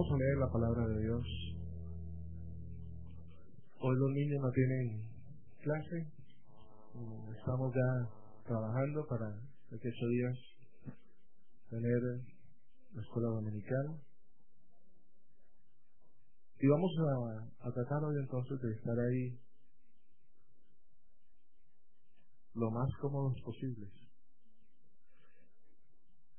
Vamos 0.00 0.14
a 0.14 0.24
leer 0.24 0.38
la 0.38 0.50
palabra 0.50 0.86
de 0.88 1.02
Dios. 1.02 1.26
Hoy 3.80 3.96
los 3.98 4.10
niños 4.12 4.40
no 4.40 4.50
tienen 4.50 5.04
clase. 5.60 6.08
Estamos 7.36 7.74
ya 7.74 8.08
trabajando 8.46 9.06
para 9.06 9.26
que 9.68 9.90
días 9.90 10.38
tener 11.68 12.00
la 12.94 13.02
escuela 13.02 13.28
dominical. 13.28 14.00
Y 16.58 16.66
vamos 16.66 16.92
a, 17.60 17.70
tratar 17.70 18.02
hoy 18.02 18.16
entonces 18.22 18.58
de 18.58 18.72
estar 18.72 18.98
ahí 18.98 19.38
lo 22.54 22.70
más 22.70 22.88
cómodos 23.02 23.38
posibles. 23.44 23.92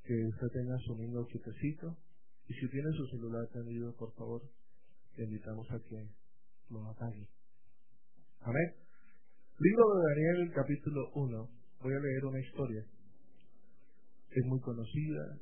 Que 0.02 0.14
usted 0.26 0.48
tenga 0.52 0.76
su 0.78 0.96
niño 0.96 1.24
quitecito 1.26 1.96
y 2.48 2.54
si 2.54 2.68
tiene 2.68 2.92
su 2.96 3.06
celular 3.06 3.48
prendido, 3.52 3.94
por 3.96 4.12
favor, 4.14 4.42
le 5.16 5.24
invitamos 5.24 5.70
a 5.70 5.78
que 5.88 6.08
lo 6.70 6.84
apague. 6.86 7.28
Amén. 8.40 8.74
Libro 9.58 9.84
de 9.94 10.02
Daniel, 10.08 10.52
capítulo 10.54 11.10
1. 11.14 11.48
Voy 11.82 11.94
a 11.94 12.00
leer 12.00 12.24
una 12.24 12.40
historia. 12.40 12.84
Es 14.30 14.44
muy 14.46 14.60
conocida. 14.60 15.38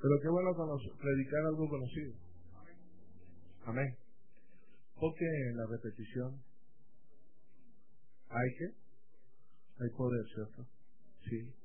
Pero 0.00 0.14
qué 0.22 0.28
bueno 0.28 0.54
predicar 0.98 1.44
algo 1.46 1.68
conocido. 1.68 2.14
Amén. 3.66 3.96
Porque 4.98 5.24
en 5.50 5.56
la 5.56 5.66
repetición 5.66 6.42
hay 8.28 8.48
que, 8.58 8.64
hay 9.82 9.90
poder, 9.96 10.24
¿cierto? 10.34 10.66
Sí. 11.28 11.59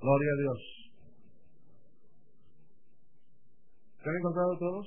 Gloria 0.00 0.32
a 0.32 0.40
Dios. 0.40 0.58
¿Se 4.02 4.08
han 4.08 4.16
encontrado 4.16 4.56
todos? 4.58 4.86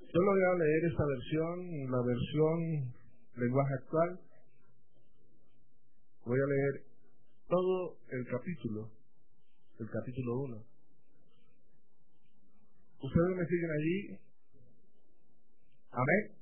Yo 0.00 0.20
lo 0.20 0.30
voy 0.32 0.44
a 0.44 0.58
leer 0.64 0.84
esta 0.84 1.04
versión, 1.06 1.90
la 1.90 2.02
versión 2.04 2.92
lenguaje 3.36 3.74
actual. 3.80 4.20
Voy 6.26 6.38
a 6.38 6.46
leer 6.46 6.84
todo 7.48 7.96
el 8.10 8.26
capítulo, 8.26 8.90
el 9.80 9.88
capítulo 9.88 10.40
1. 10.40 10.64
¿Ustedes 13.00 13.32
me 13.34 13.46
siguen 13.46 13.70
allí? 13.70 14.18
Amén. 15.90 16.36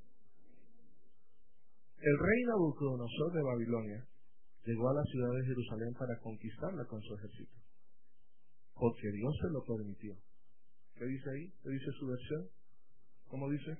El 2.01 2.17
rey 2.19 2.43
Nabucodonosor 2.47 3.31
de 3.31 3.43
Babilonia 3.43 4.05
llegó 4.65 4.89
a 4.89 4.93
la 4.93 5.03
ciudad 5.03 5.31
de 5.39 5.45
Jerusalén 5.45 5.93
para 5.97 6.19
conquistarla 6.19 6.83
con 6.83 7.01
su 7.01 7.15
ejército 7.15 7.66
porque 8.79 9.11
Dios 9.11 9.33
se 9.41 9.49
lo 9.49 9.63
permitió. 9.63 10.13
¿Qué 10.95 11.05
dice 11.05 11.29
ahí? 11.29 11.45
¿Qué 11.63 11.69
dice 11.69 11.91
su 11.99 12.07
versión? 12.07 12.43
¿Cómo 13.29 13.49
dice? 13.49 13.77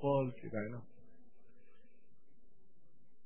Porque, 0.00 0.48
bueno. 0.48 0.84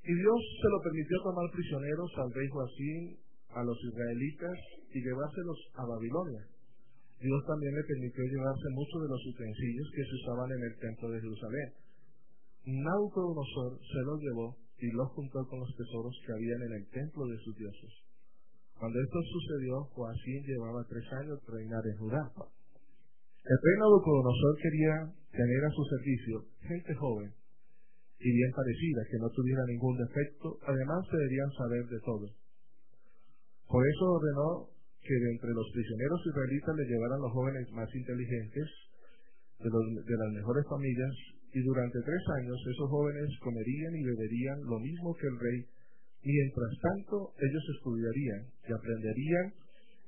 Y 0.04 0.14
Dios 0.14 0.38
se 0.62 0.68
lo 0.70 0.78
permitió 0.82 1.16
tomar 1.22 1.50
prisioneros 1.50 2.10
al 2.16 2.32
rey 2.32 2.48
Joacín, 2.48 3.18
a 3.50 3.64
los 3.64 3.78
israelitas 3.82 4.58
y 4.94 5.02
llevárselos 5.02 5.58
a 5.74 5.84
Babilonia. 5.84 6.46
Dios 7.20 7.42
también 7.46 7.74
le 7.74 7.82
permitió 7.82 8.22
llevarse 8.24 8.68
muchos 8.70 9.02
de 9.02 9.08
los 9.08 9.22
utensilios 9.26 9.88
que 9.90 10.04
se 10.04 10.14
usaban 10.22 10.50
en 10.52 10.62
el 10.62 10.74
templo 10.78 11.10
de 11.10 11.20
Jerusalén. 11.20 11.68
Nabucodonosor 12.64 13.78
se 13.82 14.00
los 14.06 14.20
llevó 14.20 14.56
y 14.78 14.86
los 14.92 15.08
juntó 15.12 15.44
con 15.48 15.58
los 15.60 15.74
tesoros 15.74 16.14
que 16.24 16.32
habían 16.32 16.62
en 16.62 16.72
el 16.78 16.86
templo 16.90 17.26
de 17.26 17.38
sus 17.38 17.56
dioses. 17.56 18.07
Cuando 18.78 19.00
esto 19.02 19.18
sucedió, 19.22 19.82
Joacín 19.90 20.42
llevaba 20.46 20.86
tres 20.88 21.04
años 21.12 21.38
de 21.42 21.52
reinar 21.52 21.82
en 21.84 21.98
Judá. 21.98 22.22
El 22.30 23.58
rey 23.58 23.76
Nabucodonosor 23.78 24.54
quería 24.62 24.94
tener 25.32 25.64
a 25.64 25.70
su 25.70 25.82
servicio 25.84 26.46
gente 26.62 26.94
joven 26.94 27.32
y 28.20 28.30
bien 28.30 28.50
parecida, 28.54 29.02
que 29.10 29.18
no 29.18 29.30
tuviera 29.30 29.62
ningún 29.66 29.96
defecto, 29.96 30.58
además 30.66 31.06
se 31.10 31.16
debían 31.16 31.50
saber 31.58 31.86
de 31.86 32.00
todo. 32.00 32.26
Por 33.66 33.82
eso 33.86 34.04
ordenó 34.10 34.70
que 35.02 35.14
de 35.14 35.30
entre 35.30 35.50
los 35.50 35.66
prisioneros 35.72 36.20
israelitas 36.26 36.74
le 36.76 36.86
llevaran 36.86 37.20
los 37.20 37.32
jóvenes 37.32 37.70
más 37.72 37.88
inteligentes, 37.94 38.66
de, 39.58 39.70
de 39.70 40.16
las 40.18 40.30
mejores 40.34 40.64
familias, 40.68 41.14
y 41.52 41.60
durante 41.62 41.98
tres 42.02 42.22
años 42.42 42.58
esos 42.74 42.90
jóvenes 42.90 43.26
comerían 43.40 43.94
y 43.94 44.04
beberían 44.04 44.58
lo 44.66 44.78
mismo 44.78 45.14
que 45.14 45.26
el 45.26 45.38
rey 45.38 45.58
Mientras 46.24 46.72
tanto, 46.82 47.32
ellos 47.38 47.64
estudiarían 47.76 48.42
y 48.68 48.72
aprenderían 48.72 49.54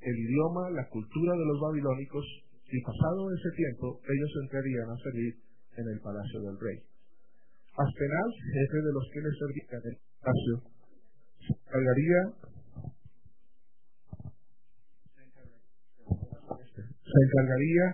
el 0.01 0.17
idioma, 0.17 0.71
la 0.71 0.89
cultura 0.89 1.33
de 1.33 1.47
los 1.47 1.61
babilónicos, 1.61 2.25
y 2.73 2.81
pasado 2.83 3.31
ese 3.35 3.51
tiempo, 3.57 4.01
ellos 4.05 4.31
entrarían 4.43 4.91
a 4.91 4.97
servir 5.03 5.35
en 5.77 5.87
el 5.89 6.01
palacio 6.01 6.41
del 6.41 6.59
rey. 6.61 6.79
Aspenaz, 7.77 8.33
jefe 8.53 8.79
de 8.79 8.93
los 8.93 9.07
que 9.13 9.21
le 9.21 9.33
servían 9.39 9.83
el 9.87 9.97
palacio, 10.21 10.55
se 11.41 11.53
encargaría, 11.55 12.21
se 17.01 17.21
encargaría 17.27 17.87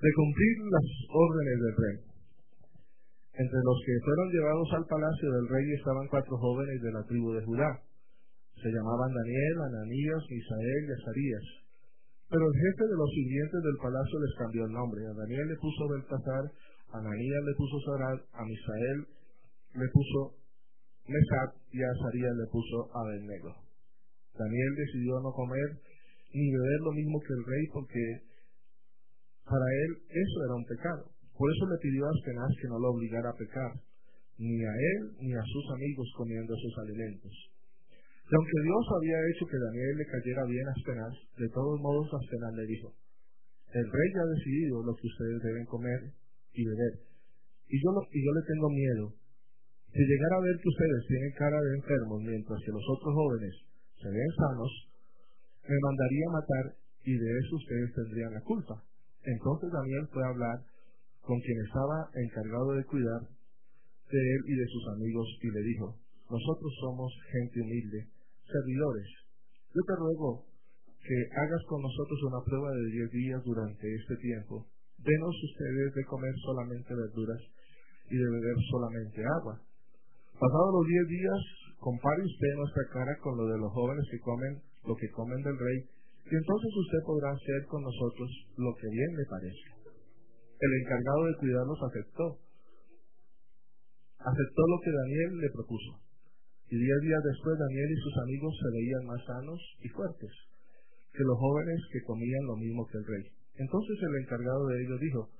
de 0.00 0.10
cumplir 0.16 0.56
las 0.70 0.86
órdenes 1.12 1.58
del 1.60 1.76
rey. 1.76 2.09
Entre 3.40 3.56
los 3.64 3.78
que 3.86 3.96
fueron 4.04 4.28
llevados 4.28 4.68
al 4.76 4.84
palacio 4.84 5.32
del 5.32 5.48
rey 5.48 5.64
estaban 5.72 6.06
cuatro 6.12 6.36
jóvenes 6.36 6.76
de 6.82 6.92
la 6.92 7.02
tribu 7.08 7.32
de 7.32 7.40
Judá. 7.40 7.72
Se 8.60 8.68
llamaban 8.68 9.14
Daniel, 9.16 9.56
Ananías, 9.64 10.20
Misael 10.28 10.82
y 10.84 10.92
Azarías. 10.92 11.46
Pero 12.28 12.44
el 12.44 12.52
jefe 12.52 12.84
de 12.84 13.00
los 13.00 13.08
sirvientes 13.08 13.60
del 13.64 13.78
palacio 13.80 14.20
les 14.20 14.34
cambió 14.36 14.64
el 14.68 14.72
nombre. 14.76 15.00
A 15.08 15.16
Daniel 15.16 15.48
le 15.48 15.56
puso 15.56 15.88
Beltasar, 15.88 16.52
a 16.92 16.98
Ananías 17.00 17.42
le 17.48 17.54
puso 17.56 17.80
Sarat, 17.80 18.20
a 18.36 18.44
Misael 18.44 18.98
le 19.72 19.88
puso 19.88 20.36
Mesat 21.08 21.50
y 21.72 21.80
a 21.80 21.88
Azarías 21.96 22.36
le 22.36 22.46
puso 22.52 22.92
Abednego. 22.92 23.56
Daniel 24.36 24.72
decidió 24.76 25.16
no 25.24 25.32
comer 25.32 25.80
ni 26.36 26.44
beber 26.44 26.80
lo 26.84 26.92
mismo 26.92 27.16
que 27.24 27.32
el 27.32 27.44
rey 27.48 27.64
porque 27.72 28.04
para 29.48 29.64
él 29.64 29.90
eso 30.12 30.36
era 30.44 30.54
un 30.60 30.66
pecado. 30.68 31.19
Por 31.40 31.48
eso 31.56 31.64
le 31.72 31.80
pidió 31.80 32.04
a 32.04 32.12
que 32.20 32.68
no 32.68 32.76
lo 32.76 32.92
obligara 32.92 33.32
a 33.32 33.40
pecar, 33.40 33.72
ni 34.36 34.60
a 34.60 34.74
él 34.76 35.00
ni 35.24 35.32
a 35.32 35.40
sus 35.48 35.64
amigos 35.72 36.04
comiendo 36.12 36.52
sus 36.52 36.76
alimentos. 36.84 37.32
Y 38.28 38.32
aunque 38.36 38.60
Dios 38.60 38.84
había 38.92 39.16
hecho 39.32 39.48
que 39.48 39.56
Daniel 39.56 39.96
le 39.96 40.04
cayera 40.04 40.44
bien 40.44 40.68
a 40.68 40.76
Aspenaz, 40.76 41.16
de 41.40 41.48
todos 41.48 41.80
modos 41.80 42.12
Aspenaz 42.12 42.52
le 42.60 42.66
dijo, 42.68 42.92
el 43.72 43.88
rey 43.88 44.08
ya 44.12 44.20
ha 44.20 44.34
decidido 44.36 44.84
lo 44.84 44.92
que 44.92 45.08
ustedes 45.08 45.40
deben 45.40 45.64
comer 45.64 46.12
y 46.52 46.60
beber, 46.60 47.08
y 47.72 47.76
yo, 47.80 47.88
y 47.88 48.20
yo 48.20 48.32
le 48.36 48.44
tengo 48.44 48.68
miedo. 48.68 49.04
Si 49.96 50.02
llegara 50.04 50.36
a 50.36 50.44
ver 50.44 50.60
que 50.60 50.68
ustedes 50.68 51.00
tienen 51.08 51.32
cara 51.40 51.56
de 51.56 51.72
enfermos 51.80 52.20
mientras 52.20 52.60
que 52.60 52.76
los 52.76 52.84
otros 52.84 53.16
jóvenes 53.16 53.54
se 53.96 54.12
ven 54.12 54.30
sanos, 54.36 54.72
me 55.64 55.78
mandaría 55.88 56.36
matar 56.36 56.64
y 57.00 57.16
de 57.16 57.30
eso 57.32 57.56
ustedes 57.56 57.96
tendrían 57.96 58.34
la 58.36 58.44
culpa. 58.44 58.76
Entonces 59.24 59.72
Daniel 59.72 60.04
fue 60.12 60.20
a 60.20 60.32
hablar 60.36 60.58
con 61.22 61.38
quien 61.40 61.58
estaba 61.66 62.10
encargado 62.14 62.72
de 62.72 62.84
cuidar 62.84 63.22
de 64.10 64.18
él 64.18 64.40
y 64.46 64.54
de 64.54 64.66
sus 64.66 64.84
amigos, 64.96 65.26
y 65.42 65.50
le 65.50 65.62
dijo, 65.62 65.96
nosotros 66.30 66.72
somos 66.80 67.12
gente 67.30 67.60
humilde, 67.60 68.08
servidores. 68.46 69.08
Yo 69.74 69.82
te 69.86 69.94
ruego 69.96 70.44
que 71.02 71.16
hagas 71.36 71.62
con 71.66 71.82
nosotros 71.82 72.18
una 72.26 72.42
prueba 72.44 72.70
de 72.74 72.86
diez 72.90 73.10
días 73.10 73.42
durante 73.44 73.86
este 73.94 74.16
tiempo. 74.16 74.66
Denos 74.98 75.34
ustedes 75.44 75.94
de 75.94 76.04
comer 76.04 76.34
solamente 76.44 76.94
verduras 76.94 77.40
y 78.10 78.16
de 78.16 78.30
beber 78.30 78.56
solamente 78.70 79.22
agua. 79.40 79.60
Pasados 80.34 80.72
los 80.74 80.86
diez 80.86 81.06
días, 81.08 81.40
compare 81.78 82.22
usted 82.22 82.52
nuestra 82.56 82.84
cara 82.92 83.16
con 83.22 83.36
lo 83.36 83.46
de 83.46 83.58
los 83.58 83.72
jóvenes 83.72 84.04
que 84.10 84.20
comen 84.20 84.60
lo 84.86 84.96
que 84.96 85.10
comen 85.10 85.42
del 85.42 85.58
rey, 85.58 85.78
y 86.24 86.34
entonces 86.34 86.72
usted 86.76 86.98
podrá 87.04 87.30
hacer 87.32 87.66
con 87.66 87.82
nosotros 87.82 88.30
lo 88.56 88.74
que 88.76 88.88
bien 88.88 89.16
le 89.16 89.24
parezca. 89.26 89.79
El 90.60 90.72
encargado 90.84 91.24
de 91.24 91.36
cuidarlos 91.40 91.80
aceptó. 91.88 92.36
Aceptó 94.20 94.62
lo 94.68 94.78
que 94.84 94.92
Daniel 94.92 95.40
le 95.40 95.50
propuso. 95.56 96.04
Y 96.68 96.76
diez 96.76 97.00
días 97.00 97.24
después 97.24 97.56
Daniel 97.56 97.88
y 97.88 98.02
sus 98.04 98.16
amigos 98.20 98.52
se 98.60 98.68
veían 98.76 99.04
más 99.08 99.24
sanos 99.24 99.60
y 99.80 99.88
fuertes 99.88 100.30
que 101.16 101.24
los 101.24 101.38
jóvenes 101.40 101.80
que 101.90 102.04
comían 102.04 102.44
lo 102.44 102.56
mismo 102.60 102.86
que 102.86 102.98
el 102.98 103.06
rey. 103.08 103.24
Entonces 103.56 103.96
el 104.04 104.22
encargado 104.22 104.68
de 104.68 104.84
ellos 104.84 105.00
dijo, 105.00 105.30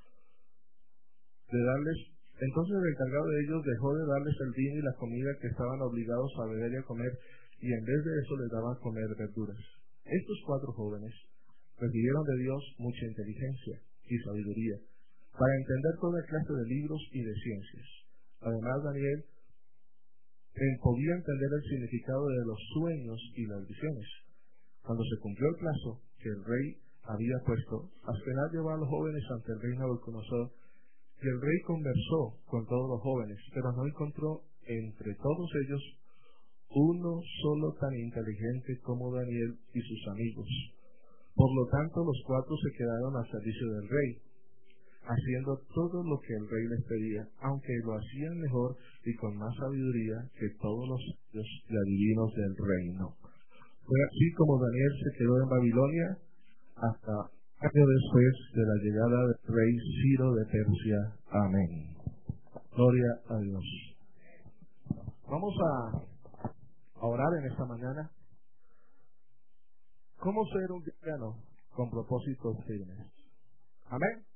de 1.53 1.63
darles, 1.63 1.99
entonces 2.41 2.75
el 2.81 2.89
encargado 2.91 3.27
de 3.29 3.41
ellos 3.45 3.61
dejó 3.63 3.95
de 3.95 4.07
darles 4.09 4.37
el 4.41 4.53
vino 4.57 4.77
y 4.81 4.83
la 4.83 4.97
comida 4.99 5.31
que 5.39 5.49
estaban 5.53 5.81
obligados 5.83 6.33
a 6.41 6.49
beber 6.49 6.73
y 6.73 6.77
a 6.77 6.89
comer, 6.89 7.13
y 7.61 7.69
en 7.71 7.85
vez 7.85 8.01
de 8.03 8.13
eso 8.25 8.37
les 8.41 8.51
daba 8.51 8.73
a 8.73 8.81
comer 8.81 9.07
verduras. 9.19 9.63
Estos 10.03 10.39
cuatro 10.47 10.73
jóvenes 10.73 11.13
recibieron 11.79 12.25
de 12.25 12.37
Dios 12.43 12.63
mucha 12.79 13.05
inteligencia 13.05 13.79
y 14.09 14.19
sabiduría 14.19 14.81
para 15.33 15.57
entender 15.57 15.95
toda 16.01 16.27
clase 16.27 16.53
de 16.53 16.67
libros 16.67 17.01
y 17.13 17.23
de 17.23 17.35
ciencias. 17.35 17.89
Además, 18.41 18.83
Daniel 18.85 19.25
podía 20.83 21.15
entender 21.15 21.51
el 21.57 21.65
significado 21.71 22.27
de 22.27 22.45
los 22.45 22.61
sueños 22.75 23.19
y 23.37 23.47
las 23.47 23.67
visiones. 23.67 24.09
Cuando 24.83 25.05
se 25.05 25.21
cumplió 25.21 25.49
el 25.49 25.61
plazo 25.61 26.03
que 26.19 26.29
el 26.29 26.45
rey 26.45 26.67
había 27.05 27.39
puesto, 27.47 27.91
Aspenaz 28.05 28.53
llevó 28.53 28.71
a 28.71 28.79
los 28.79 28.89
jóvenes 28.89 29.25
ante 29.31 29.53
el 29.53 29.61
rey 29.61 29.79
Nabucodonosor 29.79 30.51
y 31.23 31.27
el 31.29 31.41
rey 31.41 31.59
conversó 31.67 32.41
con 32.47 32.67
todos 32.67 32.89
los 32.91 33.01
jóvenes, 33.01 33.39
pero 33.55 33.73
no 33.73 33.87
encontró 33.87 34.43
entre 34.65 35.15
todos 35.15 35.49
ellos 35.65 35.83
uno 36.71 37.21
solo 37.43 37.75
tan 37.81 37.93
inteligente 37.95 38.79
como 38.83 39.13
Daniel 39.13 39.59
y 39.75 39.81
sus 39.81 40.09
amigos. 40.09 40.47
Por 41.35 41.51
lo 41.55 41.67
tanto, 41.67 42.05
los 42.05 42.23
cuatro 42.27 42.55
se 42.57 42.77
quedaron 42.77 43.17
al 43.17 43.31
servicio 43.31 43.67
del 43.73 43.89
rey, 43.89 44.11
haciendo 45.03 45.59
todo 45.75 46.03
lo 46.05 46.21
que 46.21 46.35
el 46.35 46.49
rey 46.49 46.65
les 46.69 46.85
pedía, 46.85 47.27
aunque 47.43 47.73
lo 47.85 47.97
hacían 47.97 48.39
mejor 48.39 48.77
y 49.05 49.15
con 49.17 49.37
más 49.37 49.55
sabiduría 49.57 50.17
que 50.39 50.49
todos 50.61 50.89
los 50.89 51.45
adivinos 51.69 52.35
del 52.35 52.55
reino. 52.57 53.17
Fue 53.85 53.99
así 54.07 54.33
como 54.37 54.61
Daniel 54.61 54.93
se 55.03 55.19
quedó 55.19 55.43
en 55.43 55.49
Babilonia 55.49 56.19
hasta 56.77 57.13
año 57.61 57.87
después 57.87 58.35
de 58.55 58.63
la 58.63 58.75
llegada 58.83 59.27
del 59.27 59.55
rey 59.55 59.77
Ciro 60.01 60.33
de 60.33 60.45
Persia. 60.47 60.97
Amén. 61.31 61.97
Gloria 62.75 63.21
a 63.29 63.39
Dios. 63.39 63.65
Vamos 65.29 65.55
a 65.61 67.07
orar 67.07 67.29
en 67.41 67.51
esta 67.51 67.65
mañana. 67.67 68.11
¿Cómo 70.21 70.45
ser 70.47 70.73
un 70.73 70.83
cristiano 70.83 71.37
con 71.75 71.91
propósitos 71.91 72.57
firmes? 72.67 72.99
Amén. 73.89 74.30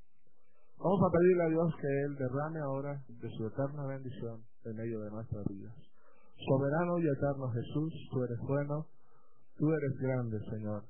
Vamos 0.85 1.01
a 1.01 1.11
pedirle 1.11 1.43
a 1.45 1.49
Dios 1.49 1.75
que 1.81 1.87
Él 1.87 2.15
derrame 2.17 2.61
ahora 2.61 3.03
de 3.09 3.31
su 3.31 3.47
eterna 3.47 3.87
bendición 3.87 4.45
en 4.67 4.77
medio 4.77 5.01
de 5.01 5.11
nuestras 5.13 5.43
vidas. 5.47 5.75
Soberano 6.47 6.99
y 6.99 7.09
eterno 7.09 7.51
Jesús, 7.53 7.91
tú 8.11 8.23
eres 8.23 8.39
bueno, 8.41 8.87
tú 9.57 9.73
eres 9.73 9.99
grande, 9.99 10.39
Señor. 10.51 10.85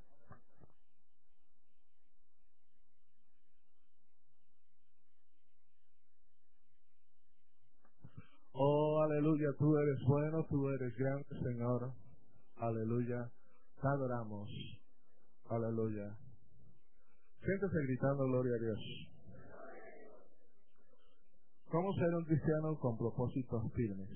Oh, 8.51 9.01
aleluya, 9.01 9.51
tú 9.61 9.77
eres 9.77 10.03
bueno, 10.09 10.45
tú 10.51 10.71
eres 10.71 10.93
grande, 10.97 11.25
Señor. 11.41 11.93
Aleluya, 12.57 13.31
te 13.81 13.87
adoramos. 13.87 14.51
Aleluya. 15.51 16.19
Siéntese 17.45 17.79
gritando 17.87 18.25
gloria 18.25 18.57
a 18.57 18.59
Dios. 18.59 19.14
¿Cómo 21.75 21.93
ser 21.95 22.15
un 22.15 22.25
cristiano 22.25 22.79
con 22.79 22.97
propósitos 22.97 23.61
firmes? 23.73 24.09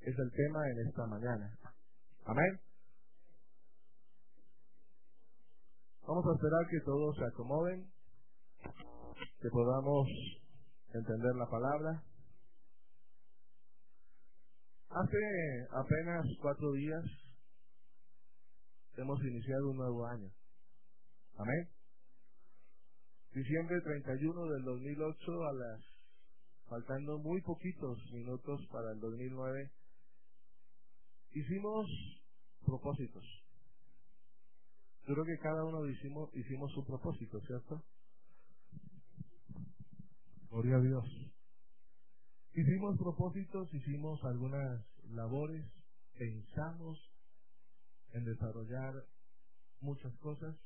Es 0.00 0.18
el 0.18 0.32
tema 0.32 0.58
en 0.70 0.88
esta 0.88 1.06
mañana. 1.06 1.54
Amén. 2.24 2.60
Vamos 6.08 6.24
a 6.24 6.34
esperar 6.34 6.66
que 6.70 6.80
todos 6.80 7.14
se 7.14 7.24
acomoden, 7.26 7.92
que 9.42 9.50
podamos 9.50 10.08
entender 10.94 11.34
la 11.36 11.50
palabra. 11.50 12.02
Hace 14.88 15.68
apenas 15.72 16.24
cuatro 16.40 16.72
días 16.72 17.04
hemos 18.96 19.22
iniciado 19.22 19.68
un 19.72 19.76
nuevo 19.76 20.06
año. 20.06 20.30
Amén. 21.36 21.79
Diciembre 23.32 23.80
31 23.82 24.46
del 24.46 24.64
2008 24.64 25.44
a 25.46 25.52
las 25.52 25.80
faltando 26.68 27.16
muy 27.18 27.40
poquitos 27.42 27.96
minutos 28.10 28.60
para 28.72 28.90
el 28.90 28.98
2009 28.98 29.70
hicimos 31.34 31.86
propósitos. 32.66 33.24
Yo 35.06 35.14
creo 35.14 35.24
que 35.24 35.38
cada 35.38 35.64
uno 35.64 35.86
hicimos, 35.86 36.28
hicimos 36.34 36.72
su 36.72 36.84
propósito, 36.84 37.40
¿cierto? 37.42 37.84
Gloria 40.50 40.78
a 40.78 40.80
Dios. 40.80 41.04
Hicimos 42.54 42.98
propósitos, 42.98 43.72
hicimos 43.72 44.24
algunas 44.24 44.84
labores, 45.04 45.64
pensamos 46.18 46.98
en 48.12 48.24
desarrollar 48.24 48.92
muchas 49.80 50.12
cosas, 50.18 50.56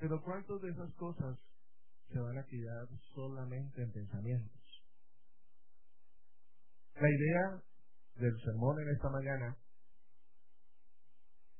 pero 0.00 0.22
¿cuántas 0.22 0.62
de 0.62 0.70
esas 0.70 0.94
cosas 0.94 1.38
se 2.12 2.18
van 2.18 2.38
a 2.38 2.44
quedar 2.44 2.88
solamente 3.14 3.82
en 3.82 3.92
pensamientos? 3.92 4.62
La 6.94 7.08
idea 7.08 7.62
del 8.16 8.40
sermón 8.42 8.80
en 8.80 8.88
esta 8.88 9.08
mañana 9.10 9.56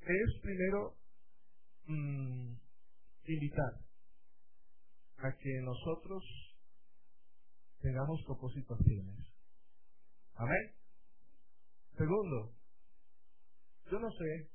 es 0.01 0.41
primero 0.43 0.97
mm, 1.87 2.55
invitar 3.27 3.73
a 5.19 5.33
que 5.33 5.61
nosotros 5.63 6.25
tengamos 7.81 8.23
propósitos 8.27 8.79
firmes. 8.85 9.27
Amén. 10.35 10.73
Segundo, 11.97 12.53
yo 13.91 13.99
no 13.99 14.11
sé, 14.11 14.51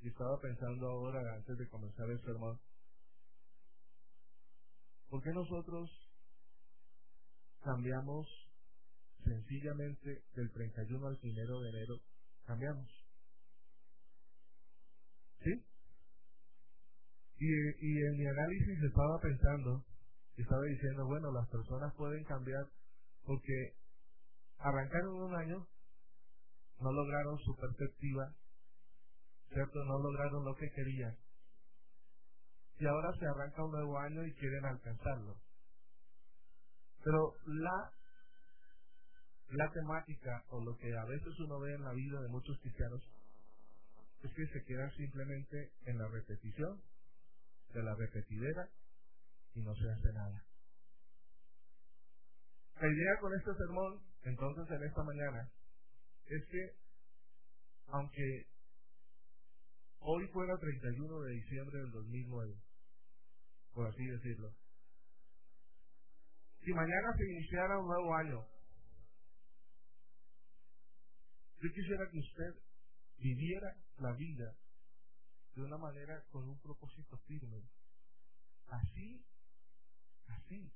y 0.00 0.08
estaba 0.08 0.40
pensando 0.40 0.88
ahora 0.88 1.20
antes 1.34 1.58
de 1.58 1.68
comenzar 1.68 2.08
el 2.10 2.20
sermón, 2.22 2.60
¿por 5.10 5.22
qué 5.22 5.30
nosotros 5.30 5.90
cambiamos 7.64 8.26
sencillamente 9.24 10.22
del 10.34 10.50
31 10.52 11.06
al 11.06 11.18
1 11.22 11.60
de 11.60 11.68
enero? 11.68 12.00
Cambiamos. 12.46 12.88
¿Sí? 15.42 15.50
Y, 17.38 17.46
y 17.46 18.02
en 18.02 18.18
mi 18.18 18.26
análisis 18.26 18.82
estaba 18.82 19.18
pensando, 19.20 19.84
estaba 20.36 20.62
diciendo, 20.64 21.06
bueno, 21.06 21.30
las 21.32 21.48
personas 21.48 21.92
pueden 21.94 22.24
cambiar 22.24 22.66
porque 23.24 23.74
arrancaron 24.58 25.22
un 25.22 25.34
año, 25.34 25.66
no 26.80 26.92
lograron 26.92 27.38
su 27.40 27.54
perspectiva, 27.56 28.34
¿cierto? 29.52 29.84
No 29.84 29.98
lograron 29.98 30.44
lo 30.44 30.54
que 30.54 30.70
querían. 30.70 31.14
Y 32.78 32.86
ahora 32.86 33.12
se 33.18 33.26
arranca 33.26 33.64
un 33.64 33.72
nuevo 33.72 33.98
año 33.98 34.24
y 34.24 34.34
quieren 34.34 34.64
alcanzarlo. 34.64 35.36
Pero 37.02 37.34
la, 37.46 37.92
la 39.50 39.70
temática 39.70 40.44
o 40.50 40.62
lo 40.62 40.76
que 40.76 40.94
a 40.96 41.04
veces 41.04 41.38
uno 41.40 41.60
ve 41.60 41.74
en 41.74 41.84
la 41.84 41.92
vida 41.92 42.20
de 42.20 42.28
muchos 42.28 42.58
cristianos 42.60 43.02
es 44.22 44.32
que 44.32 44.46
se 44.46 44.64
queda 44.64 44.90
simplemente 44.96 45.72
en 45.86 45.98
la 45.98 46.08
repetición 46.08 46.80
de 47.72 47.82
la 47.82 47.94
repetidera 47.94 48.68
y 49.54 49.60
no 49.60 49.74
se 49.74 49.88
hace 49.90 50.12
nada. 50.12 50.44
La 52.80 52.88
idea 52.88 53.18
con 53.20 53.32
este 53.34 53.54
sermón, 53.54 54.00
entonces, 54.24 54.70
en 54.70 54.82
esta 54.84 55.02
mañana, 55.02 55.48
es 56.26 56.44
que, 56.46 56.74
aunque 57.86 58.46
hoy 60.00 60.26
fuera 60.28 60.58
31 60.58 61.20
de 61.20 61.32
diciembre 61.32 61.78
del 61.78 61.90
2009, 61.92 62.54
por 63.76 63.86
así 63.88 64.06
decirlo, 64.06 64.50
si 66.64 66.72
mañana 66.72 67.14
se 67.14 67.24
iniciara 67.30 67.78
un 67.78 67.86
nuevo 67.86 68.14
año, 68.14 68.46
yo 71.60 71.72
quisiera 71.74 72.08
que 72.10 72.18
usted 72.18 72.54
viviera 73.18 73.76
la 73.98 74.12
vida 74.12 74.56
de 75.54 75.62
una 75.62 75.76
manera 75.76 76.24
con 76.32 76.48
un 76.48 76.58
propósito 76.60 77.18
firme. 77.26 77.68
Así, 78.68 79.22
así, 80.28 80.72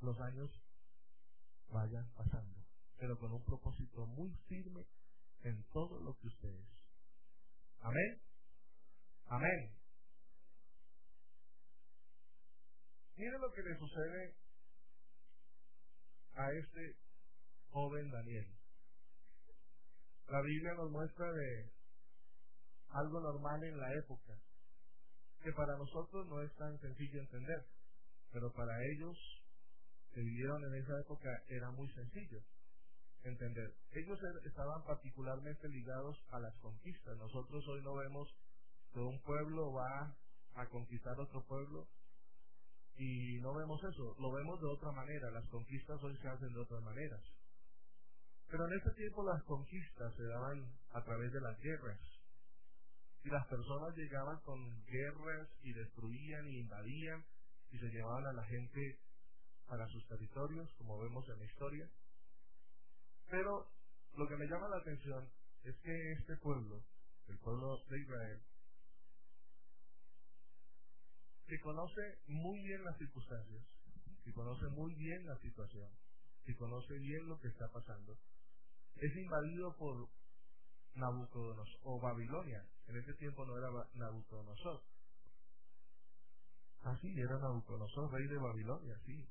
los 0.00 0.20
años 0.20 0.50
vayan 1.68 2.10
pasando, 2.16 2.66
pero 2.98 3.16
con 3.16 3.32
un 3.32 3.44
propósito 3.44 4.06
muy 4.06 4.34
firme 4.48 4.84
en 5.44 5.62
todo 5.72 6.00
lo 6.00 6.18
que 6.18 6.26
usted 6.26 6.48
es. 6.48 6.68
Amén. 7.78 8.20
Amén. 9.26 9.85
Mire 13.16 13.38
lo 13.38 13.50
que 13.52 13.62
le 13.62 13.78
sucede 13.78 14.34
a 16.34 16.52
este 16.52 16.96
joven 17.70 18.10
Daniel. 18.10 18.46
La 20.28 20.42
Biblia 20.42 20.74
nos 20.74 20.90
muestra 20.90 21.32
de 21.32 21.70
algo 22.90 23.20
normal 23.20 23.64
en 23.64 23.78
la 23.78 23.94
época, 23.94 24.34
que 25.42 25.50
para 25.52 25.78
nosotros 25.78 26.26
no 26.26 26.42
es 26.42 26.52
tan 26.56 26.78
sencillo 26.80 27.20
entender, 27.20 27.64
pero 28.32 28.52
para 28.52 28.72
ellos 28.92 29.16
que 30.12 30.20
vivieron 30.20 30.62
en 30.64 30.82
esa 30.82 31.00
época 31.00 31.30
era 31.48 31.70
muy 31.70 31.88
sencillo 31.94 32.42
entender. 33.24 33.72
Ellos 33.92 34.18
er, 34.22 34.46
estaban 34.46 34.84
particularmente 34.84 35.68
ligados 35.68 36.16
a 36.32 36.38
las 36.38 36.54
conquistas. 36.56 37.16
Nosotros 37.16 37.66
hoy 37.68 37.82
no 37.82 37.94
vemos 37.94 38.28
que 38.92 39.00
un 39.00 39.18
pueblo 39.22 39.72
va 39.72 40.14
a 40.54 40.66
conquistar 40.66 41.18
otro 41.18 41.42
pueblo 41.46 41.88
y 42.98 43.38
no 43.40 43.54
vemos 43.54 43.82
eso, 43.84 44.16
lo 44.18 44.32
vemos 44.32 44.60
de 44.60 44.66
otra 44.68 44.90
manera. 44.92 45.30
Las 45.30 45.46
conquistas 45.48 46.02
hoy 46.02 46.16
se 46.16 46.28
hacen 46.28 46.52
de 46.52 46.60
otras 46.60 46.82
maneras. 46.82 47.22
Pero 48.48 48.66
en 48.66 48.78
ese 48.78 48.90
tiempo 48.92 49.24
las 49.24 49.42
conquistas 49.44 50.14
se 50.14 50.22
daban 50.24 50.72
a 50.92 51.02
través 51.04 51.32
de 51.32 51.40
las 51.40 51.58
guerras. 51.60 52.00
y 53.24 53.28
las 53.28 53.44
personas 53.48 53.96
llegaban 53.96 54.38
con 54.42 54.84
guerras 54.84 55.48
y 55.64 55.72
destruían 55.72 56.46
y 56.46 56.60
invadían 56.60 57.24
y 57.72 57.78
se 57.78 57.88
llevaban 57.88 58.24
a 58.24 58.32
la 58.32 58.44
gente 58.44 59.00
para 59.66 59.84
sus 59.88 60.06
territorios, 60.06 60.72
como 60.78 60.96
vemos 61.00 61.28
en 61.28 61.38
la 61.40 61.44
historia. 61.44 61.90
Pero 63.28 63.66
lo 64.16 64.28
que 64.28 64.36
me 64.36 64.46
llama 64.46 64.68
la 64.68 64.76
atención 64.76 65.28
es 65.64 65.76
que 65.78 66.12
este 66.12 66.36
pueblo, 66.36 66.84
el 67.26 67.38
pueblo 67.38 67.82
de 67.90 68.00
Israel, 68.00 68.40
que 71.46 71.60
conoce 71.60 72.18
muy 72.26 72.60
bien 72.62 72.84
las 72.84 72.98
circunstancias, 72.98 73.62
que 74.24 74.32
conoce 74.32 74.66
muy 74.68 74.94
bien 74.94 75.26
la 75.26 75.38
situación, 75.38 75.88
que 76.44 76.56
conoce 76.56 76.94
bien 76.98 77.28
lo 77.28 77.38
que 77.40 77.48
está 77.48 77.68
pasando, 77.72 78.18
es 78.96 79.16
invadido 79.16 79.76
por 79.76 80.08
Nabucodonosor, 80.94 81.80
o 81.82 82.00
Babilonia. 82.00 82.66
En 82.88 82.96
ese 82.96 83.12
tiempo 83.14 83.44
no 83.44 83.56
era 83.58 83.68
Nabucodonosor. 83.94 84.82
Ah, 86.82 86.96
sí, 87.00 87.12
era 87.18 87.38
Nabucodonosor, 87.38 88.12
rey 88.12 88.26
de 88.28 88.38
Babilonia, 88.38 88.98
sí. 89.04 89.28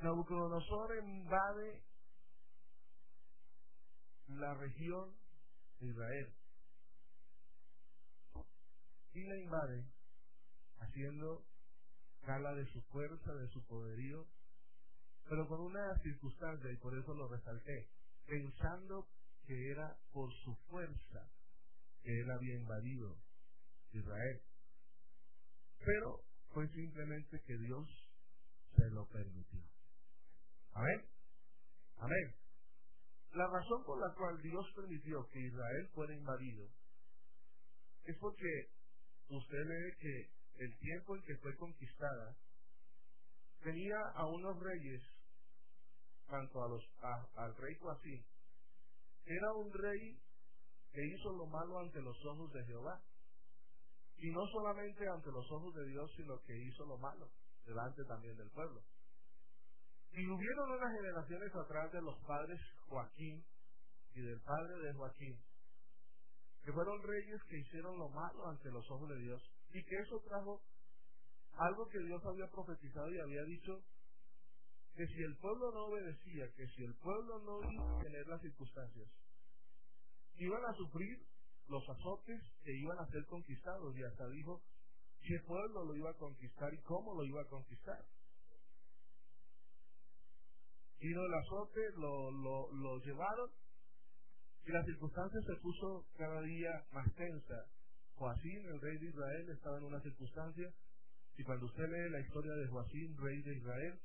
Nabucodonosor 0.00 0.96
invade 1.04 1.82
la 4.28 4.54
región 4.54 5.14
de 5.80 5.86
Israel 5.88 6.34
y 9.14 9.24
la 9.24 9.36
invade 9.38 9.97
haciendo 10.80 11.44
gala 12.26 12.54
de 12.54 12.66
su 12.72 12.82
fuerza, 12.82 13.34
de 13.34 13.48
su 13.48 13.64
poderío, 13.66 14.26
pero 15.28 15.46
con 15.48 15.60
una 15.60 15.98
circunstancia, 16.02 16.70
y 16.70 16.76
por 16.76 16.96
eso 16.96 17.14
lo 17.14 17.28
resalté, 17.28 17.88
pensando 18.26 19.06
que 19.46 19.70
era 19.70 19.96
por 20.12 20.32
su 20.44 20.54
fuerza 20.70 21.30
que 22.02 22.20
él 22.20 22.30
había 22.30 22.54
invadido 22.54 23.16
Israel. 23.92 24.42
Pero 25.84 26.22
fue 26.52 26.68
simplemente 26.68 27.40
que 27.46 27.56
Dios 27.58 27.88
se 28.76 28.90
lo 28.90 29.06
permitió. 29.08 29.62
Amén. 30.72 31.04
Amén. 31.96 32.34
La 33.32 33.46
razón 33.46 33.84
por 33.84 34.00
la 34.00 34.14
cual 34.14 34.40
Dios 34.42 34.66
permitió 34.74 35.28
que 35.30 35.40
Israel 35.40 35.88
fuera 35.94 36.14
invadido 36.14 36.68
es 38.04 38.16
porque 38.18 38.70
usted 39.28 39.64
lee 39.66 39.96
que 40.00 40.37
el 40.58 40.78
tiempo 40.78 41.16
en 41.16 41.22
que 41.22 41.36
fue 41.36 41.56
conquistada 41.56 42.36
tenía 43.62 43.98
a 44.14 44.26
unos 44.26 44.58
reyes, 44.60 45.02
tanto 46.28 46.62
a 46.62 46.68
los 46.68 46.84
al 47.36 47.56
rey 47.56 47.74
Joacín 47.80 48.24
era 49.28 49.52
un 49.52 49.72
rey 49.72 50.18
que 50.92 51.06
hizo 51.06 51.30
lo 51.32 51.46
malo 51.46 51.80
ante 51.80 52.00
los 52.00 52.16
ojos 52.24 52.50
de 52.52 52.64
Jehová. 52.64 53.00
Y 54.16 54.30
no 54.30 54.40
solamente 54.48 55.06
ante 55.06 55.30
los 55.30 55.46
ojos 55.52 55.74
de 55.74 55.86
Dios, 55.86 56.10
sino 56.16 56.40
que 56.42 56.56
hizo 56.56 56.84
lo 56.86 56.96
malo 56.96 57.28
delante 57.66 58.04
también 58.04 58.36
del 58.36 58.50
pueblo. 58.50 58.82
Y 60.12 60.26
hubieron 60.26 60.70
unas 60.70 60.92
generaciones 60.92 61.54
atrás 61.54 61.92
de 61.92 62.00
los 62.00 62.18
padres 62.24 62.58
Joaquín 62.88 63.44
y 64.14 64.22
del 64.22 64.40
padre 64.40 64.78
de 64.82 64.94
Joaquín, 64.94 65.38
que 66.64 66.72
fueron 66.72 67.02
reyes 67.02 67.42
que 67.48 67.58
hicieron 67.58 67.98
lo 67.98 68.08
malo 68.08 68.48
ante 68.48 68.70
los 68.70 68.90
ojos 68.90 69.08
de 69.10 69.18
Dios, 69.18 69.42
y 69.72 69.84
que 69.84 69.96
eso 69.96 70.20
trajo 70.26 70.60
algo 71.58 71.88
que 71.88 71.98
Dios 72.00 72.24
había 72.24 72.50
profetizado 72.50 73.10
y 73.12 73.20
había 73.20 73.42
dicho 73.44 73.82
que 74.96 75.06
si 75.06 75.22
el 75.22 75.36
pueblo 75.36 75.70
no 75.72 75.86
obedecía, 75.86 76.50
que 76.56 76.66
si 76.68 76.84
el 76.84 76.94
pueblo 76.96 77.38
no 77.40 77.70
iba 77.70 77.98
a 77.98 78.02
tener 78.02 78.26
las 78.26 78.40
circunstancias, 78.42 79.08
iban 80.38 80.64
a 80.64 80.74
sufrir 80.74 81.18
los 81.68 81.88
azotes 81.88 82.40
que 82.64 82.72
iban 82.72 82.98
a 82.98 83.06
ser 83.10 83.24
conquistados. 83.26 83.96
Y 83.96 84.02
hasta 84.02 84.28
dijo 84.28 84.62
qué 85.22 85.38
pueblo 85.46 85.84
lo 85.84 85.94
iba 85.94 86.10
a 86.10 86.14
conquistar 86.14 86.72
y 86.74 86.78
cómo 86.82 87.14
lo 87.14 87.24
iba 87.24 87.42
a 87.42 87.48
conquistar. 87.48 88.04
Y 91.00 91.12
el 91.12 91.34
azote, 91.34 91.80
lo, 91.96 92.30
lo, 92.32 92.72
lo 92.72 92.98
llevaron 93.04 93.50
y 94.66 94.72
la 94.72 94.84
circunstancia 94.84 95.40
se 95.46 95.60
puso 95.62 96.06
cada 96.16 96.40
día 96.42 96.70
más 96.92 97.06
tensa. 97.14 97.66
Joacín, 98.18 98.66
el 98.66 98.80
rey 98.80 98.98
de 98.98 99.06
Israel, 99.06 99.48
estaba 99.50 99.78
en 99.78 99.84
una 99.84 100.00
circunstancia 100.00 100.74
y 101.36 101.44
cuando 101.44 101.66
usted 101.66 101.84
lee 101.84 102.10
la 102.10 102.20
historia 102.20 102.52
de 102.52 102.66
Joacín, 102.66 103.16
rey 103.16 103.40
de 103.42 103.54
Israel, 103.54 104.00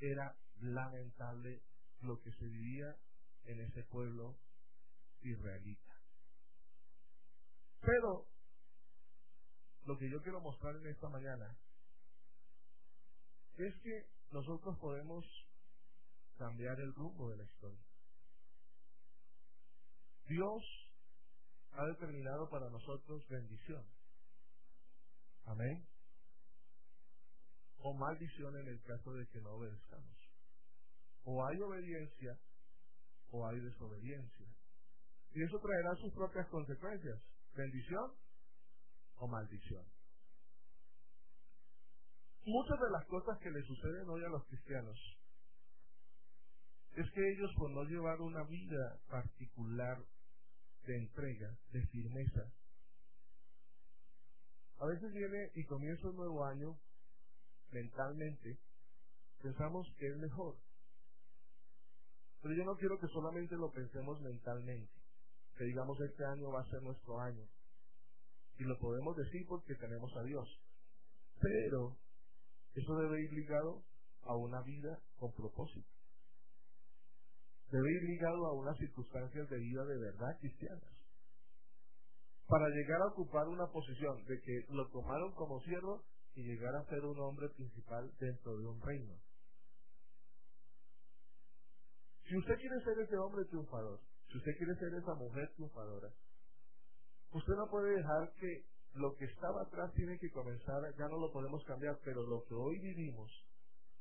era 0.00 0.36
lamentable 0.60 1.62
lo 2.00 2.20
que 2.20 2.32
se 2.32 2.44
vivía 2.46 2.96
en 3.44 3.60
ese 3.60 3.84
pueblo 3.84 4.36
israelita. 5.22 5.94
Pero 7.80 8.26
lo 9.86 9.96
que 9.96 10.10
yo 10.10 10.20
quiero 10.22 10.40
mostrar 10.40 10.74
en 10.74 10.86
esta 10.88 11.08
mañana 11.08 11.56
es 13.56 13.74
que 13.82 14.06
nosotros 14.32 14.76
podemos 14.78 15.24
cambiar 16.38 16.80
el 16.80 16.92
rumbo 16.94 17.30
de 17.30 17.36
la 17.36 17.44
historia. 17.44 17.84
Dios 20.26 20.89
ha 21.72 21.86
determinado 21.86 22.48
para 22.50 22.68
nosotros 22.70 23.26
bendición. 23.28 23.84
Amén 25.46 25.86
o 27.82 27.94
maldición 27.94 28.56
en 28.56 28.68
el 28.68 28.82
caso 28.82 29.12
de 29.14 29.26
que 29.28 29.40
no 29.40 29.50
obedezcamos. 29.52 30.16
O 31.24 31.44
hay 31.46 31.60
obediencia 31.60 32.38
o 33.30 33.46
hay 33.46 33.60
desobediencia. 33.60 34.46
Y 35.32 35.42
eso 35.42 35.58
traerá 35.60 35.94
sus 35.96 36.12
propias 36.12 36.46
consecuencias, 36.48 37.22
bendición 37.54 38.12
o 39.16 39.28
maldición. 39.28 39.84
Muchas 42.44 42.80
de 42.80 42.90
las 42.90 43.06
cosas 43.06 43.38
que 43.38 43.50
le 43.50 43.62
suceden 43.62 44.08
hoy 44.08 44.24
a 44.24 44.28
los 44.28 44.44
cristianos 44.46 44.98
es 46.96 47.08
que 47.12 47.32
ellos 47.32 47.50
por 47.56 47.70
no 47.70 47.84
llevar 47.84 48.20
una 48.20 48.42
vida 48.44 48.98
particular 49.08 49.98
de 50.86 50.96
entrega, 50.96 51.56
de 51.72 51.86
firmeza, 51.88 52.52
a 54.80 54.86
veces 54.86 55.12
viene 55.12 55.50
y 55.54 55.64
comienza 55.64 56.08
un 56.08 56.16
nuevo 56.16 56.44
año 56.44 56.78
mentalmente, 57.70 58.58
pensamos 59.42 59.86
que 59.98 60.06
es 60.08 60.16
mejor. 60.16 60.56
Pero 62.40 62.54
yo 62.54 62.64
no 62.64 62.76
quiero 62.76 62.98
que 62.98 63.08
solamente 63.08 63.56
lo 63.56 63.70
pensemos 63.70 64.18
mentalmente, 64.22 64.92
que 65.58 65.64
digamos 65.64 66.00
este 66.00 66.24
año 66.24 66.50
va 66.50 66.62
a 66.62 66.70
ser 66.70 66.82
nuestro 66.82 67.20
año. 67.20 67.46
Y 68.58 68.64
lo 68.64 68.78
podemos 68.78 69.14
decir 69.16 69.46
porque 69.46 69.74
tenemos 69.74 70.14
a 70.16 70.22
Dios. 70.22 70.48
Pero 71.40 71.98
eso 72.74 72.96
debe 72.96 73.22
ir 73.22 73.32
ligado 73.32 73.82
a 74.22 74.34
una 74.34 74.62
vida 74.62 74.98
con 75.16 75.32
propósito. 75.32 75.99
Debe 77.70 77.92
ir 77.92 78.02
ligado 78.02 78.46
a 78.46 78.52
unas 78.52 78.76
circunstancias 78.78 79.48
de 79.48 79.56
vida 79.58 79.84
de 79.84 79.98
verdad 79.98 80.38
cristianas. 80.40 80.90
Para 82.46 82.68
llegar 82.68 83.00
a 83.02 83.12
ocupar 83.12 83.46
una 83.46 83.66
posición 83.68 84.24
de 84.24 84.40
que 84.40 84.66
lo 84.70 84.88
tomaron 84.88 85.32
como 85.34 85.60
siervo 85.60 86.02
y 86.34 86.42
llegar 86.42 86.74
a 86.74 86.84
ser 86.86 87.04
un 87.04 87.18
hombre 87.20 87.48
principal 87.50 88.10
dentro 88.18 88.56
de 88.56 88.66
un 88.66 88.80
reino. 88.80 89.14
Si 92.28 92.36
usted 92.36 92.58
quiere 92.58 92.80
ser 92.84 92.98
ese 92.98 93.16
hombre 93.16 93.44
triunfador, 93.46 94.00
si 94.30 94.38
usted 94.38 94.56
quiere 94.56 94.74
ser 94.76 94.94
esa 94.94 95.14
mujer 95.14 95.50
triunfadora, 95.54 96.08
usted 97.32 97.54
no 97.54 97.68
puede 97.68 97.96
dejar 97.96 98.32
que 98.34 98.64
lo 98.94 99.14
que 99.16 99.24
estaba 99.24 99.62
atrás 99.62 99.92
tiene 99.94 100.18
que 100.18 100.30
comenzar, 100.30 100.82
ya 100.96 101.08
no 101.08 101.18
lo 101.18 101.32
podemos 101.32 101.64
cambiar, 101.64 101.98
pero 102.04 102.22
lo 102.24 102.44
que 102.44 102.54
hoy 102.54 102.78
vivimos, 102.80 103.30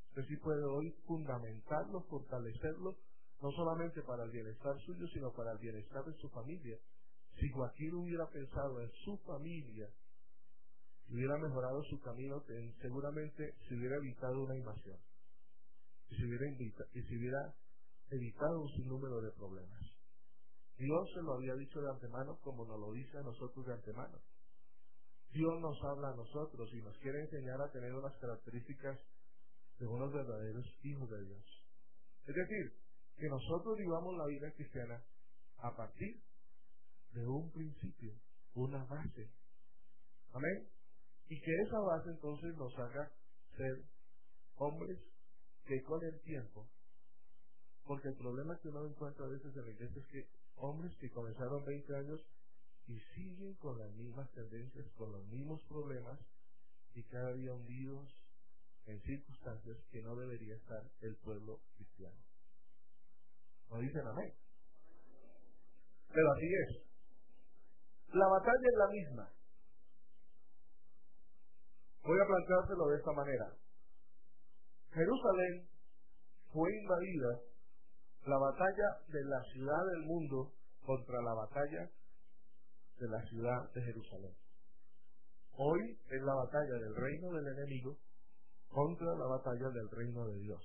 usted 0.10 0.26
sí 0.28 0.38
puede 0.38 0.64
hoy 0.64 0.92
fundamentarlo, 1.08 2.02
fortalecerlo, 2.10 2.98
no 3.42 3.52
solamente 3.52 4.02
para 4.02 4.24
el 4.24 4.32
bienestar 4.32 4.78
suyo, 4.86 5.08
sino 5.08 5.32
para 5.32 5.52
el 5.54 5.58
bienestar 5.60 6.04
de 6.04 6.14
su 6.16 6.30
familia. 6.30 6.78
Si 7.40 7.50
Joaquín 7.50 7.94
hubiera 7.94 8.28
pensado 8.30 8.82
en 8.82 8.92
su 9.06 9.18
familia, 9.20 9.90
hubiera 11.10 11.38
mejorado 11.38 11.84
su 11.86 12.00
camino, 12.02 12.44
seguramente 12.82 13.56
se 13.68 13.76
hubiera 13.76 13.96
evitado 13.98 14.44
una 14.44 14.56
invasión. 14.56 14.98
Y 16.10 16.16
se 16.18 16.26
hubiera, 16.26 16.46
y 16.94 17.02
se 17.02 17.18
hubiera 17.18 17.54
evitado 18.10 18.62
un 18.62 18.70
sinnúmero 18.74 19.22
de 19.22 19.32
problemas. 19.32 19.82
Dios 20.78 21.10
se 21.14 21.22
lo 21.22 21.34
había 21.34 21.56
dicho 21.56 21.82
de 21.82 21.90
antemano 21.90 22.40
como 22.42 22.66
nos 22.66 22.80
lo 22.80 22.92
dice 22.94 23.18
a 23.18 23.22
nosotros 23.22 23.66
de 23.66 23.74
antemano. 23.74 24.18
Dios 25.32 25.62
nos 25.62 25.78
habla 25.84 26.10
a 26.10 26.16
nosotros 26.16 26.70
y 26.74 26.82
nos 26.82 26.98
quiere 26.98 27.20
enseñar 27.22 27.62
a 27.62 27.72
tener 27.72 27.94
unas 27.94 28.16
características 28.18 28.98
de 29.78 29.86
unos 29.86 30.12
verdaderos 30.12 30.66
hijos 30.84 31.10
de 31.10 31.24
Dios. 31.26 31.44
Es 32.26 32.36
decir, 32.36 32.74
que 33.20 33.28
nosotros 33.28 33.78
vivamos 33.78 34.18
la 34.18 34.26
vida 34.26 34.52
cristiana 34.54 35.04
a 35.58 35.76
partir 35.76 36.22
de 37.14 37.28
un 37.28 37.52
principio, 37.52 38.14
una 38.56 38.84
base. 38.86 39.30
Amén 40.34 40.70
y 41.30 41.40
que 41.40 41.56
esa 41.62 41.80
base 41.80 42.10
entonces 42.10 42.56
nos 42.58 42.76
haga 42.78 43.12
ser 43.56 43.84
hombres 44.58 45.00
que 45.66 45.82
con 45.84 46.04
el 46.04 46.20
tiempo, 46.22 46.68
porque 47.86 48.08
el 48.08 48.16
problema 48.16 48.58
que 48.60 48.70
uno 48.70 48.88
encuentra 48.88 49.26
a 49.26 49.30
veces 49.30 49.56
en 49.56 49.64
la 49.64 49.72
iglesia 49.72 50.02
es 50.02 50.08
que 50.08 50.28
hombres 50.56 50.92
que 50.98 51.12
comenzaron 51.12 51.64
20 51.64 51.96
años 51.96 52.20
y 52.88 53.00
siguen 53.14 53.54
con 53.56 53.78
las 53.78 53.92
mismas 53.94 54.30
tendencias, 54.32 54.92
con 54.98 55.12
los 55.12 55.24
mismos 55.28 55.62
problemas 55.70 56.20
y 56.96 57.04
cada 57.04 57.32
día 57.34 57.54
hundidos 57.54 58.10
en 58.88 59.00
circunstancias 59.04 59.78
que 59.92 60.02
no 60.02 60.16
debería 60.16 60.56
estar 60.56 60.84
el 61.02 61.16
pueblo 61.18 61.62
cristiano. 61.78 62.18
¿No 63.70 63.80
dicen 63.80 64.08
amén? 64.08 64.34
Pero 66.12 66.32
así 66.34 66.46
es. 66.46 66.90
La 68.14 68.28
batalla 68.28 68.68
es 68.72 68.78
la 68.78 68.88
misma. 68.88 69.30
Voy 72.04 72.20
a 72.20 72.26
planteárselo 72.26 72.88
de 72.88 72.98
esta 72.98 73.12
manera. 73.12 73.54
Jerusalén 74.92 75.70
fue 76.52 76.70
invadida 76.82 77.42
la 78.26 78.38
batalla 78.38 78.90
de 79.08 79.24
la 79.26 79.44
ciudad 79.54 79.86
del 79.94 80.06
mundo 80.06 80.52
contra 80.86 81.22
la 81.22 81.34
batalla 81.34 81.90
de 83.00 83.08
la 83.08 83.22
ciudad 83.28 83.72
de 83.74 83.82
Jerusalén. 83.84 84.34
Hoy 85.54 86.00
es 86.10 86.22
la 86.22 86.34
batalla 86.34 86.74
del 86.74 86.96
reino 86.96 87.32
del 87.32 87.48
enemigo 87.48 87.98
contra 88.70 89.14
la 89.16 89.26
batalla 89.26 89.70
del 89.70 89.90
reino 89.92 90.26
de 90.28 90.40
Dios. 90.40 90.62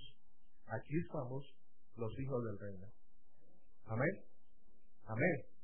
Aquí 0.67 0.99
estamos 0.99 1.45
los 1.97 2.19
hijos 2.19 2.45
del 2.45 2.59
reino. 2.59 2.87
Amén. 3.87 4.25
Amén. 5.07 5.55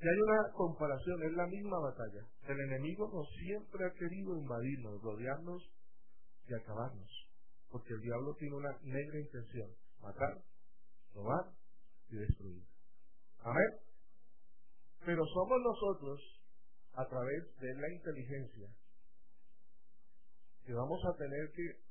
Y 0.00 0.08
hay 0.08 0.20
una 0.20 0.52
comparación, 0.52 1.22
es 1.22 1.32
la 1.32 1.46
misma 1.46 1.78
batalla. 1.80 2.26
El 2.48 2.60
enemigo 2.60 3.10
no 3.12 3.24
siempre 3.40 3.86
ha 3.86 3.92
querido 3.94 4.36
invadirnos, 4.36 5.00
rodearnos 5.02 5.62
y 6.48 6.54
acabarnos. 6.54 7.10
Porque 7.70 7.94
el 7.94 8.00
diablo 8.00 8.34
tiene 8.38 8.56
una 8.56 8.78
negra 8.82 9.18
intención, 9.18 9.70
matar, 10.02 10.42
robar 11.14 11.52
y 12.10 12.16
destruir. 12.16 12.62
Amén. 13.40 13.70
Pero 15.06 15.22
somos 15.26 15.58
nosotros, 15.62 16.20
a 16.94 17.06
través 17.06 17.60
de 17.60 17.74
la 17.74 17.88
inteligencia, 17.92 18.68
que 20.64 20.72
vamos 20.72 21.00
a 21.04 21.16
tener 21.16 21.50
que 21.52 21.84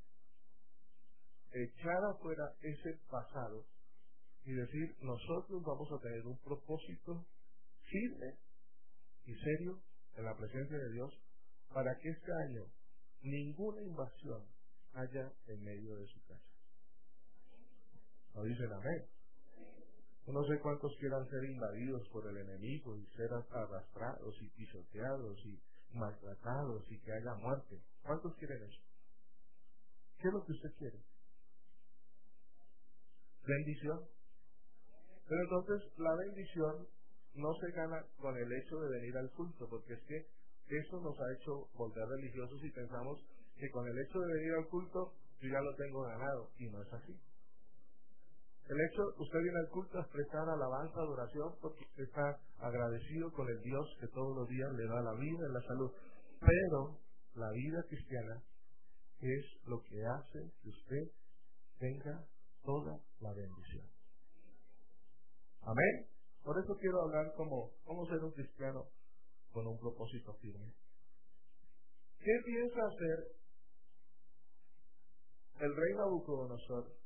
echar 1.53 2.03
afuera 2.05 2.53
ese 2.61 2.99
pasado 3.09 3.65
y 4.45 4.53
decir, 4.53 4.95
nosotros 5.01 5.63
vamos 5.63 5.91
a 5.91 6.01
tener 6.01 6.25
un 6.25 6.37
propósito 6.39 7.25
firme 7.89 8.37
y 9.25 9.33
serio 9.35 9.79
en 10.17 10.25
la 10.25 10.35
presencia 10.35 10.77
de 10.77 10.91
Dios 10.91 11.13
para 11.73 11.97
que 11.99 12.09
este 12.09 12.31
año 12.47 12.65
ninguna 13.21 13.81
invasión 13.81 14.43
haya 14.93 15.31
en 15.47 15.63
medio 15.63 15.95
de 15.95 16.07
su 16.07 16.19
casa. 16.25 16.43
¿No 18.35 18.43
dicen 18.43 18.71
amén? 18.71 19.05
no 20.31 20.43
sé 20.45 20.57
cuántos 20.59 20.95
quieran 20.99 21.29
ser 21.29 21.43
invadidos 21.43 22.07
por 22.09 22.25
el 22.27 22.37
enemigo 22.37 22.97
y 22.97 23.05
ser 23.07 23.29
arrastrados 23.33 24.35
y 24.41 24.47
pisoteados 24.49 25.37
y 25.45 25.59
maltratados 25.93 26.89
y 26.89 26.97
que 26.99 27.11
haya 27.11 27.35
muerte. 27.35 27.81
¿Cuántos 28.03 28.33
quieren 28.37 28.63
eso? 28.63 28.81
¿Qué 30.19 30.29
es 30.29 30.33
lo 30.33 30.45
que 30.45 30.53
usted 30.53 30.73
quiere? 30.77 30.99
Bendición. 33.45 33.99
Pero 35.27 35.41
entonces 35.43 35.97
la 35.97 36.15
bendición 36.15 36.87
no 37.35 37.53
se 37.55 37.71
gana 37.71 38.05
con 38.19 38.37
el 38.37 38.51
hecho 38.51 38.79
de 38.79 38.99
venir 38.99 39.17
al 39.17 39.31
culto, 39.31 39.67
porque 39.69 39.93
es 39.93 40.01
que 40.03 40.27
eso 40.67 41.01
nos 41.01 41.19
ha 41.19 41.33
hecho 41.33 41.67
volver 41.75 42.07
religiosos 42.07 42.63
y 42.63 42.71
pensamos 42.71 43.19
que 43.57 43.69
con 43.71 43.87
el 43.87 43.99
hecho 43.99 44.19
de 44.19 44.33
venir 44.33 44.53
al 44.53 44.67
culto 44.67 45.13
yo 45.41 45.49
ya 45.49 45.59
lo 45.59 45.75
tengo 45.75 46.03
ganado, 46.03 46.51
y 46.57 46.69
no 46.69 46.81
es 46.81 46.93
así. 46.93 47.19
El 48.69 48.79
hecho, 48.79 49.03
usted 49.19 49.39
viene 49.39 49.59
al 49.59 49.69
culto 49.69 49.97
a 49.97 50.01
expresar 50.01 50.47
alabanza, 50.47 50.95
adoración, 50.95 51.53
porque 51.61 51.85
está 51.97 52.39
agradecido 52.59 53.29
con 53.33 53.49
el 53.49 53.61
Dios 53.61 53.85
que 53.99 54.07
todos 54.07 54.37
los 54.37 54.47
días 54.47 54.71
le 54.71 54.87
da 54.87 55.01
la 55.01 55.13
vida 55.19 55.45
y 55.49 55.53
la 55.53 55.61
salud. 55.67 55.91
Pero 56.39 56.97
la 57.35 57.51
vida 57.51 57.83
cristiana 57.89 58.41
es 59.19 59.45
lo 59.67 59.81
que 59.83 60.01
hace 60.05 60.51
que 60.61 60.69
usted 60.69 61.11
tenga 61.77 62.25
toda 62.63 62.99
la 63.19 63.33
bendición. 63.33 63.85
Amén. 65.61 66.07
Por 66.43 66.57
eso 66.61 66.77
quiero 66.77 67.01
hablar 67.03 67.33
como 67.35 67.71
cómo 67.85 68.05
ser 68.07 68.23
un 68.23 68.31
cristiano 68.31 68.87
con 69.53 69.67
un 69.67 69.79
propósito 69.79 70.33
firme. 70.41 70.73
¿Qué 72.19 72.31
piensa 72.45 72.79
hacer 72.85 73.37
el 75.59 75.75
rey 75.75 75.93
Nabucodonosor 75.95 77.03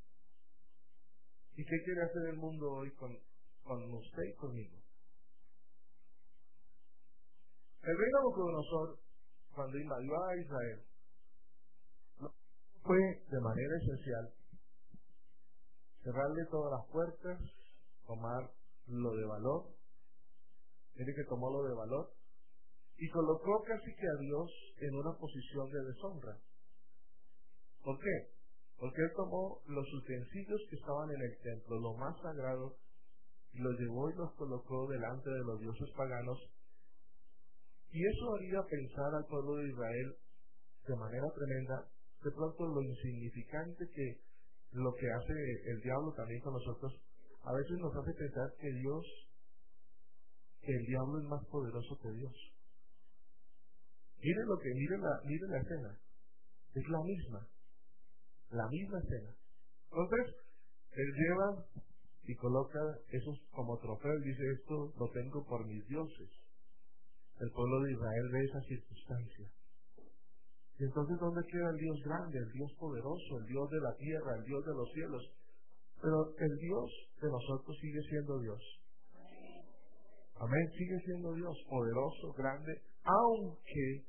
¿Y 1.57 1.65
qué 1.65 1.83
quiere 1.83 2.03
hacer 2.03 2.29
el 2.29 2.37
mundo 2.37 2.71
hoy 2.71 2.91
con, 2.91 3.17
con 3.63 3.93
usted 3.95 4.23
y 4.29 4.35
conmigo? 4.35 4.77
El 7.81 7.97
rey 7.97 8.09
Nabucodonosor, 8.13 8.99
cuando 9.55 9.79
invadió 9.79 10.23
a 10.23 10.37
Israel, 10.37 10.83
fue 12.83 12.97
de 12.97 13.41
manera 13.41 13.77
esencial 13.81 14.36
cerrarle 16.03 16.45
todas 16.49 16.79
las 16.79 16.91
puertas, 16.91 17.39
tomar 18.05 18.51
lo 18.87 19.15
de 19.15 19.25
valor, 19.25 19.65
tiene 20.95 21.13
que 21.13 21.23
tomó 21.25 21.51
lo 21.51 21.63
de 21.67 21.75
valor, 21.75 22.11
y 22.97 23.09
colocó 23.09 23.63
casi 23.63 23.93
que 23.93 24.07
a 24.07 24.19
Dios 24.19 24.49
en 24.81 24.95
una 24.95 25.13
posición 25.17 25.69
de 25.69 25.83
deshonra. 25.85 26.37
¿Por 27.83 27.99
qué? 27.99 28.31
Porque 28.79 29.01
él 29.01 29.11
tomó 29.15 29.61
los 29.67 29.85
utensilios 29.93 30.61
que 30.69 30.75
estaban 30.75 31.09
en 31.11 31.21
el 31.21 31.37
templo, 31.41 31.79
lo 31.79 31.93
más 31.93 32.19
sagrado, 32.21 32.75
y 33.53 33.59
los 33.59 33.79
llevó 33.79 34.09
y 34.09 34.15
los 34.15 34.33
colocó 34.33 34.87
delante 34.87 35.29
de 35.29 35.43
los 35.45 35.59
dioses 35.59 35.89
paganos. 35.95 36.39
Y 37.91 38.05
eso 38.05 38.35
haría 38.35 38.61
pensar 38.63 39.15
al 39.15 39.25
pueblo 39.25 39.55
de 39.55 39.69
Israel 39.69 40.15
de 40.87 40.95
manera 40.95 41.27
tremenda, 41.35 41.87
de 42.23 42.31
pronto 42.31 42.67
lo 42.67 42.81
insignificante 42.81 43.89
que 43.89 44.21
lo 44.77 44.93
que 44.95 45.11
hace 45.11 45.33
el 45.65 45.81
diablo 45.81 46.13
también 46.13 46.41
con 46.41 46.53
nosotros, 46.53 46.93
a 47.43 47.53
veces 47.53 47.77
nos 47.79 47.95
hace 47.95 48.13
pensar 48.13 48.53
que 48.59 48.71
Dios, 48.71 49.05
que 50.61 50.73
el 50.73 50.85
diablo 50.85 51.19
es 51.19 51.25
más 51.25 51.45
poderoso 51.47 51.97
que 52.01 52.11
Dios. 52.11 52.33
Miren 54.21 54.47
lo 54.47 54.57
que, 54.57 54.69
miren 54.73 55.01
la, 55.01 55.21
miren 55.25 55.51
la 55.51 55.59
escena. 55.59 55.99
Es 56.73 56.87
la 56.89 57.01
misma 57.03 57.47
la 58.51 58.67
misma 58.69 58.99
escena. 58.99 59.35
Entonces, 59.91 60.35
él 60.91 61.13
lleva 61.13 61.65
y 62.23 62.35
coloca 62.35 62.79
eso 63.11 63.31
como 63.51 63.77
trofeo 63.79 64.17
y 64.19 64.29
dice, 64.29 64.43
esto 64.59 64.93
lo 64.97 65.09
tengo 65.11 65.45
por 65.45 65.65
mis 65.65 65.85
dioses. 65.87 66.29
El 67.39 67.51
pueblo 67.51 67.81
de 67.81 67.91
Israel 67.93 68.29
ve 68.31 68.45
esa 68.45 68.61
circunstancia. 68.61 69.47
Y 70.79 70.83
entonces, 70.83 71.17
¿dónde 71.19 71.41
queda 71.49 71.69
el 71.71 71.77
Dios 71.77 71.97
grande, 72.05 72.37
el 72.37 72.51
Dios 72.51 72.71
poderoso, 72.79 73.39
el 73.39 73.47
Dios 73.47 73.69
de 73.71 73.81
la 73.81 73.95
tierra, 73.95 74.35
el 74.37 74.43
Dios 74.43 74.63
de 74.63 74.73
los 74.73 74.91
cielos? 74.93 75.23
Pero 75.99 76.35
el 76.37 76.57
Dios 76.59 76.91
de 77.19 77.29
nosotros 77.29 77.75
sigue 77.81 78.01
siendo 78.09 78.39
Dios. 78.39 78.61
Amén, 80.39 80.71
sigue 80.77 80.99
siendo 81.03 81.33
Dios, 81.33 81.57
poderoso, 81.67 82.31
grande, 82.33 82.79
aunque 83.03 84.05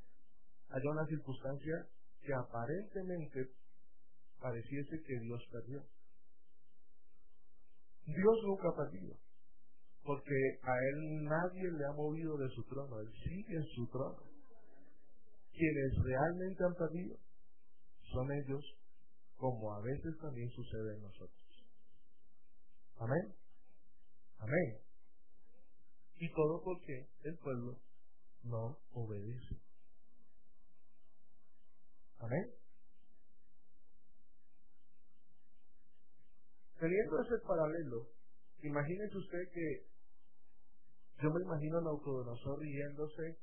haya 0.68 0.90
una 0.90 1.06
circunstancia 1.06 1.86
que 2.20 2.34
aparentemente 2.34 3.48
pareciese 4.38 5.02
que 5.06 5.20
Dios 5.20 5.42
perdió. 5.50 5.82
Dios 8.04 8.36
nunca 8.44 8.68
ha 8.68 8.76
perdido, 8.76 9.16
porque 10.04 10.58
a 10.62 10.74
Él 10.92 11.24
nadie 11.24 11.70
le 11.70 11.84
ha 11.86 11.92
movido 11.92 12.36
de 12.36 12.48
su 12.50 12.62
trono, 12.64 13.00
Él 13.00 13.10
sigue 13.24 13.56
en 13.56 13.66
su 13.74 13.86
trono. 13.88 14.27
Quienes 15.58 15.92
realmente 16.04 16.62
han 16.62 16.74
perdido 16.74 17.16
son 18.12 18.30
ellos, 18.30 18.64
como 19.36 19.74
a 19.74 19.80
veces 19.80 20.16
también 20.20 20.48
sucede 20.50 20.94
en 20.94 21.02
nosotros. 21.02 21.66
Amén. 22.98 23.34
Amén. 24.38 24.78
Y 26.18 26.32
todo 26.32 26.62
porque 26.62 27.08
el 27.24 27.36
pueblo 27.38 27.76
no 28.44 28.78
obedece. 28.92 29.60
Amén. 32.20 32.50
Teniendo 36.78 37.20
ese 37.22 37.38
paralelo, 37.44 38.06
imagínese 38.62 39.16
usted 39.16 39.50
que 39.52 39.86
yo 41.20 41.30
me 41.32 41.42
imagino 41.42 41.78
a 41.78 41.82
Naucodonosor 41.82 42.60
riéndose, 42.60 43.38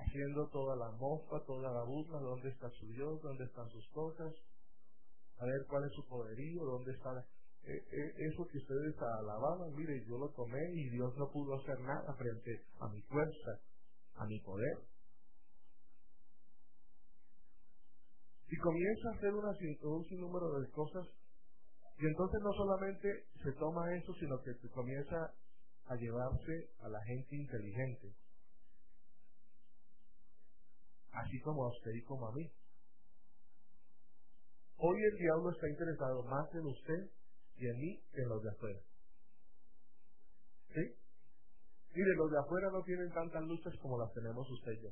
haciendo 0.00 0.48
toda 0.48 0.76
la 0.76 0.90
mofa, 0.92 1.44
toda 1.46 1.72
la 1.72 1.84
burla, 1.84 2.18
dónde 2.18 2.48
está 2.48 2.68
su 2.70 2.86
Dios, 2.88 3.20
dónde 3.22 3.44
están 3.44 3.68
sus 3.70 3.86
cosas, 3.88 4.34
a 5.38 5.44
ver 5.44 5.66
cuál 5.68 5.84
es 5.84 5.92
su 5.92 6.06
poderío, 6.06 6.64
dónde 6.64 6.92
está 6.92 7.24
eh, 7.62 7.84
eh, 7.92 8.14
eso 8.32 8.46
que 8.48 8.58
ustedes 8.58 8.96
alababan, 9.20 9.74
mire, 9.76 10.02
yo 10.06 10.18
lo 10.18 10.30
tomé 10.30 10.62
y 10.72 10.88
Dios 10.90 11.14
no 11.16 11.30
pudo 11.30 11.60
hacer 11.60 11.78
nada 11.80 12.14
frente 12.14 12.64
a 12.80 12.88
mi 12.88 13.02
fuerza, 13.02 13.60
a 14.16 14.24
mi 14.26 14.40
poder. 14.40 14.78
Y 18.48 18.56
comienza 18.56 19.08
a 19.08 19.16
hacer 19.16 19.34
una, 19.34 19.50
un 19.82 20.04
sinnúmero 20.06 20.58
de 20.58 20.70
cosas. 20.70 21.06
Y 21.98 22.06
entonces 22.06 22.40
no 22.42 22.52
solamente 22.54 23.26
se 23.42 23.52
toma 23.52 23.94
eso, 23.94 24.12
sino 24.14 24.40
que 24.42 24.68
comienza 24.70 25.34
a 25.86 25.94
llevarse 25.96 26.70
a 26.80 26.88
la 26.88 27.00
gente 27.04 27.36
inteligente. 27.36 28.14
Así 31.30 31.40
como 31.40 31.64
a 31.64 31.68
usted 31.68 31.92
y 31.94 32.02
como 32.02 32.26
a 32.26 32.32
mí. 32.32 32.50
Hoy 34.78 34.98
el 35.12 35.18
diablo 35.18 35.50
está 35.50 35.68
interesado 35.68 36.22
más 36.24 36.52
en 36.54 36.66
usted 36.66 37.10
y 37.58 37.68
en 37.68 37.78
mí 37.78 38.02
que 38.12 38.22
en 38.22 38.28
los 38.28 38.42
de 38.42 38.50
afuera. 38.50 38.80
¿Sí? 40.74 40.80
Mire, 41.94 42.14
los 42.16 42.30
de 42.30 42.38
afuera 42.38 42.70
no 42.72 42.82
tienen 42.82 43.12
tantas 43.12 43.42
luchas 43.44 43.74
como 43.80 43.98
las 43.98 44.12
tenemos 44.12 44.50
usted 44.50 44.72
yo. 44.82 44.90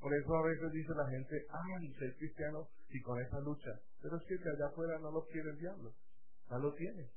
Por 0.00 0.14
eso 0.14 0.34
a 0.34 0.46
veces 0.46 0.72
dice 0.72 0.92
la 0.96 1.08
gente, 1.08 1.46
ay, 1.50 1.94
soy 1.98 2.12
cristiano 2.14 2.68
y 2.90 3.00
con 3.02 3.20
esa 3.22 3.40
lucha. 3.40 3.70
Pero 4.02 4.16
es 4.16 4.22
que 4.24 4.36
de 4.36 4.50
allá 4.50 4.66
afuera 4.66 4.98
no 4.98 5.10
lo 5.12 5.26
quiere 5.26 5.50
el 5.50 5.58
diablo. 5.58 5.92
No 6.50 6.58
lo 6.58 6.74
tiene. 6.74 7.08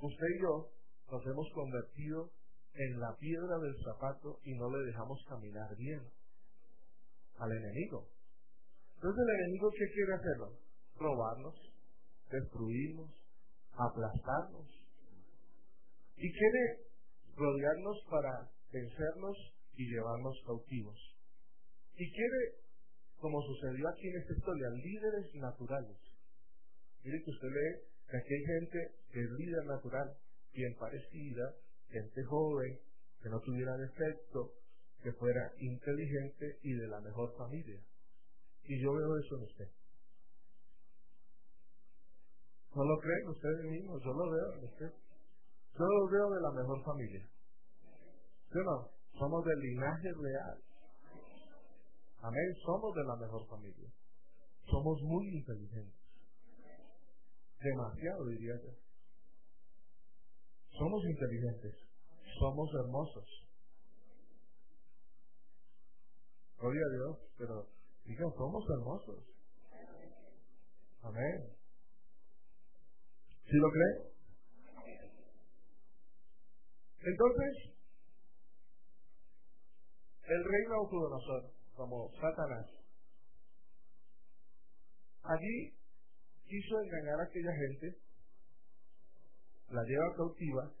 Usted 0.00 0.26
y 0.36 0.42
yo 0.42 0.70
nos 1.10 1.26
hemos 1.26 1.52
convertido 1.52 2.30
en 2.74 3.00
la 3.00 3.16
piedra 3.16 3.58
del 3.58 3.76
zapato 3.84 4.40
y 4.44 4.54
no 4.54 4.70
le 4.70 4.86
dejamos 4.86 5.18
caminar 5.28 5.74
bien 5.76 6.02
al 7.38 7.52
enemigo. 7.52 8.08
Entonces 8.96 9.24
el 9.26 9.34
enemigo, 9.40 9.70
¿qué 9.70 9.92
quiere 9.92 10.14
hacerlo? 10.14 10.58
Robarnos, 10.96 11.54
destruirnos, 12.30 13.10
aplastarnos. 13.72 14.68
Y 16.16 16.30
quiere 16.32 16.90
rodearnos 17.34 17.96
para 18.10 18.50
vencernos 18.72 19.36
y 19.74 19.86
llevarnos 19.90 20.36
cautivos. 20.46 20.98
Y 21.96 22.10
quiere, 22.12 22.60
como 23.20 23.40
sucedió 23.42 23.88
aquí 23.88 24.08
en 24.08 24.20
esta 24.20 24.34
historia, 24.34 24.68
líderes 24.70 25.34
naturales. 25.34 25.96
Mire 27.02 27.22
que 27.24 27.30
usted 27.30 27.48
lee 27.48 27.80
que 28.10 28.16
aquí 28.18 28.34
hay 28.34 28.44
gente 28.44 28.78
que 29.12 29.20
es 29.20 29.30
líder 29.30 29.64
natural, 29.64 30.16
bien 30.52 30.74
parecida, 30.78 31.54
gente 31.90 32.24
joven, 32.24 32.78
que 33.22 33.28
no 33.28 33.40
tuviera 33.40 33.76
defecto, 33.76 34.52
que 35.02 35.12
fuera 35.12 35.52
inteligente 35.58 36.58
y 36.62 36.72
de 36.74 36.86
la 36.88 37.00
mejor 37.00 37.34
familia. 37.36 37.80
Y 38.64 38.82
yo 38.82 38.92
veo 38.92 39.18
eso 39.18 39.36
en 39.36 39.42
usted. 39.42 39.68
¿No 42.74 42.84
lo 42.84 42.98
creen 43.00 43.28
ustedes 43.28 43.64
mismos? 43.64 44.00
Yo 44.04 44.12
lo 44.12 44.30
veo 44.30 44.52
en 44.54 44.64
usted. 44.64 44.92
Yo 45.78 45.84
lo 45.84 46.08
veo 46.08 46.30
de 46.30 46.40
la 46.40 46.52
mejor 46.52 46.84
familia. 46.84 47.26
¿Sí 48.52 48.58
no? 48.64 48.90
Somos 49.18 49.44
del 49.44 49.58
linaje 49.58 50.08
real. 50.12 50.58
Amén. 52.22 52.54
Somos 52.64 52.94
de 52.94 53.04
la 53.04 53.16
mejor 53.16 53.46
familia. 53.48 53.90
Somos 54.70 55.00
muy 55.02 55.28
inteligentes. 55.36 56.00
Demasiado, 57.60 58.26
diría 58.26 58.54
yo. 58.62 58.70
Somos 60.78 61.04
inteligentes. 61.04 61.74
Somos 62.38 62.70
hermosos. 62.74 63.24
Gloria 66.58 66.82
a 66.84 66.94
Dios, 66.94 67.18
pero 67.38 67.66
digan, 68.04 68.30
somos 68.36 68.64
hermosos. 68.70 69.24
Amén. 71.02 71.60
¿Sí 73.44 73.56
lo 73.56 73.70
creen? 73.70 74.10
Entonces, 77.02 77.70
el 80.24 80.44
rey 80.44 80.62
Nabucodonosor 80.68 81.50
como 81.74 82.12
Satanás. 82.20 82.66
Allí 85.22 85.74
quiso 86.46 86.80
engañar 86.80 87.20
a 87.20 87.24
aquella 87.24 87.52
gente, 87.52 87.98
la 89.70 89.82
lleva 89.84 90.16
cautiva 90.16 90.72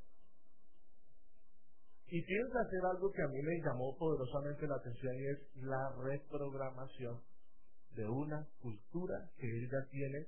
y 2.08 2.22
piensa 2.22 2.60
hacer 2.60 2.80
algo 2.92 3.12
que 3.12 3.22
a 3.22 3.28
mí 3.28 3.40
me 3.40 3.60
llamó 3.62 3.96
poderosamente 3.96 4.66
la 4.66 4.74
atención 4.76 5.14
y 5.14 5.26
es 5.26 5.56
la 5.62 5.92
reprogramación 6.02 7.20
de 7.94 8.04
una 8.08 8.48
cultura 8.60 9.30
que 9.38 9.46
él 9.46 9.68
ya 9.70 9.88
tiene, 9.90 10.26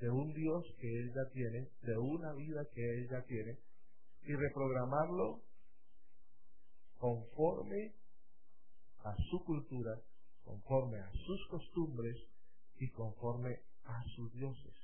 de 0.00 0.10
un 0.10 0.32
Dios 0.32 0.64
que 0.80 0.88
él 0.88 1.12
ya 1.14 1.30
tiene, 1.32 1.68
de 1.82 1.98
una 1.98 2.32
vida 2.32 2.62
que 2.74 2.82
él 2.82 3.08
ya 3.10 3.22
tiene, 3.24 3.58
y 4.22 4.34
reprogramarlo 4.34 5.42
conforme 6.98 7.94
a 9.04 9.14
su 9.30 9.44
cultura, 9.44 10.00
conforme 10.44 11.00
a 11.00 11.10
sus 11.12 11.46
costumbres 11.48 12.16
y 12.78 12.90
conforme 12.92 13.60
a 13.84 14.02
sus 14.16 14.32
dioses. 14.32 14.74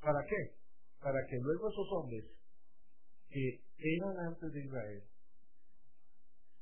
¿Para 0.00 0.22
qué? 0.26 0.63
Para 1.04 1.20
que 1.28 1.36
luego 1.36 1.68
esos 1.68 1.88
hombres 1.92 2.24
que 3.28 3.60
eran 3.76 4.32
antes 4.32 4.50
de 4.52 4.60
Israel 4.64 5.02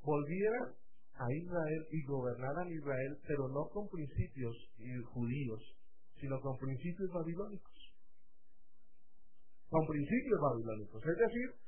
volvieran 0.02 0.74
a 1.14 1.26
Israel 1.30 1.86
y 1.92 2.02
gobernaran 2.06 2.66
Israel, 2.66 3.18
pero 3.22 3.46
no 3.46 3.68
con 3.70 3.88
principios 3.88 4.56
judíos, 5.14 5.62
sino 6.18 6.40
con 6.40 6.58
principios 6.58 7.08
babilónicos. 7.14 7.94
Con 9.70 9.86
principios 9.86 10.40
babilónicos. 10.40 11.06
Es 11.06 11.18
decir, 11.18 11.62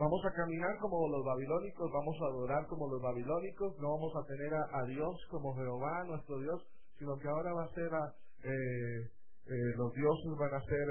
Vamos 0.00 0.24
a 0.24 0.32
caminar 0.32 0.78
como 0.80 1.08
los 1.08 1.22
babilónicos, 1.22 1.92
vamos 1.92 2.16
a 2.22 2.24
adorar 2.24 2.66
como 2.68 2.88
los 2.88 3.02
babilónicos, 3.02 3.76
no 3.80 3.90
vamos 3.90 4.12
a 4.16 4.24
tener 4.24 4.54
a, 4.54 4.86
Dios 4.86 5.14
como 5.28 5.54
Jehová, 5.54 6.04
nuestro 6.06 6.38
Dios, 6.40 6.62
sino 6.98 7.18
que 7.18 7.28
ahora 7.28 7.52
va 7.52 7.64
a 7.64 7.74
ser 7.74 7.92
a, 7.92 8.14
eh, 8.42 9.10
eh, 9.44 9.74
los 9.76 9.92
dioses 9.92 10.32
van 10.38 10.54
a 10.54 10.64
ser 10.64 10.88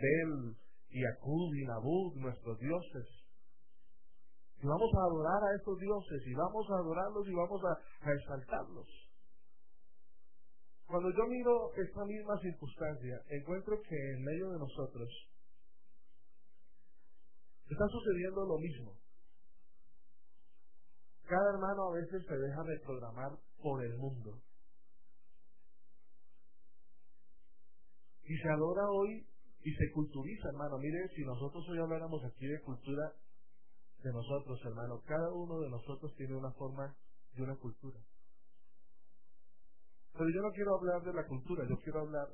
Bel 0.00 0.56
y 0.90 1.04
Acud 1.04 1.54
y 1.54 1.64
Nabud, 1.66 2.16
nuestros 2.16 2.58
dioses. 2.58 3.06
Y 4.62 4.66
vamos 4.66 4.90
a 4.94 5.04
adorar 5.04 5.42
a 5.42 5.56
estos 5.56 5.78
dioses, 5.78 6.22
y 6.26 6.34
vamos 6.34 6.66
a 6.70 6.74
adorarlos 6.74 7.26
y 7.28 7.34
vamos 7.34 7.60
a, 7.64 8.08
a 8.08 8.12
exaltarlos. 8.12 8.88
Cuando 10.86 11.08
yo 11.10 11.24
miro 11.28 11.72
esta 11.76 12.04
misma 12.04 12.38
circunstancia, 12.40 13.22
encuentro 13.30 13.80
que 13.80 13.96
en 14.12 14.24
medio 14.24 14.50
de 14.50 14.58
nosotros 14.58 15.08
Está 17.70 17.86
sucediendo 17.86 18.44
lo 18.46 18.58
mismo. 18.58 18.98
Cada 21.28 21.50
hermano 21.50 21.90
a 21.90 21.94
veces 21.94 22.26
se 22.26 22.36
deja 22.36 22.64
reprogramar 22.64 23.30
por 23.62 23.84
el 23.84 23.96
mundo. 23.96 24.40
Y 28.24 28.36
se 28.36 28.48
adora 28.48 28.90
hoy 28.90 29.24
y 29.62 29.74
se 29.74 29.90
culturiza, 29.92 30.48
hermano. 30.48 30.78
Mire, 30.78 31.08
si 31.14 31.22
nosotros 31.24 31.64
hoy 31.68 31.78
habláramos 31.78 32.24
aquí 32.24 32.46
de 32.46 32.60
cultura 32.62 33.12
de 34.02 34.12
nosotros, 34.12 34.58
hermano, 34.64 35.02
cada 35.06 35.32
uno 35.32 35.60
de 35.60 35.68
nosotros 35.68 36.14
tiene 36.16 36.36
una 36.36 36.52
forma 36.52 36.96
de 37.34 37.42
una 37.42 37.56
cultura. 37.56 37.98
Pero 40.12 40.28
yo 40.30 40.42
no 40.42 40.50
quiero 40.52 40.76
hablar 40.76 41.02
de 41.02 41.12
la 41.12 41.26
cultura, 41.26 41.64
yo 41.68 41.78
quiero 41.80 42.00
hablar 42.00 42.28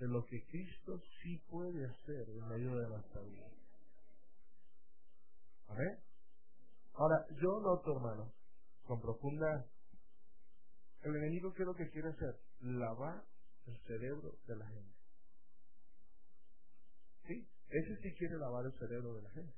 de 0.00 0.08
lo 0.08 0.24
que 0.26 0.44
Cristo 0.46 1.00
sí 1.22 1.38
puede 1.48 1.84
hacer 1.86 2.28
en 2.28 2.48
medio 2.48 2.76
de 2.76 2.88
nuestra 2.88 3.20
vida. 3.22 3.46
Amén. 5.68 5.98
Ahora, 6.94 7.24
yo 7.40 7.60
noto, 7.60 7.96
hermano, 7.96 8.32
con 8.86 9.00
profunda... 9.00 9.66
El 11.02 11.16
enemigo, 11.16 11.52
¿qué 11.52 11.62
es 11.62 11.66
lo 11.66 11.74
que 11.74 11.90
quiere 11.90 12.08
hacer? 12.08 12.34
Lavar 12.60 13.22
el 13.66 13.76
cerebro 13.86 14.38
de 14.46 14.56
la 14.56 14.66
gente. 14.66 14.93
¿Sí? 17.26 17.46
Ese 17.70 17.96
sí 18.02 18.14
quiere 18.14 18.36
lavar 18.38 18.64
el 18.66 18.72
cerebro 18.78 19.14
de 19.14 19.22
la 19.22 19.30
gente. 19.30 19.52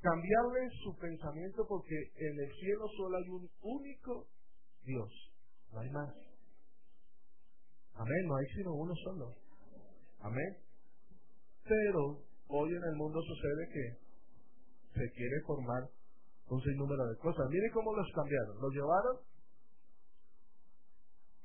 Cambiarle 0.00 0.70
su 0.82 0.96
pensamiento 0.98 1.66
porque 1.66 1.94
en 2.16 2.38
el 2.38 2.52
cielo 2.60 2.86
solo 2.96 3.16
hay 3.16 3.28
un 3.28 3.50
único 3.62 4.28
Dios. 4.84 5.10
No 5.72 5.80
hay 5.80 5.90
más. 5.90 6.14
Amén. 7.94 8.26
No 8.26 8.36
hay 8.36 8.46
sino 8.54 8.72
uno 8.74 8.94
solo. 9.04 9.34
Amén. 10.20 10.56
Pero 11.64 12.22
hoy 12.48 12.70
en 12.70 12.84
el 12.84 12.96
mundo 12.96 13.20
sucede 13.22 13.68
que 13.72 15.00
se 15.00 15.10
quiere 15.12 15.40
formar 15.46 15.88
un 16.48 16.62
sinnúmero 16.62 17.06
de 17.06 17.16
cosas. 17.18 17.48
Mire 17.50 17.70
cómo 17.72 17.94
los 17.94 18.06
cambiaron. 18.14 18.60
Los 18.60 18.72
llevaron, 18.72 19.16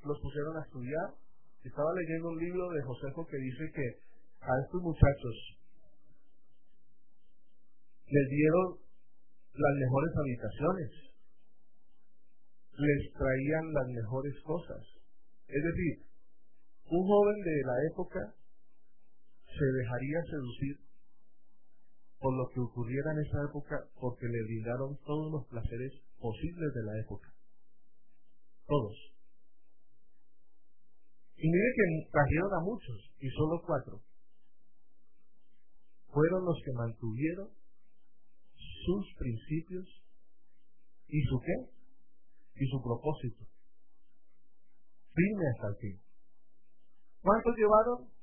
los 0.03 0.19
pusieron 0.19 0.57
a 0.57 0.63
estudiar. 0.65 1.13
Estaba 1.63 1.93
leyendo 1.93 2.29
un 2.29 2.39
libro 2.39 2.69
de 2.69 2.83
Josefo 2.83 3.25
que 3.25 3.37
dice 3.37 3.71
que 3.73 4.08
a 4.41 4.51
estos 4.63 4.81
muchachos 4.81 5.59
les 8.09 8.29
dieron 8.29 8.79
las 9.53 9.75
mejores 9.77 10.13
habitaciones, 10.17 10.91
les 12.73 13.13
traían 13.13 13.73
las 13.73 13.87
mejores 13.87 14.33
cosas. 14.43 14.81
Es 15.47 15.63
decir, 15.63 16.09
un 16.85 17.05
joven 17.05 17.37
de 17.41 17.61
la 17.65 17.77
época 17.91 18.33
se 19.45 19.65
dejaría 19.65 20.21
seducir 20.23 20.79
por 22.19 22.33
lo 22.35 22.49
que 22.49 22.59
ocurriera 22.59 23.11
en 23.13 23.19
esa 23.19 23.37
época 23.49 23.77
porque 23.99 24.25
le 24.25 24.43
brindaron 24.43 24.97
todos 25.05 25.31
los 25.31 25.47
placeres 25.47 25.93
posibles 26.19 26.73
de 26.73 26.83
la 26.83 26.99
época. 26.99 27.31
Todos. 28.65 28.97
Y 31.37 31.47
mire 31.47 31.69
que 31.75 32.11
trajeron 32.11 32.53
a 32.53 32.59
muchos 32.65 33.11
y 33.19 33.29
solo 33.29 33.61
cuatro 33.65 34.01
fueron 36.11 36.45
los 36.45 36.57
que 36.63 36.73
mantuvieron 36.73 37.49
sus 38.85 39.05
principios 39.17 39.99
¿Y 41.09 41.21
su 41.25 41.41
qué? 41.41 41.57
Y 42.61 42.65
su 42.69 42.81
propósito. 42.81 43.43
Firme 45.13 45.45
hasta 45.55 45.67
el 45.69 45.75
fin. 45.81 45.95
¿Cuántos 47.21 47.53
llevaron? 47.57 48.13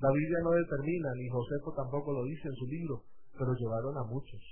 La 0.00 0.10
Biblia 0.10 0.38
no 0.42 0.50
determina, 0.50 1.08
ni 1.14 1.28
Josefo 1.28 1.72
tampoco 1.76 2.12
lo 2.12 2.24
dice 2.24 2.48
en 2.48 2.54
su 2.54 2.66
libro, 2.66 3.04
pero 3.38 3.54
llevaron 3.54 3.96
a 3.96 4.04
muchos. 4.10 4.42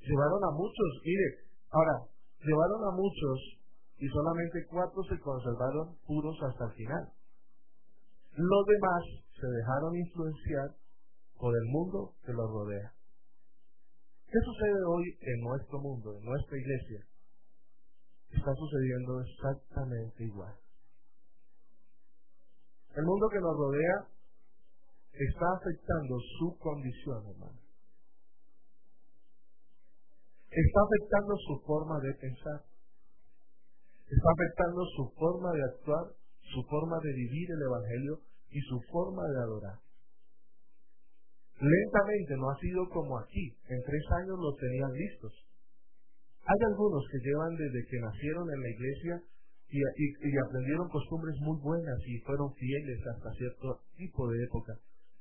Llevaron 0.00 0.42
a 0.48 0.50
muchos, 0.56 0.88
mire, 1.04 1.44
ahora, 1.70 2.08
llevaron 2.40 2.80
a 2.88 2.96
muchos 2.96 3.60
y 3.98 4.08
solamente 4.08 4.66
cuatro 4.70 5.02
se 5.04 5.20
conservaron 5.20 5.98
puros 6.06 6.36
hasta 6.48 6.64
el 6.64 6.72
final. 6.72 7.12
Los 8.40 8.64
demás 8.64 9.02
se 9.36 9.46
dejaron 9.46 9.94
influenciar 9.96 10.72
por 11.36 11.52
el 11.54 11.64
mundo 11.68 12.14
que 12.24 12.32
los 12.32 12.48
rodea. 12.48 12.90
¿Qué 14.24 14.38
sucede 14.40 14.80
hoy 14.88 15.04
en 15.20 15.40
nuestro 15.44 15.78
mundo, 15.78 16.16
en 16.16 16.24
nuestra 16.24 16.56
iglesia? 16.56 17.04
Está 18.30 18.54
sucediendo 18.54 19.20
exactamente 19.20 20.24
igual. 20.24 20.56
El 22.96 23.04
mundo 23.04 23.28
que 23.28 23.40
nos 23.40 23.56
rodea 23.58 24.08
está 25.12 25.46
afectando 25.60 26.16
su 26.38 26.56
condición, 26.58 27.20
hermano. 27.28 27.60
Está 30.48 30.80
afectando 30.80 31.36
su 31.36 31.60
forma 31.66 32.00
de 32.00 32.14
pensar. 32.14 32.64
Está 34.08 34.28
afectando 34.32 34.82
su 34.96 35.12
forma 35.18 35.52
de 35.52 35.62
actuar, 35.62 36.04
su 36.40 36.62
forma 36.70 36.96
de 37.04 37.12
vivir 37.12 37.50
el 37.50 37.62
Evangelio 37.68 38.29
y 38.50 38.60
su 38.60 38.80
forma 38.90 39.22
de 39.28 39.38
adorar. 39.38 39.78
Lentamente 41.60 42.36
no 42.36 42.50
ha 42.50 42.58
sido 42.58 42.88
como 42.88 43.18
aquí. 43.18 43.52
En 43.68 43.82
tres 43.84 44.04
años 44.22 44.38
los 44.38 44.56
tenían 44.56 44.92
listos. 44.92 45.32
Hay 46.40 46.60
algunos 46.72 47.04
que 47.12 47.18
llevan 47.20 47.54
desde 47.54 47.86
que 47.86 48.00
nacieron 48.00 48.48
en 48.50 48.60
la 48.60 48.70
iglesia 48.70 49.22
y, 49.70 50.38
aprendieron 50.46 50.88
costumbres 50.88 51.36
muy 51.40 51.56
buenas 51.60 51.98
y 52.06 52.18
fueron 52.26 52.52
fieles 52.54 52.98
hasta 53.06 53.30
cierto 53.34 53.80
tipo 53.96 54.28
de 54.28 54.42
época, 54.44 54.74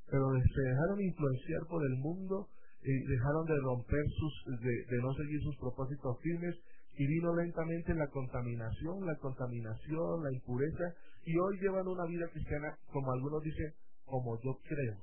pero 0.09 0.25
se 0.33 0.61
dejaron 0.61 1.01
influenciar 1.01 1.61
por 1.69 1.85
el 1.85 1.95
mundo 1.97 2.47
y 2.81 2.93
dejaron 3.05 3.45
de 3.45 3.57
romper 3.61 4.05
sus, 4.17 4.59
de, 4.59 4.97
no 4.97 5.13
seguir 5.13 5.39
sus 5.43 5.55
propósitos 5.57 6.17
firmes 6.21 6.55
y 6.97 7.05
vino 7.05 7.35
lentamente 7.35 7.93
la 7.93 8.07
contaminación, 8.07 9.05
la 9.05 9.15
contaminación, 9.17 10.23
la 10.23 10.31
impureza 10.33 10.95
y 11.25 11.38
hoy 11.38 11.60
llevan 11.60 11.88
una 11.88 12.05
vida 12.05 12.27
cristiana, 12.32 12.77
como 12.91 13.12
algunos 13.12 13.43
dicen, 13.43 13.73
como 14.05 14.39
yo 14.41 14.58
creo. 14.63 14.97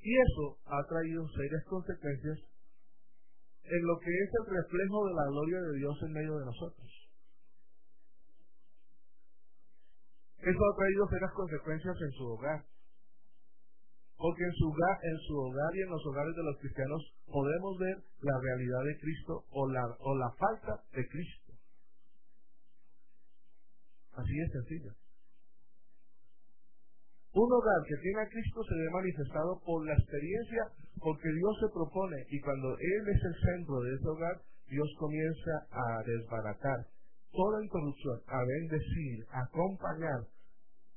Y 0.00 0.16
eso 0.16 0.58
ha 0.64 0.86
traído 0.88 1.28
serias 1.28 1.64
consecuencias 1.64 2.38
en 3.64 3.86
lo 3.86 3.98
que 3.98 4.10
es 4.10 4.30
el 4.40 4.56
reflejo 4.56 5.06
de 5.06 5.14
la 5.14 5.26
gloria 5.26 5.60
de 5.60 5.78
Dios 5.78 5.96
en 6.02 6.12
medio 6.12 6.38
de 6.38 6.44
nosotros. 6.46 6.88
Eso 10.38 10.60
ha 10.64 10.76
traído 10.76 11.08
serias 11.08 11.32
consecuencias 11.32 11.96
en 12.00 12.12
su 12.12 12.24
hogar. 12.24 12.64
Porque 14.16 14.42
en 14.42 14.52
su, 14.52 14.66
hogar, 14.66 14.98
en 15.02 15.18
su 15.28 15.36
hogar 15.36 15.76
y 15.76 15.80
en 15.82 15.90
los 15.90 16.06
hogares 16.06 16.34
de 16.34 16.42
los 16.42 16.58
cristianos 16.58 17.14
podemos 17.26 17.78
ver 17.78 17.96
la 18.22 18.40
realidad 18.40 18.82
de 18.84 18.98
Cristo 18.98 19.44
o 19.50 19.70
la, 19.70 19.84
o 20.00 20.16
la 20.16 20.30
falta 20.32 20.82
de 20.92 21.06
Cristo. 21.06 21.47
Así 24.18 24.34
es 24.34 24.50
sencillo. 24.50 24.90
Un 27.38 27.46
hogar 27.52 27.80
que 27.86 28.02
tiene 28.02 28.18
a 28.18 28.28
Cristo 28.28 28.64
se 28.66 28.74
ve 28.74 28.90
manifestado 28.90 29.62
por 29.62 29.86
la 29.86 29.94
experiencia, 29.94 30.74
porque 30.98 31.30
Dios 31.30 31.54
se 31.62 31.70
propone 31.70 32.26
y 32.26 32.40
cuando 32.40 32.74
Él 32.74 33.02
es 33.14 33.22
el 33.22 33.36
centro 33.38 33.78
de 33.78 33.94
ese 33.94 34.08
hogar, 34.08 34.42
Dios 34.66 34.88
comienza 34.98 35.54
a 35.70 36.02
desbaratar 36.02 36.82
toda 37.30 37.62
interrupción, 37.62 38.18
a 38.26 38.42
bendecir, 38.42 39.22
a 39.30 39.46
acompañar 39.46 40.26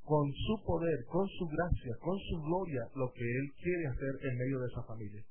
con 0.02 0.26
su 0.34 0.56
poder, 0.66 1.06
con 1.06 1.28
su 1.28 1.46
gracia, 1.46 1.94
con 2.02 2.18
su 2.18 2.42
gloria, 2.42 2.82
lo 2.96 3.12
que 3.14 3.22
Él 3.22 3.46
quiere 3.62 3.86
hacer 3.86 4.14
en 4.26 4.38
medio 4.38 4.60
de 4.60 4.68
esa 4.68 4.82
familia. 4.84 5.22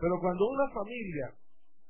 Pero 0.00 0.18
cuando 0.18 0.50
una 0.50 0.68
familia 0.74 1.30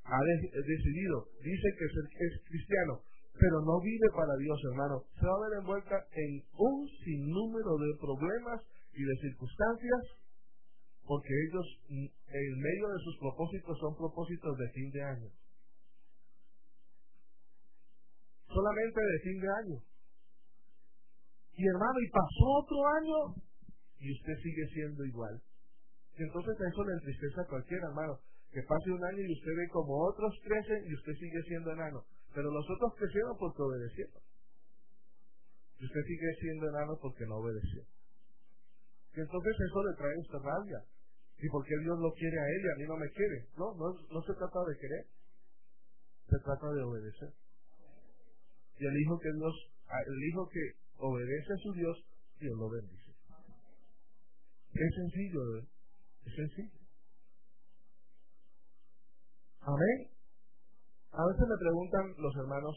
ha 0.04 0.20
decidido, 0.20 1.24
dice 1.40 1.68
que 1.78 1.84
es 1.86 2.32
cristiano, 2.44 3.00
pero 3.40 3.64
no 3.64 3.80
vive 3.80 4.08
para 4.12 4.36
Dios, 4.36 4.60
hermano. 4.70 5.02
Se 5.18 5.24
va 5.24 5.32
a 5.32 5.48
ver 5.48 5.58
envuelta 5.60 5.96
en 6.12 6.44
un 6.52 6.86
sinnúmero 7.02 7.72
de 7.80 7.96
problemas 7.96 8.60
y 8.92 9.02
de 9.02 9.16
circunstancias, 9.16 10.02
porque 11.08 11.32
ellos, 11.48 11.66
en 11.88 12.52
medio 12.60 12.86
de 12.92 13.00
sus 13.00 13.16
propósitos, 13.18 13.78
son 13.80 13.96
propósitos 13.96 14.58
de 14.58 14.68
fin 14.76 14.90
de 14.90 15.02
año. 15.02 15.28
Solamente 18.46 19.00
de 19.00 19.18
fin 19.24 19.40
de 19.40 19.48
año. 19.48 19.78
Y 21.56 21.66
hermano, 21.66 21.98
y 22.00 22.10
pasó 22.10 22.44
otro 22.60 22.78
año 23.00 23.18
y 24.00 24.12
usted 24.12 24.36
sigue 24.42 24.66
siendo 24.72 25.04
igual. 25.04 25.40
entonces 26.16 26.56
eso 26.60 26.84
le 26.84 26.92
entristece 26.92 27.40
a 27.40 27.48
cualquier 27.48 27.80
hermano. 27.88 28.18
Que 28.52 28.60
pase 28.68 28.90
un 28.90 29.04
año 29.04 29.22
y 29.22 29.32
usted 29.32 29.52
ve 29.56 29.68
como 29.70 29.96
otros 30.04 30.34
crecen 30.42 30.84
y 30.84 30.94
usted 30.94 31.12
sigue 31.14 31.42
siendo 31.46 31.72
enano. 31.72 32.04
Pero 32.34 32.50
los 32.50 32.64
otros 32.70 32.94
crecieron 32.96 33.36
porque 33.38 33.62
obedecieron. 33.62 34.22
Y 35.78 35.84
usted 35.84 36.02
sigue 36.06 36.34
siendo 36.40 36.68
enano 36.68 36.98
porque 37.00 37.26
no 37.26 37.36
obedeció. 37.36 37.82
Entonces 39.14 39.54
eso 39.58 39.84
le 39.84 39.96
trae 39.96 40.14
esta 40.22 40.38
rabia. 40.38 40.84
¿Y 41.42 41.48
por 41.48 41.64
qué 41.64 41.74
Dios 41.80 41.98
lo 41.98 42.12
quiere 42.12 42.38
a 42.38 42.46
él 42.46 42.60
y 42.64 42.68
a 42.68 42.76
mí 42.76 42.84
no 42.86 42.96
me 42.96 43.10
quiere? 43.10 43.48
No, 43.56 43.74
no, 43.74 43.94
no 44.12 44.22
se 44.22 44.34
trata 44.34 44.60
de 44.68 44.76
querer. 44.78 45.06
Se 46.28 46.38
trata 46.44 46.70
de 46.70 46.82
obedecer. 46.82 47.32
Y 48.78 48.86
el 48.86 49.00
hijo 49.00 49.18
que 49.18 49.32
Dios, 49.32 49.54
el 50.06 50.24
hijo 50.28 50.48
que 50.48 50.60
obedece 50.98 51.52
a 51.52 51.56
su 51.56 51.72
Dios, 51.72 52.04
Dios 52.38 52.56
lo 52.58 52.68
bendice. 52.68 53.10
Es 54.72 54.94
sencillo. 54.94 55.58
Es 56.26 56.34
sencillo. 56.36 56.78
Amén. 59.62 60.19
A 61.12 61.26
veces 61.26 61.42
me 61.48 61.58
preguntan 61.58 62.14
los 62.18 62.34
hermanos, 62.36 62.76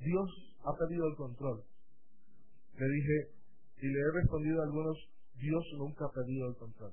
Dios 0.00 0.28
ha 0.64 0.76
perdido 0.76 1.06
el 1.06 1.16
control. 1.16 1.64
Le 2.76 2.88
dije, 2.88 3.16
y 3.78 3.86
le 3.86 4.00
he 4.00 4.10
respondido 4.20 4.60
a 4.60 4.64
algunos, 4.64 4.98
Dios 5.36 5.64
nunca 5.78 6.06
ha 6.06 6.12
perdido 6.12 6.48
el 6.48 6.56
control. 6.56 6.92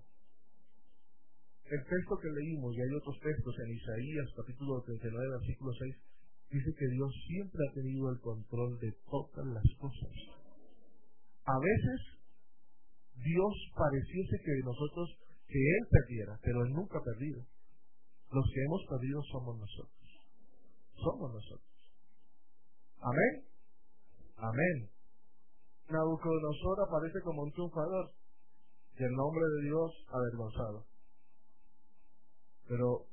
El 1.65 1.83
texto 1.87 2.17
que 2.21 2.29
leímos, 2.29 2.75
y 2.75 2.81
hay 2.81 2.93
otros 2.99 3.17
textos 3.19 3.55
en 3.65 3.71
Isaías 3.73 4.27
capítulo 4.35 4.83
39, 4.83 5.39
versículo 5.39 5.71
6, 5.73 5.95
dice 6.51 6.75
que 6.77 6.87
Dios 6.87 7.11
siempre 7.27 7.61
ha 7.63 7.73
tenido 7.73 8.11
el 8.11 8.19
control 8.19 8.77
de 8.79 8.91
todas 9.09 9.45
las 9.47 9.63
cosas. 9.79 10.11
A 11.45 11.57
veces 11.57 11.99
Dios 13.15 13.53
pareciese 13.75 14.37
que 14.43 14.53
nosotros, 14.63 15.17
que 15.47 15.59
Él 15.59 15.87
perdiera, 15.89 16.37
pero 16.43 16.63
Él 16.65 16.73
nunca 16.73 16.99
ha 16.99 17.03
perdido. 17.03 17.41
Los 18.31 18.45
que 18.53 18.63
hemos 18.63 18.81
perdido 18.87 19.21
somos 19.31 19.57
nosotros. 19.57 20.01
Somos 20.95 21.33
nosotros. 21.33 21.71
Amén. 23.01 23.43
Amén. 24.37 24.89
Nabucodonosor 25.89 26.87
aparece 26.87 27.21
como 27.21 27.43
un 27.43 27.51
triunfador 27.51 28.11
y 28.97 29.03
el 29.03 29.11
nombre 29.11 29.43
de 29.43 29.61
Dios 29.63 29.91
avergonzado. 30.07 30.85
Pero 32.67 33.05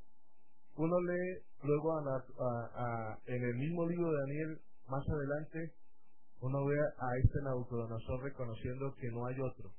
uno 0.77 1.01
lee 1.01 1.43
luego 1.63 1.97
a, 1.97 3.19
en 3.25 3.43
el 3.43 3.55
mismo 3.55 3.85
libro 3.87 4.11
de 4.11 4.19
Daniel, 4.19 4.61
más 4.87 5.03
adelante, 5.09 5.73
uno 6.39 6.65
ve 6.65 6.77
a 6.79 7.17
este 7.21 7.41
Nabucodonosor 7.43 8.23
reconociendo 8.23 8.95
que 8.95 9.09
no 9.11 9.25
hay 9.25 9.35
otro. 9.41 9.73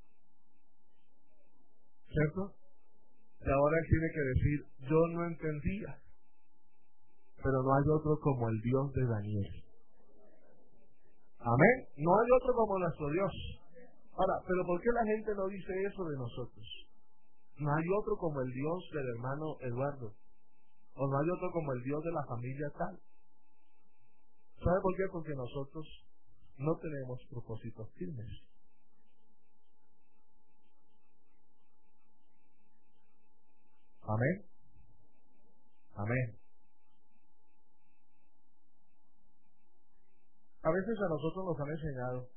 ¿Cierto? 2.09 2.60
Y 3.41 3.51
ahora 3.51 3.77
él 3.79 3.87
tiene 3.89 4.09
que 4.13 4.21
decir, 4.21 4.59
yo 4.91 5.01
no 5.13 5.25
entendía, 5.25 5.99
pero 7.43 7.63
no 7.63 7.75
hay 7.75 7.85
otro 7.89 8.19
como 8.21 8.49
el 8.49 8.61
Dios 8.61 8.93
de 8.93 9.05
Daniel. 9.07 9.65
Amén. 11.41 11.77
No 11.97 12.11
hay 12.21 12.29
otro 12.37 12.53
como 12.55 12.79
nuestro 12.79 13.09
Dios. 13.09 13.33
Ahora, 14.13 14.35
pero 14.47 14.61
¿por 14.67 14.81
qué 14.81 14.91
la 14.93 15.05
gente 15.05 15.33
no 15.35 15.49
dice 15.49 15.73
eso 15.89 16.05
de 16.05 16.17
nosotros? 16.19 16.67
No 17.57 17.73
hay 17.73 17.85
otro 17.97 18.17
como 18.17 18.41
el 18.43 18.53
Dios 18.53 18.79
del 18.93 19.09
hermano 19.17 19.57
Eduardo. 19.61 20.13
O 20.95 21.07
no 21.09 21.19
hay 21.19 21.31
otro 21.31 21.51
como 21.53 21.73
el 21.73 21.83
Dios 21.83 22.05
de 22.05 22.13
la 22.13 22.25
familia 22.29 22.69
tal. 22.77 23.01
¿Sabe 24.63 24.79
por 24.83 24.97
qué? 24.97 25.05
Porque 25.11 25.33
nosotros 25.35 25.87
no 26.59 26.77
tenemos 26.77 27.19
propósitos 27.31 27.89
firmes. 27.97 28.29
Amén. 34.11 34.45
Amén. 35.95 36.37
A 40.63 40.71
veces 40.71 40.99
a 40.99 41.09
nosotros 41.09 41.45
nos 41.47 41.61
han 41.61 41.71
enseñado 41.71 42.29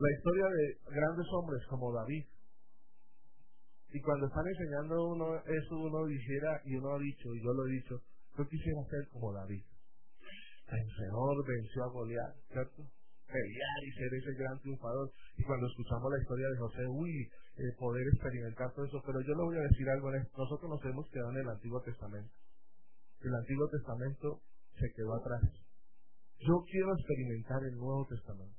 la 0.00 0.10
historia 0.10 0.44
de 0.46 0.78
grandes 0.90 1.26
hombres 1.32 1.62
como 1.68 1.92
David. 1.92 2.26
Y 3.90 4.00
cuando 4.02 4.26
están 4.26 4.46
enseñando 4.46 5.06
uno 5.06 5.36
eso, 5.46 5.76
uno 5.78 6.04
dijera, 6.06 6.60
y 6.64 6.74
uno 6.74 6.94
ha 6.94 6.98
dicho, 6.98 7.32
y 7.32 7.42
yo 7.42 7.52
lo 7.54 7.66
he 7.66 7.70
dicho, 7.70 8.02
yo 8.36 8.48
quisiera 8.48 8.82
ser 8.90 9.08
como 9.12 9.32
David. 9.32 9.64
El 10.66 10.90
Señor 10.96 11.46
venció 11.46 11.84
a 11.84 11.92
Goliat, 11.92 12.34
¿cierto? 12.52 12.97
Pelear 13.28 13.80
y 13.84 13.92
ser 13.92 14.08
ese 14.14 14.32
gran 14.40 14.58
triunfador. 14.60 15.12
Y 15.36 15.42
cuando 15.44 15.66
escuchamos 15.68 16.10
la 16.10 16.20
historia 16.20 16.48
de 16.48 16.58
José, 16.58 16.86
uy, 16.88 17.28
eh, 17.56 17.76
poder 17.78 18.06
experimentar 18.08 18.72
todo 18.72 18.86
eso. 18.86 19.02
Pero 19.04 19.20
yo 19.20 19.34
le 19.36 19.44
voy 19.44 19.56
a 19.58 19.68
decir 19.68 19.88
algo, 19.90 20.10
nosotros 20.10 20.70
nos 20.70 20.84
hemos 20.84 21.06
quedado 21.10 21.30
en 21.32 21.44
el 21.44 21.48
Antiguo 21.48 21.82
Testamento. 21.82 22.32
El 23.20 23.34
Antiguo 23.34 23.68
Testamento 23.68 24.40
se 24.78 24.88
quedó 24.96 25.14
atrás. 25.14 25.42
Yo 26.38 26.54
quiero 26.70 26.94
experimentar 26.94 27.60
el 27.64 27.76
Nuevo 27.76 28.06
Testamento. 28.06 28.56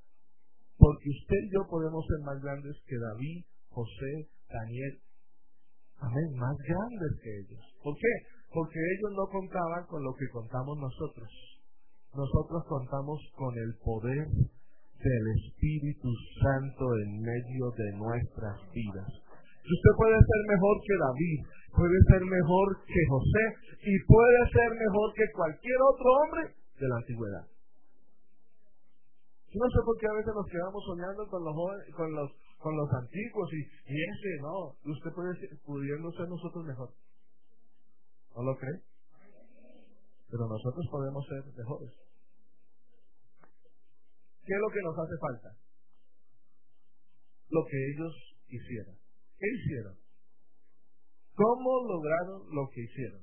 Porque 0.77 1.10
usted 1.10 1.39
y 1.43 1.53
yo 1.53 1.67
podemos 1.69 2.05
ser 2.08 2.19
más 2.25 2.41
grandes 2.41 2.75
que 2.86 2.97
David, 2.97 3.43
José, 3.69 4.29
Daniel. 4.49 4.99
Amén, 5.97 6.29
más 6.36 6.55
grandes 6.58 7.19
que 7.23 7.32
ellos. 7.39 7.63
¿Por 7.84 7.95
qué? 7.95 8.13
Porque 8.53 8.79
ellos 8.79 9.12
no 9.15 9.27
contaban 9.27 9.86
con 9.88 10.03
lo 10.03 10.13
que 10.15 10.29
contamos 10.29 10.77
nosotros. 10.77 11.29
Nosotros 12.13 12.63
contamos 12.67 13.19
con 13.36 13.58
el 13.58 13.75
poder 13.84 14.27
del 14.99 15.25
Espíritu 15.39 16.09
Santo 16.43 16.83
en 17.03 17.21
medio 17.21 17.71
de 17.71 17.88
nuestras 17.97 18.59
vidas. 18.71 19.07
Usted 19.63 19.93
puede 19.95 20.17
ser 20.17 20.41
mejor 20.49 20.75
que 20.83 20.95
David, 20.97 21.39
puede 21.71 21.99
ser 22.12 22.21
mejor 22.25 22.67
que 22.83 23.01
José 23.07 23.45
y 23.85 23.93
puede 24.03 24.41
ser 24.51 24.69
mejor 24.75 25.07
que 25.15 25.25
cualquier 25.33 25.79
otro 25.93 26.07
hombre 26.19 26.41
de 26.79 26.88
la 26.88 26.95
antigüedad. 26.97 27.45
Yo 29.49 29.57
no 29.57 29.69
sé 29.69 29.79
por 29.85 29.97
qué 29.97 30.07
a 30.07 30.13
veces 30.13 30.33
nos 30.35 30.45
quedamos 30.45 30.81
soñando 30.85 31.25
con 31.25 31.41
los 31.43 31.55
con 31.95 32.09
los, 32.13 32.29
con 32.57 32.75
los 32.75 32.89
antiguos 32.93 33.49
y, 33.53 33.62
y 33.93 33.95
ese, 33.97 34.41
no, 34.41 34.77
usted 34.93 35.12
puede 35.15 35.33
ser, 35.39 35.49
pudiendo 35.65 36.12
ser 36.12 36.27
nosotros 36.29 36.65
mejor. 36.65 36.89
¿No 38.35 38.43
lo 38.43 38.55
cree? 38.57 38.77
Pero 40.29 40.45
nosotros 40.45 40.85
podemos 40.91 41.25
ser 41.25 41.41
mejores. 41.57 42.09
¿Qué 44.49 44.55
es 44.57 44.62
lo 44.65 44.73
que 44.73 44.81
nos 44.81 44.97
hace 44.97 45.17
falta? 45.21 45.49
Lo 47.53 47.62
que 47.69 47.77
ellos 47.93 48.13
hicieron. 48.49 48.97
¿Qué 49.38 49.45
hicieron? 49.45 49.93
¿Cómo 51.38 51.69
lograron 51.85 52.49
lo 52.49 52.65
que 52.73 52.81
hicieron? 52.81 53.21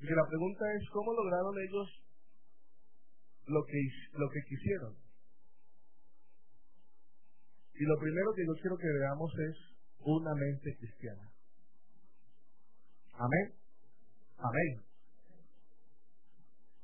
Y 0.00 0.10
la 0.10 0.26
pregunta 0.26 0.64
es, 0.74 0.90
¿cómo 0.90 1.14
lograron 1.14 1.54
ellos 1.62 1.86
lo 3.46 3.64
que, 3.64 3.78
lo 4.12 4.28
que 4.30 4.40
quisieron. 4.48 4.96
Y 7.74 7.84
lo 7.84 7.98
primero 7.98 8.32
que 8.34 8.46
yo 8.46 8.54
quiero 8.60 8.76
que 8.76 8.98
veamos 8.98 9.32
es 9.38 9.56
una 9.98 10.34
mente 10.34 10.76
cristiana. 10.78 11.30
Amén. 13.14 13.54
Amén. 14.38 14.93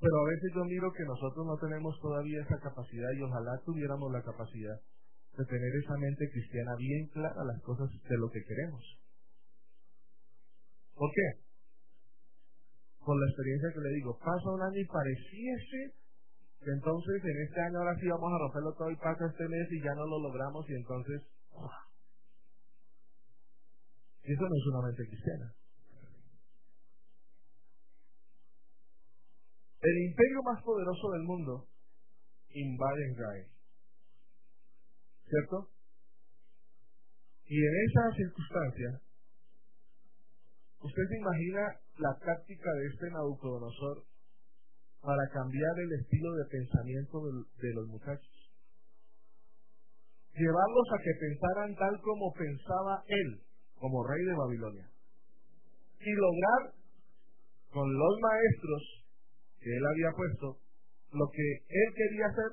Pero 0.01 0.17
a 0.17 0.29
veces 0.33 0.51
yo 0.55 0.65
miro 0.65 0.93
que 0.93 1.05
nosotros 1.05 1.47
no 1.47 1.57
tenemos 1.59 1.99
todavía 2.01 2.43
esa 2.43 2.59
capacidad 2.59 3.11
y 3.13 3.23
ojalá 3.23 3.61
tuviéramos 3.65 4.11
la 4.11 4.23
capacidad 4.23 4.81
de 5.37 5.45
tener 5.45 5.77
esa 5.77 5.97
mente 5.99 6.31
cristiana 6.33 6.75
bien 6.77 7.07
clara 7.09 7.45
las 7.45 7.61
cosas 7.63 7.91
de 7.91 8.17
lo 8.17 8.31
que 8.31 8.43
queremos. 8.43 8.83
¿Por 10.95 11.11
qué? 11.13 11.45
Por 13.05 13.21
la 13.21 13.27
experiencia 13.29 13.73
que 13.73 13.81
le 13.81 13.95
digo, 13.95 14.19
pasa 14.19 14.51
un 14.51 14.63
año 14.63 14.81
y 14.81 14.87
pareciese 14.87 16.01
entonces, 16.67 17.25
en 17.25 17.43
este 17.43 17.61
año 17.61 17.79
ahora 17.79 17.97
sí 17.99 18.07
vamos 18.07 18.33
a 18.33 18.39
romperlo 18.39 18.75
todo 18.75 18.91
y 18.91 18.97
pasa 18.97 19.27
este 19.27 19.49
mes 19.49 19.67
y 19.73 19.83
ya 19.83 19.95
no 19.95 20.07
lo 20.07 20.21
logramos 20.21 20.69
y 20.69 20.75
entonces... 20.75 21.23
Eso 24.23 24.43
no 24.43 24.55
es 24.55 24.67
una 24.67 24.87
mente 24.87 25.07
cristiana. 25.09 25.55
El 29.81 29.97
imperio 30.11 30.43
más 30.43 30.62
poderoso 30.62 31.11
del 31.12 31.23
mundo 31.23 31.66
invade 32.53 33.11
Israel. 33.12 33.47
¿Cierto? 35.25 35.71
Y 37.47 37.57
en 37.57 37.75
esa 37.88 38.16
circunstancia, 38.16 39.01
usted 40.83 41.03
se 41.09 41.16
imagina 41.16 41.81
la 41.99 42.12
táctica 42.19 42.71
de 42.73 42.87
este 42.87 43.11
Nabucodonosor 43.11 44.05
para 45.01 45.29
cambiar 45.33 45.75
el 45.79 45.93
estilo 46.01 46.33
de 46.35 46.45
pensamiento 46.45 47.19
de, 47.59 47.75
los 47.75 47.88
muchachos. 47.88 48.53
Llevarlos 50.35 50.88
a 50.93 51.03
que 51.03 51.14
pensaran 51.21 51.75
tal 51.75 52.01
como 52.03 52.33
pensaba 52.35 53.03
él, 53.09 53.40
como 53.77 54.07
rey 54.07 54.25
de 54.25 54.35
Babilonia. 54.35 54.90
Y 56.01 56.12
lograr 56.12 56.75
con 57.73 57.88
los 57.93 58.14
maestros 58.21 58.83
que 59.61 59.77
él 59.77 59.85
había 59.87 60.11
puesto 60.16 60.59
lo 61.12 61.27
que 61.31 61.46
él 61.68 61.88
quería 61.94 62.27
hacer, 62.27 62.51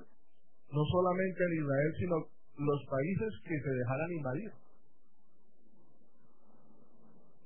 no 0.71 0.83
solamente 0.91 1.39
en 1.45 1.53
Israel, 1.63 1.93
sino 1.99 2.15
los 2.57 2.85
países 2.89 3.31
que 3.43 3.59
se 3.59 3.69
dejaran 3.69 4.11
invadir. 4.11 4.51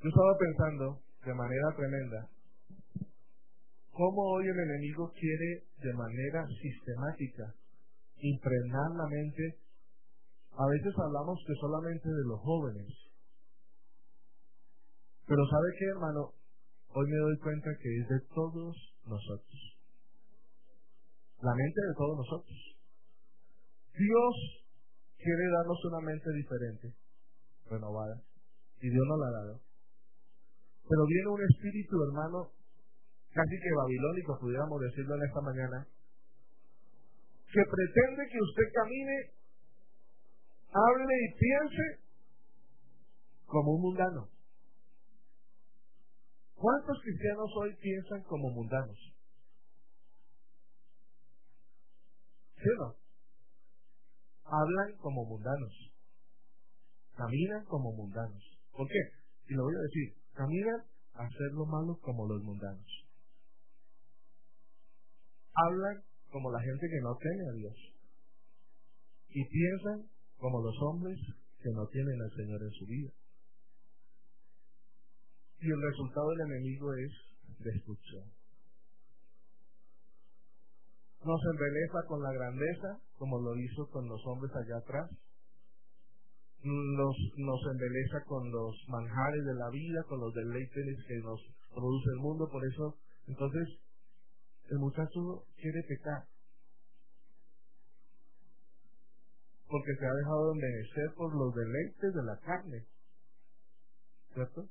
Yo 0.02 0.10
estaba 0.10 0.38
pensando 0.40 1.02
de 1.26 1.34
manera 1.34 1.76
tremenda 1.78 2.30
cómo 3.92 4.22
hoy 4.34 4.48
el 4.48 4.60
enemigo 4.60 5.12
quiere 5.14 5.64
de 5.84 5.94
manera 5.94 6.48
sistemática 6.62 7.54
impregnar 8.18 8.92
la 8.98 9.08
mente. 9.08 9.58
A 10.58 10.66
veces 10.68 10.94
hablamos 10.98 11.40
que 11.46 11.54
solamente 11.60 12.10
de 12.10 12.26
los 12.26 12.40
jóvenes. 12.40 12.88
Pero 15.28 15.46
¿sabe 15.46 15.68
qué, 15.78 15.86
hermano? 15.86 16.34
Hoy 16.94 17.08
me 17.08 17.18
doy 17.18 17.38
cuenta 17.40 17.70
que 17.82 18.02
es 18.02 18.10
de 18.10 18.20
todos 18.34 18.91
nosotros. 19.06 19.60
La 21.42 21.54
mente 21.56 21.82
de 21.82 21.94
todos 21.98 22.18
nosotros. 22.18 22.58
Dios 23.98 24.34
quiere 25.18 25.46
darnos 25.52 25.86
una 25.86 26.00
mente 26.02 26.30
diferente, 26.34 26.94
renovada. 27.70 28.22
Y 28.82 28.90
Dios 28.90 29.06
nos 29.08 29.20
la 29.20 29.28
ha 29.28 29.32
dado. 29.32 29.62
Pero 30.88 31.06
viene 31.08 31.30
un 31.30 31.42
espíritu, 31.50 32.04
hermano, 32.04 32.52
casi 33.34 33.56
que 33.60 33.78
babilónico, 33.78 34.40
pudiéramos 34.40 34.82
decirlo 34.82 35.16
en 35.16 35.24
esta 35.24 35.42
mañana, 35.42 35.88
que 37.52 37.64
pretende 37.64 38.24
que 38.32 38.40
usted 38.42 38.68
camine, 38.74 39.18
hable 40.72 41.14
y 41.14 41.28
piense 41.38 42.02
como 43.46 43.76
un 43.76 43.82
mundano. 43.82 44.30
¿Cuántos 46.62 47.02
cristianos 47.02 47.50
hoy 47.58 47.76
piensan 47.82 48.22
como 48.24 48.52
mundanos? 48.52 48.98
¿Sí 52.56 52.70
o 52.70 52.86
no? 52.86 52.96
Hablan 54.46 54.98
como 54.98 55.26
mundanos. 55.26 55.74
Caminan 57.18 57.66
como 57.66 57.92
mundanos. 57.94 58.44
¿Por 58.72 58.88
qué? 58.88 59.00
Y 59.50 59.56
lo 59.56 59.64
voy 59.64 59.76
a 59.76 59.82
decir, 59.82 60.16
caminan 60.34 60.82
a 61.16 61.26
hacer 61.26 61.52
lo 61.54 61.66
malo 61.66 61.98
como 62.02 62.28
los 62.28 62.44
mundanos 62.44 63.02
hablan 65.54 66.04
como 66.32 66.52
la 66.52 66.62
gente 66.62 66.88
que 66.88 67.02
no 67.02 67.18
teme 67.18 67.50
a 67.50 67.54
Dios 67.54 67.76
y 69.30 69.46
piensan 69.46 70.08
como 70.38 70.62
los 70.62 70.76
hombres 70.82 71.20
que 71.62 71.70
no 71.72 71.88
tienen 71.88 72.20
al 72.22 72.32
Señor 72.36 72.62
en 72.64 72.72
su 72.72 72.86
vida. 72.86 73.12
Y 75.62 75.70
el 75.70 75.82
resultado 75.82 76.28
del 76.32 76.52
enemigo 76.52 76.92
es 76.96 77.12
destrucción. 77.60 78.26
Nos 81.24 81.40
embeleza 81.54 82.00
con 82.08 82.24
la 82.24 82.34
grandeza, 82.34 83.00
como 83.20 83.40
lo 83.40 83.56
hizo 83.56 83.88
con 83.92 84.08
los 84.08 84.20
hombres 84.26 84.52
allá 84.56 84.78
atrás. 84.78 85.12
Nos, 86.64 87.16
nos 87.38 87.62
embeleza 87.74 88.24
con 88.26 88.50
los 88.52 88.76
manjares 88.88 89.46
de 89.46 89.54
la 89.54 89.70
vida, 89.70 90.04
con 90.10 90.20
los 90.20 90.34
deleites 90.34 90.98
que 91.08 91.18
nos 91.20 91.40
produce 91.70 92.10
el 92.10 92.20
mundo. 92.22 92.50
Por 92.50 92.66
eso, 92.66 92.98
entonces, 93.28 93.68
el 94.72 94.80
muchacho 94.80 95.46
quiere 95.58 95.84
pecar. 95.88 96.26
Porque 99.70 99.94
se 99.94 100.06
ha 100.08 100.14
dejado 100.14 100.48
de 100.48 100.54
envejecer 100.54 101.14
por 101.16 101.36
los 101.36 101.54
deleites 101.54 102.14
de 102.16 102.24
la 102.24 102.40
carne. 102.40 102.86
¿Cierto? 104.34 104.68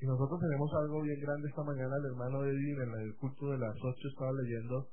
Y 0.00 0.06
nosotros 0.06 0.38
tenemos 0.40 0.70
algo 0.74 1.02
bien 1.02 1.20
grande 1.20 1.48
esta 1.48 1.64
mañana. 1.64 1.96
El 1.98 2.12
hermano 2.12 2.44
Edwin 2.44 2.80
en 2.82 3.00
el 3.02 3.14
culto 3.16 3.50
de 3.50 3.58
las 3.58 3.74
8 3.74 4.08
estaba 4.08 4.32
leyendo 4.42 4.88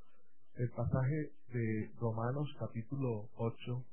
el 0.56 0.68
pasaje 0.70 1.30
de 1.52 1.90
Romanos 2.00 2.48
capítulo 2.58 3.30
8. 3.36 3.84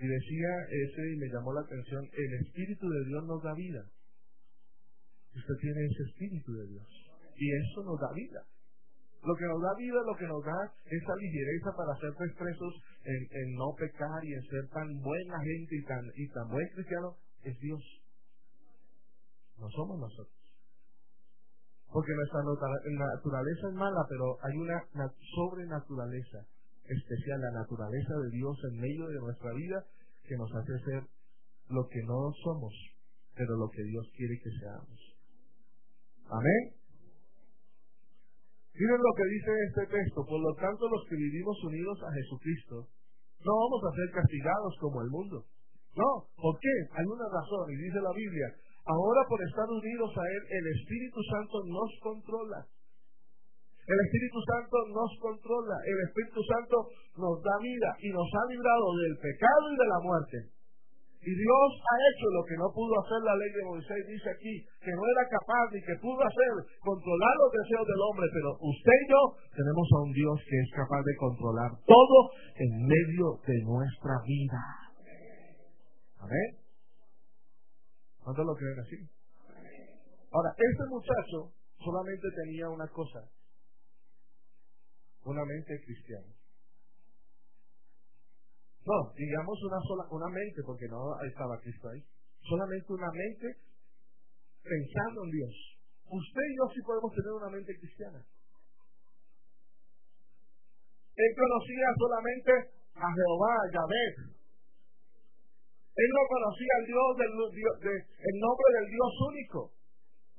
Y 0.00 0.06
decía 0.06 0.48
ese, 0.70 1.12
y 1.12 1.16
me 1.16 1.28
llamó 1.28 1.52
la 1.52 1.60
atención, 1.60 2.08
el 2.10 2.46
Espíritu 2.46 2.88
de 2.88 3.04
Dios 3.04 3.24
nos 3.26 3.42
da 3.42 3.52
vida. 3.54 3.84
Usted 5.36 5.54
tiene 5.60 5.84
ese 5.84 6.02
Espíritu 6.10 6.52
de 6.54 6.66
Dios 6.66 6.86
y 7.36 7.52
eso 7.52 7.84
nos 7.84 8.00
da 8.00 8.12
vida. 8.14 8.40
Lo 9.24 9.34
que 9.36 9.44
nos 9.44 9.60
da 9.60 9.74
vida, 9.76 10.00
lo 10.06 10.16
que 10.16 10.26
nos 10.26 10.44
da 10.44 10.72
esa 10.84 11.16
ligereza 11.16 11.70
para 11.76 11.96
ser 12.00 12.12
expresos 12.28 12.74
en, 13.04 13.20
en, 13.30 13.54
no 13.56 13.74
pecar 13.76 14.24
y 14.24 14.32
en 14.32 14.42
ser 14.48 14.68
tan 14.68 14.88
buena 15.00 15.40
gente 15.40 15.76
y 15.76 15.84
tan, 15.84 16.04
y 16.16 16.28
tan 16.28 16.48
buen 16.48 16.68
cristiano, 16.74 17.16
es 17.42 17.58
Dios. 17.60 18.03
No 19.58 19.68
somos 19.70 19.98
nosotros. 19.98 20.44
Porque 21.92 22.12
nuestra 22.12 22.42
naturaleza 22.42 23.68
es 23.68 23.74
mala, 23.74 24.02
pero 24.08 24.36
hay 24.42 24.56
una 24.58 24.82
sobrenaturaleza 25.34 26.42
especial, 26.84 27.40
la 27.40 27.62
naturaleza 27.62 28.14
de 28.24 28.30
Dios 28.30 28.58
en 28.70 28.80
medio 28.80 29.06
de 29.06 29.20
nuestra 29.20 29.52
vida 29.54 29.84
que 30.26 30.36
nos 30.36 30.50
hace 30.54 30.78
ser 30.84 31.02
lo 31.70 31.86
que 31.88 32.02
no 32.02 32.32
somos, 32.42 32.74
pero 33.34 33.56
lo 33.56 33.70
que 33.70 33.84
Dios 33.84 34.10
quiere 34.16 34.34
que 34.42 34.50
seamos. 34.58 35.00
Amén. 36.28 36.84
Miren 38.74 38.98
lo 38.98 39.12
que 39.14 39.26
dice 39.30 39.50
este 39.70 39.86
texto. 39.86 40.26
Por 40.26 40.40
lo 40.40 40.52
tanto, 40.58 40.88
los 40.88 41.06
que 41.08 41.14
vivimos 41.14 41.56
unidos 41.62 41.98
a 42.02 42.12
Jesucristo, 42.12 42.88
no 43.38 43.52
vamos 43.54 43.82
a 43.86 43.94
ser 43.94 44.10
castigados 44.10 44.74
como 44.80 45.00
el 45.02 45.10
mundo. 45.10 45.46
No, 45.94 46.26
¿por 46.34 46.58
qué? 46.58 46.74
Hay 46.90 47.06
una 47.06 47.28
razón, 47.30 47.70
y 47.70 47.76
dice 47.76 48.00
la 48.02 48.10
Biblia, 48.10 48.48
ahora 48.84 49.20
por 49.28 49.40
estar 49.42 49.68
unidos 49.68 50.10
a 50.16 50.24
Él, 50.28 50.42
el 50.60 50.66
Espíritu 50.78 51.20
Santo 51.30 51.56
nos 51.66 51.90
controla. 52.00 52.60
El 53.84 53.98
Espíritu 54.08 54.40
Santo 54.48 54.76
nos 54.96 55.12
controla, 55.20 55.76
el 55.84 55.98
Espíritu 56.08 56.40
Santo 56.40 56.76
nos 57.20 57.36
da 57.44 57.56
vida 57.60 57.90
y 58.00 58.08
nos 58.16 58.24
ha 58.32 58.44
librado 58.48 58.86
del 58.96 59.14
pecado 59.20 59.64
y 59.72 59.76
de 59.76 59.88
la 59.92 60.00
muerte. 60.00 60.36
Y 61.24 61.32
Dios 61.32 61.68
ha 61.84 61.96
hecho 62.08 62.26
lo 62.36 62.44
que 62.44 62.56
no 62.56 62.68
pudo 62.72 63.00
hacer 63.00 63.20
la 63.24 63.36
ley 63.36 63.48
de 63.52 63.64
Moisés, 63.64 64.00
dice 64.08 64.28
aquí, 64.28 64.60
que 64.80 64.92
no 64.92 65.04
era 65.04 65.24
capaz 65.28 65.72
ni 65.72 65.80
que 65.80 65.96
pudo 66.00 66.20
hacer, 66.20 66.52
controlar 66.80 67.34
los 67.40 67.52
deseos 67.60 67.84
del 67.88 68.00
hombre, 68.08 68.26
pero 68.32 68.48
usted 68.60 68.98
y 69.04 69.08
yo 69.08 69.22
tenemos 69.56 69.88
a 69.88 70.00
un 70.04 70.12
Dios 70.12 70.36
que 70.48 70.56
es 70.60 70.70
capaz 70.76 71.00
de 71.00 71.16
controlar 71.16 71.70
todo 71.84 72.18
en 72.56 72.72
medio 72.88 73.40
de 73.40 73.56
nuestra 73.64 74.16
vida. 74.24 74.60
Amén. 76.20 76.63
¿Cuántos 78.24 78.46
lo 78.46 78.56
creen 78.56 78.80
así? 78.80 78.96
Ahora, 80.32 80.50
este 80.56 80.84
muchacho 80.88 81.52
solamente 81.78 82.26
tenía 82.42 82.68
una 82.70 82.88
cosa, 82.88 83.20
una 85.24 85.44
mente 85.44 85.78
cristiana. 85.84 86.32
No, 88.86 89.12
digamos 89.16 89.62
una 89.64 89.80
sola, 89.86 90.04
una 90.10 90.28
mente, 90.28 90.62
porque 90.64 90.88
no 90.88 91.20
estaba 91.28 91.60
Cristo 91.60 91.88
ahí. 91.88 92.02
Solamente 92.48 92.92
una 92.92 93.10
mente 93.12 93.46
pensando 94.62 95.24
en 95.24 95.30
Dios. 95.30 95.54
Usted 96.04 96.44
y 96.48 96.56
yo 96.56 96.64
sí 96.74 96.80
podemos 96.84 97.12
tener 97.12 97.32
una 97.32 97.50
mente 97.50 97.72
cristiana. 97.78 98.24
Él 101.16 101.30
conocía 101.36 101.88
solamente 101.96 102.52
a 102.96 103.06
Jehová, 103.12 103.52
a 103.52 103.72
Yahvé. 103.72 104.34
Él 105.94 106.10
no 106.10 106.22
conocía 106.26 106.72
al 106.78 106.86
Dios, 106.86 107.08
del, 107.18 107.32
el 108.02 108.36
nombre 108.42 108.68
del 108.78 108.90
Dios 108.90 109.10
único 109.30 109.70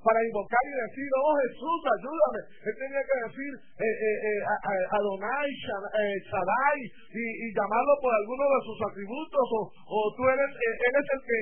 para 0.06 0.22
invocar 0.22 0.62
y 0.70 0.76
decir, 0.86 1.10
oh 1.18 1.34
Jesús, 1.42 1.80
ayúdame. 1.98 2.42
Él 2.46 2.76
tenía 2.78 3.02
que 3.02 3.18
decir 3.26 3.52
eh, 3.58 3.90
eh, 3.90 4.18
eh, 4.22 4.86
Adonai, 4.94 5.50
Shaddai, 5.50 6.80
y, 6.86 7.48
llamarlo 7.58 7.94
por 7.98 8.14
alguno 8.14 8.46
de 8.46 8.62
sus 8.70 8.80
atributos, 8.86 9.46
o, 9.90 10.00
tú 10.14 10.22
eres, 10.30 10.52
él 10.62 10.94
es 10.94 11.08
el 11.10 11.22
que, 11.26 11.38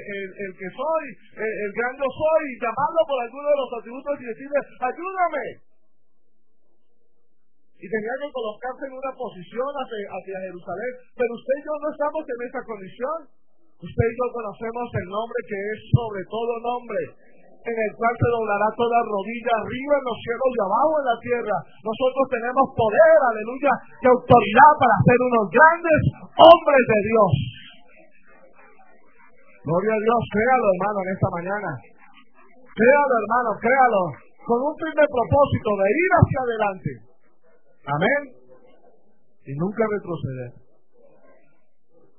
el, 0.47 0.51
que 0.55 0.70
soy, 0.72 1.05
el 1.43 1.72
gran 1.76 1.93
yo 1.99 2.07
soy, 2.07 2.43
y 2.47 2.59
llamarlo 2.64 3.01
por 3.03 3.20
alguno 3.20 3.47
de 3.51 3.59
los 3.59 3.72
atributos 3.84 4.14
y 4.16 4.26
decirle, 4.32 4.59
ayúdame. 4.80 5.45
Y 7.84 7.86
tenía 7.91 8.16
que 8.16 8.32
colocarse 8.32 8.84
en 8.88 8.95
una 8.95 9.11
posición 9.11 9.72
hacia, 9.76 10.07
hacia 10.07 10.39
Jerusalén, 10.39 10.93
pero 11.20 11.32
usted 11.36 11.55
y 11.59 11.64
yo 11.68 11.74
no 11.84 11.88
estamos 11.91 12.24
en 12.32 12.39
esa 12.47 12.61
condición. 12.64 13.43
Usted 13.84 14.08
y 14.08 14.16
yo 14.16 14.26
conocemos 14.32 14.88
el 14.96 15.08
nombre 15.12 15.40
que 15.44 15.60
es 15.60 15.80
sobre 15.92 16.24
todo 16.32 16.52
nombre 16.64 17.02
en 17.64 17.78
el 17.80 17.92
cual 17.96 18.14
se 18.16 18.28
doblará 18.28 18.68
toda 18.76 18.98
rodilla 19.08 19.54
arriba 19.60 19.94
en 19.96 20.06
los 20.08 20.18
cielos 20.20 20.50
y 20.52 20.60
abajo 20.68 20.94
en 21.00 21.08
la 21.08 21.18
tierra. 21.24 21.58
Nosotros 21.84 22.26
tenemos 22.28 22.66
poder, 22.76 23.18
aleluya, 23.24 23.74
y 24.04 24.06
autoridad 24.08 24.72
para 24.80 24.96
ser 25.04 25.20
unos 25.20 25.46
grandes 25.48 26.00
hombres 26.32 26.84
de 26.92 27.00
Dios. 27.08 27.32
Gloria 29.64 29.94
a 29.96 30.04
Dios, 30.04 30.22
créalo 30.28 30.66
hermano 30.76 30.98
en 31.04 31.10
esta 31.16 31.30
mañana. 31.32 31.70
Créalo 32.68 33.14
hermano, 33.20 33.50
créalo. 33.64 34.02
Con 34.44 34.60
un 34.60 34.76
firme 34.76 35.06
propósito 35.08 35.70
de 35.80 35.88
ir 35.88 36.12
hacia 36.20 36.40
adelante. 36.44 36.92
Amén. 37.84 38.22
Y 39.48 39.52
nunca 39.56 39.84
retroceder. 39.88 40.62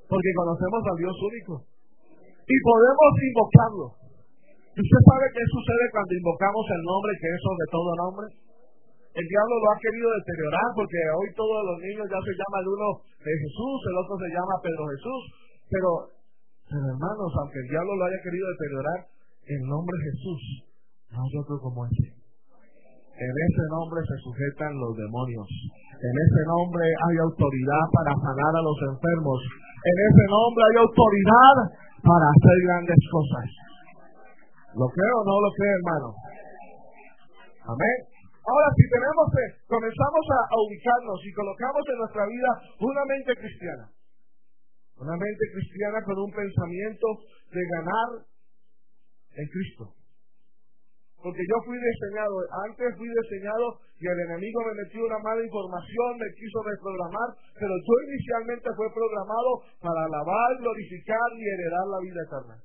Porque 0.08 0.30
conocemos 0.36 0.82
al 0.84 0.98
Dios 1.00 1.16
único. 1.16 1.52
Y 2.44 2.56
podemos 2.60 3.12
invocarlo. 3.24 3.86
¿Usted 4.74 5.00
sabe 5.06 5.26
qué 5.30 5.42
sucede 5.48 5.84
cuando 5.94 6.12
invocamos 6.18 6.64
el 6.66 6.82
nombre 6.82 7.12
que 7.22 7.28
es 7.30 7.40
sobre 7.40 7.66
todo 7.70 7.88
nombre? 7.94 8.26
El 9.14 9.26
diablo 9.30 9.54
lo 9.62 9.68
ha 9.70 9.78
querido 9.78 10.08
deteriorar 10.18 10.68
porque 10.74 10.98
hoy 11.14 11.28
todos 11.38 11.60
los 11.70 11.78
niños 11.78 12.06
ya 12.10 12.18
se 12.18 12.34
llama 12.34 12.58
el 12.58 12.68
uno 12.74 12.88
de 13.22 13.32
Jesús, 13.38 13.78
el 13.86 13.96
otro 14.02 14.14
se 14.18 14.30
llama 14.34 14.54
Pedro 14.58 14.84
Jesús. 14.90 15.22
Pero, 15.70 15.88
hermanos, 16.66 17.30
aunque 17.38 17.62
el 17.62 17.68
diablo 17.70 17.94
lo 17.94 18.04
haya 18.10 18.20
querido 18.26 18.46
deteriorar, 18.58 18.98
el 19.46 19.62
nombre 19.70 19.96
Jesús 20.10 20.40
no 21.14 21.22
hay 21.22 21.34
otro 21.38 21.54
como 21.62 21.86
ese. 21.86 22.10
En 22.10 23.30
ese 23.30 23.64
nombre 23.70 24.02
se 24.02 24.18
sujetan 24.26 24.74
los 24.74 24.98
demonios. 24.98 25.46
En 25.94 26.14
ese 26.18 26.42
nombre 26.50 26.82
hay 26.82 27.16
autoridad 27.22 27.84
para 27.94 28.10
sanar 28.18 28.52
a 28.58 28.66
los 28.66 28.78
enfermos. 28.90 29.38
En 29.84 29.96
ese 30.00 30.24
nombre 30.32 30.62
hay 30.64 30.76
autoridad 30.80 31.56
para 32.00 32.24
hacer 32.24 32.56
grandes 32.64 33.00
cosas. 33.12 33.46
¿Lo 34.80 34.88
creo 34.88 35.14
o 35.20 35.24
no 35.28 35.36
lo 35.44 35.50
creo, 35.52 35.74
hermano? 35.76 36.08
Amén. 37.68 37.98
Ahora, 38.44 38.68
si 38.76 38.84
tenemos, 38.88 39.26
fe, 39.32 39.46
comenzamos 39.68 40.24
a, 40.36 40.40
ubicarnos 40.56 41.20
y 41.24 41.32
colocamos 41.32 41.84
en 41.88 41.96
nuestra 41.96 42.24
vida 42.28 42.50
una 42.80 43.04
mente 43.08 43.32
cristiana, 43.40 43.84
una 45.00 45.16
mente 45.16 45.44
cristiana 45.52 45.98
con 46.04 46.16
un 46.18 46.32
pensamiento 46.32 47.06
de 47.52 47.62
ganar 47.72 48.08
en 49.36 49.46
Cristo. 49.48 50.03
Porque 51.24 51.40
yo 51.40 51.56
fui 51.64 51.72
diseñado, 51.80 52.36
antes 52.68 52.84
fui 53.00 53.08
diseñado 53.08 53.80
y 53.96 54.04
el 54.04 54.18
enemigo 54.28 54.60
me 54.60 54.76
metió 54.84 55.08
una 55.08 55.16
mala 55.24 55.40
información, 55.40 56.20
me 56.20 56.28
quiso 56.36 56.60
reprogramar, 56.60 57.32
pero 57.56 57.72
yo 57.72 57.94
inicialmente 58.12 58.68
fue 58.76 58.92
programado 58.92 59.64
para 59.80 60.04
alabar, 60.04 60.48
glorificar 60.60 61.28
y 61.32 61.42
heredar 61.48 61.86
la 61.88 62.00
vida 62.04 62.20
eterna. 62.28 62.56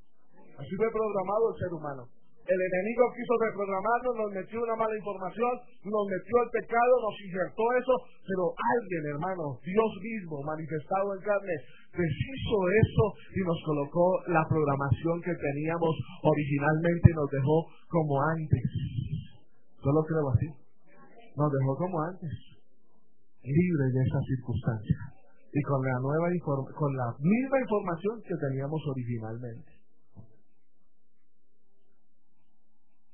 Así 0.59 0.75
fue 0.75 0.91
programado 0.91 1.55
el 1.55 1.55
ser 1.55 1.71
humano. 1.71 2.03
El 2.49 2.57
enemigo 2.57 3.05
quiso 3.13 3.33
reprogramarnos, 3.45 4.13
nos 4.25 4.31
metió 4.33 4.57
una 4.57 4.73
mala 4.73 4.97
información, 4.97 5.53
nos 5.85 6.05
metió 6.09 6.33
el 6.41 6.49
pecado, 6.49 6.93
nos 6.97 7.15
injertó 7.21 7.61
eso, 7.77 7.93
pero 8.25 8.43
alguien, 8.49 9.05
hermano, 9.13 9.61
Dios 9.61 9.91
mismo, 10.01 10.41
manifestado 10.41 11.13
en 11.13 11.21
carne, 11.21 11.55
deshizo 11.93 12.57
eso 12.73 13.05
y 13.37 13.39
nos 13.45 13.59
colocó 13.61 14.05
la 14.33 14.41
programación 14.49 15.21
que 15.21 15.37
teníamos 15.37 15.93
originalmente 16.25 17.05
y 17.05 17.17
nos 17.21 17.29
dejó 17.29 17.57
como 17.85 18.17
antes. 18.17 18.65
Yo 19.85 19.89
lo 19.93 20.01
creo 20.09 20.25
así. 20.33 20.49
Nos 21.37 21.53
dejó 21.53 21.71
como 21.77 22.01
antes, 22.01 22.33
libres 23.45 23.93
de 23.93 24.01
esa 24.09 24.21
circunstancia 24.25 24.97
y 25.53 25.61
con 25.69 25.85
la 25.85 25.97
nueva 26.01 26.27
con 26.41 26.91
la 26.97 27.13
misma 27.21 27.57
información 27.61 28.21
que 28.25 28.35
teníamos 28.41 28.81
originalmente. 28.89 29.78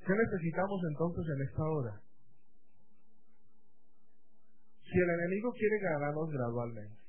¿Qué 0.06 0.14
necesitamos 0.14 0.80
entonces 0.92 1.26
en 1.36 1.42
esta 1.42 1.64
hora? 1.64 2.02
Si 4.84 5.00
el 5.00 5.10
enemigo 5.10 5.52
quiere 5.54 5.80
ganarnos 5.80 6.30
gradualmente 6.30 7.02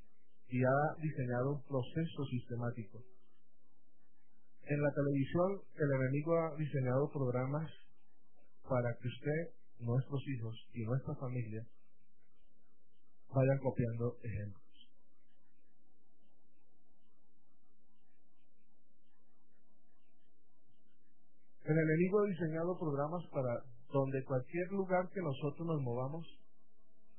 y 0.49 0.65
ha 0.65 1.03
diseñado 1.03 1.57
un 1.57 1.63
proceso 1.65 2.25
sistemático, 2.31 3.05
en 4.65 4.81
la 4.81 4.91
televisión 4.95 5.61
el 5.77 5.93
enemigo 5.93 6.41
ha 6.41 6.57
diseñado 6.57 7.11
programas 7.13 7.71
para 8.67 8.97
que 8.97 9.09
usted, 9.09 9.55
nuestros 9.79 10.23
hijos 10.29 10.57
y 10.73 10.83
nuestra 10.85 11.15
familia 11.17 11.67
vayan 13.29 13.59
copiando 13.59 14.17
ejemplos. 14.23 14.66
El 21.67 21.77
enemigo 21.77 22.21
ha 22.21 22.27
diseñado 22.27 22.79
programas 22.79 23.27
para 23.33 23.61
donde 23.93 24.23
cualquier 24.25 24.71
lugar 24.71 25.09
que 25.11 25.21
nosotros 25.21 25.67
nos 25.67 25.83
movamos 25.83 26.25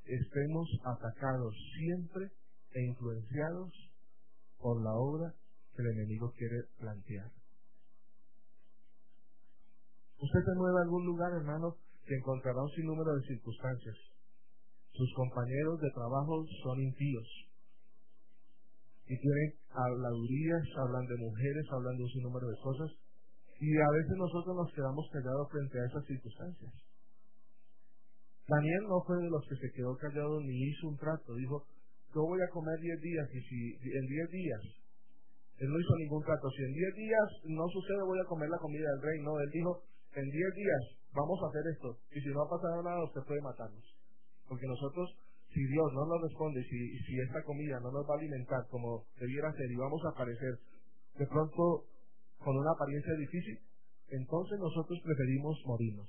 estemos 0.06 0.70
atacados 0.86 1.54
siempre 1.76 2.32
e 2.72 2.82
influenciados 2.86 3.74
por 4.58 4.82
la 4.82 4.94
obra 4.94 5.34
que 5.76 5.82
el 5.82 5.90
enemigo 6.00 6.32
quiere 6.38 6.64
plantear. 6.80 7.30
Usted 10.20 10.40
se 10.40 10.56
mueve 10.56 10.80
a 10.80 10.84
algún 10.84 11.06
lugar, 11.06 11.34
hermano, 11.34 11.76
que 12.06 12.16
encontrará 12.16 12.64
un 12.64 12.72
sinnúmero 12.72 13.16
de 13.16 13.28
circunstancias. 13.28 13.96
sus 14.94 15.14
compañeros 15.14 15.80
de 15.80 15.92
trabajo 15.92 16.44
son 16.64 16.82
impíos. 16.82 17.28
Y 19.06 19.20
tienen 19.20 19.54
habladurías, 19.70 20.64
hablan 20.78 21.06
de 21.06 21.18
mujeres, 21.18 21.66
hablan 21.70 21.98
de 21.98 22.04
un 22.04 22.10
sinnúmero 22.10 22.48
de 22.48 22.58
cosas. 22.64 22.92
Y 23.60 23.70
a 23.78 23.90
veces 23.90 24.16
nosotros 24.18 24.56
nos 24.56 24.74
quedamos 24.74 25.10
callados 25.12 25.50
frente 25.50 25.80
a 25.80 25.86
esas 25.86 26.06
circunstancias. 26.06 26.74
Daniel 28.48 28.84
no 28.88 29.04
fue 29.04 29.18
de 29.18 29.30
los 29.30 29.44
que 29.50 29.56
se 29.58 29.72
quedó 29.74 29.98
callado 29.98 30.40
ni 30.42 30.70
hizo 30.70 30.88
un 30.88 30.98
trato. 30.98 31.36
Dijo, 31.36 31.66
yo 32.16 32.22
voy 32.24 32.40
a 32.42 32.50
comer 32.50 32.80
10 32.80 33.02
días 33.02 33.28
y 33.34 33.42
si 33.42 33.58
en 33.84 34.06
10 34.08 34.30
días, 34.32 34.62
él 35.58 35.70
no 35.70 35.80
hizo 35.80 35.96
ningún 35.98 36.24
trato, 36.24 36.50
si 36.56 36.64
en 36.64 36.74
10 36.74 36.96
días 36.96 37.28
no 37.46 37.68
sucede 37.68 38.02
voy 38.06 38.20
a 38.20 38.30
comer 38.30 38.50
la 38.50 38.60
comida 38.60 38.88
del 38.88 39.02
rey, 39.02 39.20
no, 39.22 39.40
él 39.40 39.50
dijo, 39.52 39.84
en 40.14 40.30
10 40.30 40.54
días 40.56 40.84
vamos 41.14 41.40
a 41.44 41.48
hacer 41.50 41.66
esto 41.74 41.98
y 42.14 42.22
si 42.22 42.30
no 42.30 42.44
ha 42.44 42.50
pasado 42.50 42.84
nada 42.84 43.04
usted 43.04 43.22
puede 43.28 43.42
matarnos. 43.42 43.84
Porque 44.48 44.68
nosotros, 44.68 45.12
si 45.52 45.66
Dios 45.66 45.92
no 45.94 46.06
nos 46.06 46.22
responde, 46.22 46.64
si, 46.64 46.80
si 47.04 47.20
esta 47.20 47.44
comida 47.44 47.80
no 47.82 47.92
nos 47.92 48.08
va 48.08 48.16
a 48.16 48.18
alimentar 48.18 48.64
como 48.70 49.04
debiera 49.20 49.52
ser 49.52 49.70
y 49.72 49.76
vamos 49.76 50.02
a 50.06 50.10
aparecer 50.16 50.56
de 51.20 51.26
pronto 51.28 51.84
con 52.44 52.56
una 52.56 52.72
apariencia 52.72 53.14
difícil, 53.16 53.60
entonces 54.10 54.60
nosotros 54.60 55.00
preferimos 55.04 55.58
morirnos. 55.66 56.08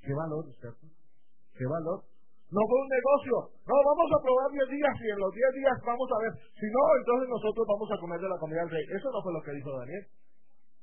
¿Qué 0.00 0.12
valor, 0.14 0.44
cierto? 0.58 0.86
¿Qué 1.54 1.66
valor? 1.66 2.02
No 2.52 2.60
fue 2.68 2.78
un 2.84 2.90
negocio. 2.92 3.34
No, 3.64 3.76
vamos 3.80 4.08
a 4.12 4.20
probar 4.20 4.48
10 4.52 4.68
días 4.76 4.96
y 5.00 5.08
en 5.08 5.20
los 5.24 5.32
10 5.32 5.56
días 5.56 5.76
vamos 5.88 6.08
a 6.10 6.18
ver. 6.20 6.32
Si 6.52 6.68
no, 6.68 6.82
entonces 7.00 7.26
nosotros 7.32 7.64
vamos 7.64 7.88
a 7.88 7.96
comer 7.96 8.20
de 8.20 8.28
la 8.28 8.36
comida 8.36 8.60
del 8.60 8.76
rey. 8.76 8.84
Eso 8.92 9.08
no 9.08 9.22
fue 9.24 9.32
lo 9.32 9.40
que 9.40 9.56
dijo 9.56 9.72
Daniel. 9.72 10.04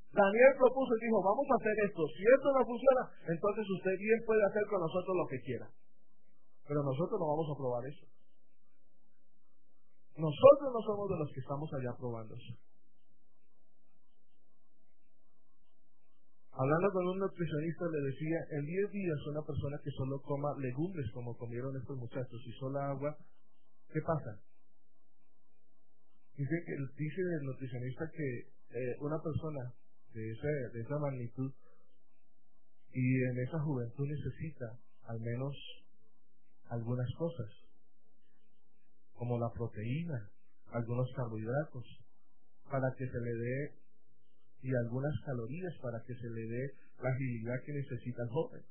Daniel 0.09 0.53
propuso 0.57 0.91
y 0.97 1.05
dijo, 1.05 1.21
vamos 1.21 1.45
a 1.45 1.57
hacer 1.61 1.75
esto. 1.85 2.01
Si 2.17 2.23
esto 2.25 2.47
no 2.49 2.61
funciona, 2.65 3.03
entonces 3.29 3.65
usted 3.69 3.95
bien 4.01 4.19
puede 4.25 4.41
hacer 4.49 4.65
con 4.65 4.81
nosotros 4.81 5.13
lo 5.13 5.25
que 5.29 5.39
quiera. 5.45 5.67
Pero 6.65 6.81
nosotros 6.81 7.17
no 7.21 7.27
vamos 7.29 7.47
a 7.53 7.57
probar 7.59 7.83
eso. 7.85 8.05
Nosotros 10.19 10.67
no 10.73 10.81
somos 10.83 11.09
de 11.09 11.17
los 11.17 11.31
que 11.31 11.39
estamos 11.39 11.69
allá 11.73 11.95
probando 11.97 12.35
eso. 12.35 12.53
Hablando 16.51 16.91
con 16.91 17.07
un 17.07 17.19
nutricionista 17.19 17.85
le 17.87 18.11
decía, 18.11 18.37
en 18.51 18.65
10 18.65 18.91
días 18.91 19.19
una 19.31 19.41
persona 19.47 19.79
que 19.81 19.91
solo 19.91 20.19
coma 20.21 20.51
legumbres 20.59 21.09
como 21.13 21.37
comieron 21.37 21.71
estos 21.77 21.95
muchachos 21.95 22.41
y 22.45 22.51
solo 22.59 22.79
agua, 22.79 23.15
¿qué 23.93 24.01
pasa? 24.01 24.43
Dice, 26.35 26.55
que, 26.67 26.75
dice 26.97 27.21
el 27.21 27.45
nutricionista 27.45 28.03
que 28.11 28.51
eh, 28.75 28.97
una 28.99 29.23
persona 29.23 29.71
de 30.13 30.31
esa, 30.31 30.47
de 30.73 30.81
esa 30.81 30.99
magnitud 30.99 31.53
y 32.91 33.23
en 33.23 33.39
esa 33.39 33.59
juventud 33.59 34.05
necesita 34.05 34.67
al 35.07 35.19
menos 35.21 35.55
algunas 36.67 37.07
cosas, 37.17 37.47
como 39.19 39.37
la 39.37 39.51
proteína, 39.51 40.31
algunos 40.71 41.11
carbohidratos, 41.13 41.83
para 42.71 42.87
que 42.97 43.05
se 43.05 43.19
le 43.19 43.33
dé 43.33 43.73
y 44.61 44.75
algunas 44.75 45.13
calorías 45.25 45.73
para 45.81 46.01
que 46.03 46.15
se 46.15 46.29
le 46.29 46.47
dé 46.47 46.73
la 47.01 47.09
agilidad 47.09 47.55
que 47.65 47.73
necesita 47.73 48.23
el 48.23 48.29
joven. 48.29 48.61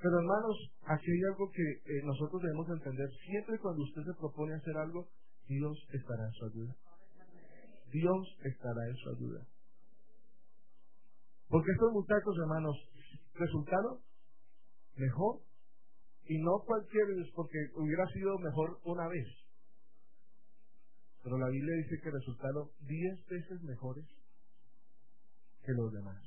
Pero 0.00 0.18
hermanos, 0.20 0.56
aquí 0.84 1.10
hay 1.10 1.22
algo 1.32 1.50
que 1.50 1.62
eh, 1.62 2.02
nosotros 2.04 2.42
debemos 2.42 2.68
entender. 2.68 3.08
Siempre 3.24 3.58
cuando 3.58 3.82
usted 3.82 4.02
se 4.04 4.14
propone 4.14 4.54
hacer 4.54 4.76
algo, 4.76 5.08
Dios 5.48 5.76
estará 5.92 6.26
en 6.26 6.32
su 6.32 6.44
ayuda. 6.46 6.76
Dios 7.90 8.38
estará 8.44 8.86
en 8.88 8.96
su 8.96 9.10
ayuda. 9.10 9.40
Porque 11.48 11.72
estos 11.72 11.92
muchachos, 11.92 12.36
hermanos, 12.38 12.76
resultaron 13.34 13.98
mejor. 14.96 15.40
Y 16.28 16.38
no 16.38 16.62
cualquier, 16.66 17.06
porque 17.34 17.58
hubiera 17.74 18.06
sido 18.12 18.38
mejor 18.38 18.78
una 18.84 19.08
vez. 19.08 19.26
Pero 21.22 21.38
la 21.38 21.48
Biblia 21.48 21.76
dice 21.76 22.00
que 22.02 22.10
resultaron 22.10 22.68
diez 22.80 23.26
veces 23.26 23.62
mejores 23.62 24.04
que 25.64 25.72
los 25.72 25.92
demás. 25.92 26.22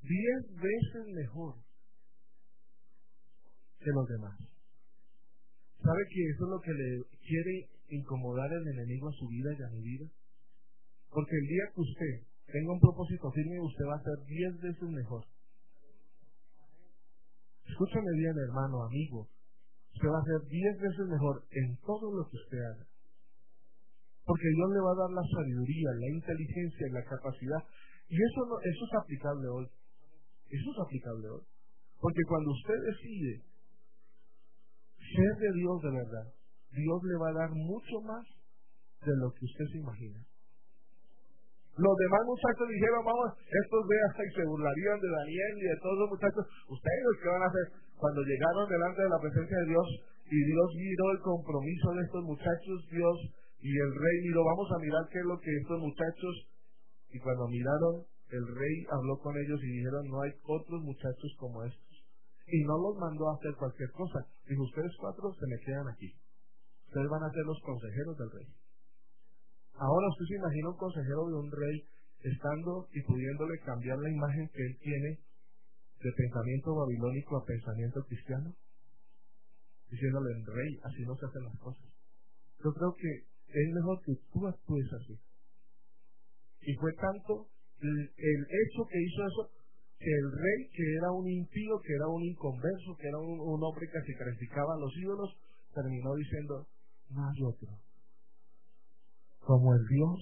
Diez 0.00 0.46
veces 0.50 1.14
mejor 1.14 1.54
que 3.78 3.90
los 3.90 4.08
demás. 4.08 4.38
¿Sabe 5.82 6.02
que 6.08 6.30
eso 6.30 6.44
es 6.44 6.50
lo 6.50 6.60
que 6.60 6.72
le 6.72 7.02
quiere 7.26 7.68
incomodar 7.88 8.52
el 8.52 8.68
enemigo 8.68 9.08
a 9.08 9.12
su 9.12 9.26
vida 9.28 9.50
y 9.58 9.62
a 9.62 9.68
mi 9.70 9.82
vida? 9.82 10.06
Porque 11.10 11.36
el 11.36 11.46
día 11.46 11.64
que 11.74 11.80
usted 11.80 12.26
tenga 12.46 12.72
un 12.72 12.80
propósito 12.80 13.30
firme, 13.32 13.60
usted 13.60 13.84
va 13.84 13.96
a 13.96 14.02
ser 14.02 14.26
diez 14.26 14.60
veces 14.60 14.88
mejor. 14.88 15.24
Escúchame 17.82 18.14
bien, 18.14 18.38
hermano, 18.38 18.84
amigo. 18.84 19.26
Usted 19.92 20.06
va 20.06 20.20
a 20.20 20.24
ser 20.24 20.46
diez 20.46 20.78
veces 20.78 21.02
mejor 21.08 21.42
en 21.50 21.76
todo 21.82 22.14
lo 22.14 22.22
que 22.30 22.36
usted 22.36 22.58
haga. 22.62 22.86
Porque 24.24 24.46
Dios 24.54 24.70
le 24.70 24.80
va 24.86 24.92
a 24.92 25.02
dar 25.02 25.10
la 25.10 25.26
sabiduría, 25.26 25.90
la 25.98 26.14
inteligencia 26.14 26.86
y 26.86 26.92
la 26.92 27.02
capacidad. 27.02 27.58
Y 28.06 28.14
eso, 28.14 28.46
no, 28.46 28.54
eso 28.62 28.84
es 28.86 28.94
aplicable 29.02 29.48
hoy. 29.48 29.66
Eso 30.46 30.70
es 30.70 30.78
aplicable 30.78 31.26
hoy. 31.26 31.42
Porque 31.98 32.22
cuando 32.28 32.52
usted 32.52 32.78
decide 32.86 33.42
ser 35.02 35.32
de 35.42 35.50
Dios 35.58 35.82
de 35.82 35.90
verdad, 35.90 36.26
Dios 36.70 37.02
le 37.02 37.18
va 37.18 37.28
a 37.30 37.38
dar 37.42 37.50
mucho 37.50 37.98
más 38.06 38.24
de 39.02 39.16
lo 39.18 39.34
que 39.34 39.44
usted 39.44 39.64
se 39.72 39.78
imagina. 39.78 40.22
Los 41.72 41.96
demás 41.96 42.22
muchachos 42.28 42.68
dijeron, 42.68 43.00
vamos, 43.00 43.32
estos 43.48 43.82
veas 43.88 44.12
y 44.12 44.30
se 44.36 44.44
burlarían 44.44 45.00
de 45.00 45.08
Daniel 45.08 45.52
y 45.56 45.64
de 45.72 45.78
todos 45.80 45.98
los 46.04 46.10
muchachos. 46.12 46.44
Ustedes, 46.68 47.14
¿qué 47.22 47.28
van 47.32 47.42
a 47.42 47.48
hacer? 47.48 47.66
Cuando 47.96 48.20
llegaron 48.20 48.68
delante 48.68 49.00
de 49.02 49.08
la 49.08 49.20
presencia 49.24 49.56
de 49.56 49.70
Dios 49.72 49.88
y 50.28 50.38
Dios 50.44 50.68
miró 50.76 51.06
el 51.16 51.20
compromiso 51.24 51.88
de 51.96 52.02
estos 52.04 52.22
muchachos, 52.28 52.78
Dios 52.92 53.16
y 53.62 53.72
el 53.72 53.92
rey 53.94 54.16
miró, 54.26 54.44
vamos 54.44 54.68
a 54.74 54.78
mirar 54.82 55.06
qué 55.08 55.18
es 55.20 55.24
lo 55.24 55.38
que 55.38 55.56
estos 55.56 55.78
muchachos, 55.78 56.34
y 57.14 57.18
cuando 57.20 57.46
miraron, 57.46 58.02
el 58.32 58.44
rey 58.48 58.76
habló 58.90 59.16
con 59.20 59.36
ellos 59.36 59.60
y 59.62 59.68
dijeron, 59.78 60.08
no 60.08 60.20
hay 60.22 60.32
otros 60.42 60.80
muchachos 60.82 61.30
como 61.38 61.62
estos. 61.62 61.92
Y 62.48 62.64
no 62.64 62.76
los 62.76 62.98
mandó 62.98 63.30
a 63.30 63.36
hacer 63.36 63.54
cualquier 63.56 63.90
cosa. 63.92 64.26
Dijo, 64.48 64.62
ustedes 64.64 64.90
cuatro 64.98 65.32
se 65.38 65.46
me 65.46 65.58
quedan 65.64 65.88
aquí. 65.88 66.10
Ustedes 66.88 67.08
van 67.08 67.22
a 67.22 67.30
ser 67.30 67.44
los 67.44 67.60
consejeros 67.60 68.18
del 68.18 68.30
rey. 68.32 68.46
Ahora 69.74 70.08
usted 70.08 70.26
se 70.26 70.36
imagina 70.36 70.70
un 70.70 70.76
consejero 70.76 71.26
de 71.28 71.34
un 71.34 71.50
rey 71.50 71.76
estando 72.22 72.88
y 72.92 73.02
pudiéndole 73.02 73.58
cambiar 73.64 73.98
la 73.98 74.10
imagen 74.10 74.48
que 74.54 74.62
él 74.62 74.78
tiene 74.80 75.18
de 76.02 76.12
pensamiento 76.12 76.74
babilónico 76.74 77.36
a 77.36 77.44
pensamiento 77.44 78.04
cristiano, 78.04 78.54
diciéndole 79.90 80.30
el 80.34 80.46
rey, 80.46 80.80
así 80.84 81.02
no 81.02 81.16
se 81.16 81.26
hacen 81.26 81.44
las 81.44 81.58
cosas. 81.58 81.86
Yo 82.64 82.72
creo 82.72 82.94
que 82.94 83.10
es 83.52 83.74
mejor 83.74 84.00
que 84.04 84.14
tú 84.32 84.46
actúes 84.46 84.86
así. 84.92 85.18
Y 86.62 86.74
fue 86.74 86.92
tanto 86.94 87.48
el, 87.80 87.98
hecho 87.98 88.86
que 88.90 89.02
hizo 89.02 89.26
eso 89.26 89.50
que 89.98 90.10
el 90.10 90.32
rey, 90.32 90.70
que 90.74 90.94
era 90.94 91.10
un 91.12 91.28
impío, 91.28 91.80
que 91.80 91.94
era 91.94 92.08
un 92.08 92.22
inconverso, 92.22 92.96
que 92.98 93.08
era 93.08 93.18
un, 93.18 93.62
hombre 93.62 93.86
que 93.86 94.12
sacrificaba 94.12 94.74
a 94.74 94.78
los 94.78 94.92
ídolos, 94.96 95.30
terminó 95.74 96.14
diciendo, 96.14 96.66
no 97.10 97.28
hay 97.28 97.42
otro 97.42 97.68
como 99.44 99.74
el 99.74 99.82
Dios 99.86 100.18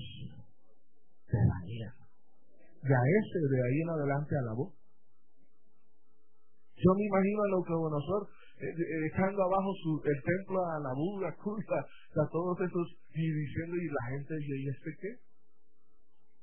de 1.29 1.39
Daniel. 1.39 1.93
Y 2.83 2.89
a 2.89 3.03
ese 3.21 3.39
de 3.39 3.61
ahí 3.61 3.79
en 3.83 3.91
adelante 3.91 4.35
alabó. 4.37 4.73
Yo 6.77 6.91
me 6.97 7.05
imagino 7.05 7.43
a 7.45 7.49
Nabucodonosor 7.49 8.29
eh, 8.61 8.73
dejando 8.77 9.43
abajo 9.43 9.73
su, 9.83 10.01
el 10.05 10.21
templo 10.23 10.64
a 10.64 10.81
la 10.85 10.93
Buda, 10.97 11.29
a 11.29 12.29
todos 12.33 12.61
esos, 12.61 12.87
y 13.12 13.25
diciendo, 13.25 13.77
y 13.77 13.87
la 13.89 14.05
gente 14.16 14.35
¿y 14.41 14.68
este 14.68 14.91
qué? 15.01 15.12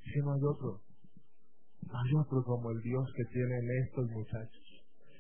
Si 0.01 0.19
no 0.21 0.34
hay 0.34 0.41
otro. 0.45 0.82
No 1.86 1.93
hay 1.93 2.11
otro 2.21 2.43
como 2.43 2.71
el 2.71 2.82
Dios 2.82 3.05
que 3.15 3.25
tienen 3.34 3.63
estos 3.86 4.09
muchachos. 4.11 4.65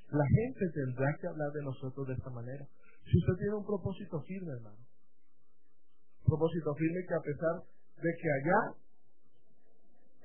La 0.09 0.25
gente 0.25 0.63
tendrá 0.73 1.07
que 1.19 1.27
hablar 1.27 1.51
de 1.51 1.63
nosotros 1.63 2.07
de 2.07 2.13
esta 2.13 2.29
manera. 2.29 2.65
Si 3.05 3.17
usted 3.17 3.33
tiene 3.39 3.55
un 3.55 3.65
propósito 3.65 4.21
firme, 4.21 4.51
hermano, 4.53 4.86
propósito 6.27 6.75
firme 6.75 7.05
que 7.07 7.15
a 7.15 7.23
pesar 7.23 7.55
de 8.03 8.11
que 8.19 8.29
allá 8.29 8.59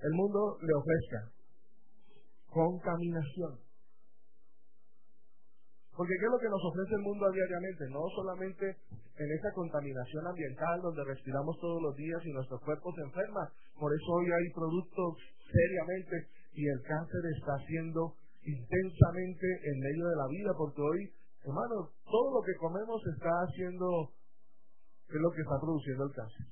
el 0.03 0.13
mundo 0.13 0.59
le 0.61 0.75
ofrezca 0.75 1.31
contaminación. 2.51 3.59
Porque 5.97 6.15
¿qué 6.19 6.25
es 6.25 6.33
lo 6.33 6.41
que 6.41 6.49
nos 6.49 6.65
ofrece 6.73 6.95
el 6.95 7.05
mundo 7.05 7.31
diariamente? 7.31 7.85
No 7.91 8.03
solamente 8.17 8.65
en 9.17 9.29
esa 9.39 9.53
contaminación 9.53 10.27
ambiental 10.27 10.81
donde 10.81 11.05
respiramos 11.05 11.57
todos 11.61 11.83
los 11.83 11.95
días 11.97 12.21
y 12.25 12.33
nuestro 12.33 12.59
cuerpo 12.61 12.93
se 12.95 13.03
enferma. 13.03 13.53
Por 13.79 13.93
eso 13.93 14.09
hoy 14.13 14.27
hay 14.27 14.49
productos 14.55 15.17
seriamente 15.53 16.29
y 16.55 16.67
el 16.67 16.81
cáncer 16.83 17.21
está 17.37 17.57
siendo 17.67 18.15
intensamente 18.45 19.47
en 19.65 19.77
medio 19.79 20.09
de 20.09 20.17
la 20.17 20.29
vida 20.29 20.51
porque 20.57 20.81
hoy, 20.81 21.13
hermano, 21.45 21.93
todo 22.05 22.29
lo 22.35 22.43
que 22.43 22.57
comemos 22.59 23.01
está 23.15 23.31
haciendo 23.47 24.11
es 25.17 25.23
lo 25.23 25.31
que 25.31 25.43
está 25.43 25.61
produciendo 25.61 26.05
el 26.05 26.13
cáncer. 26.13 26.47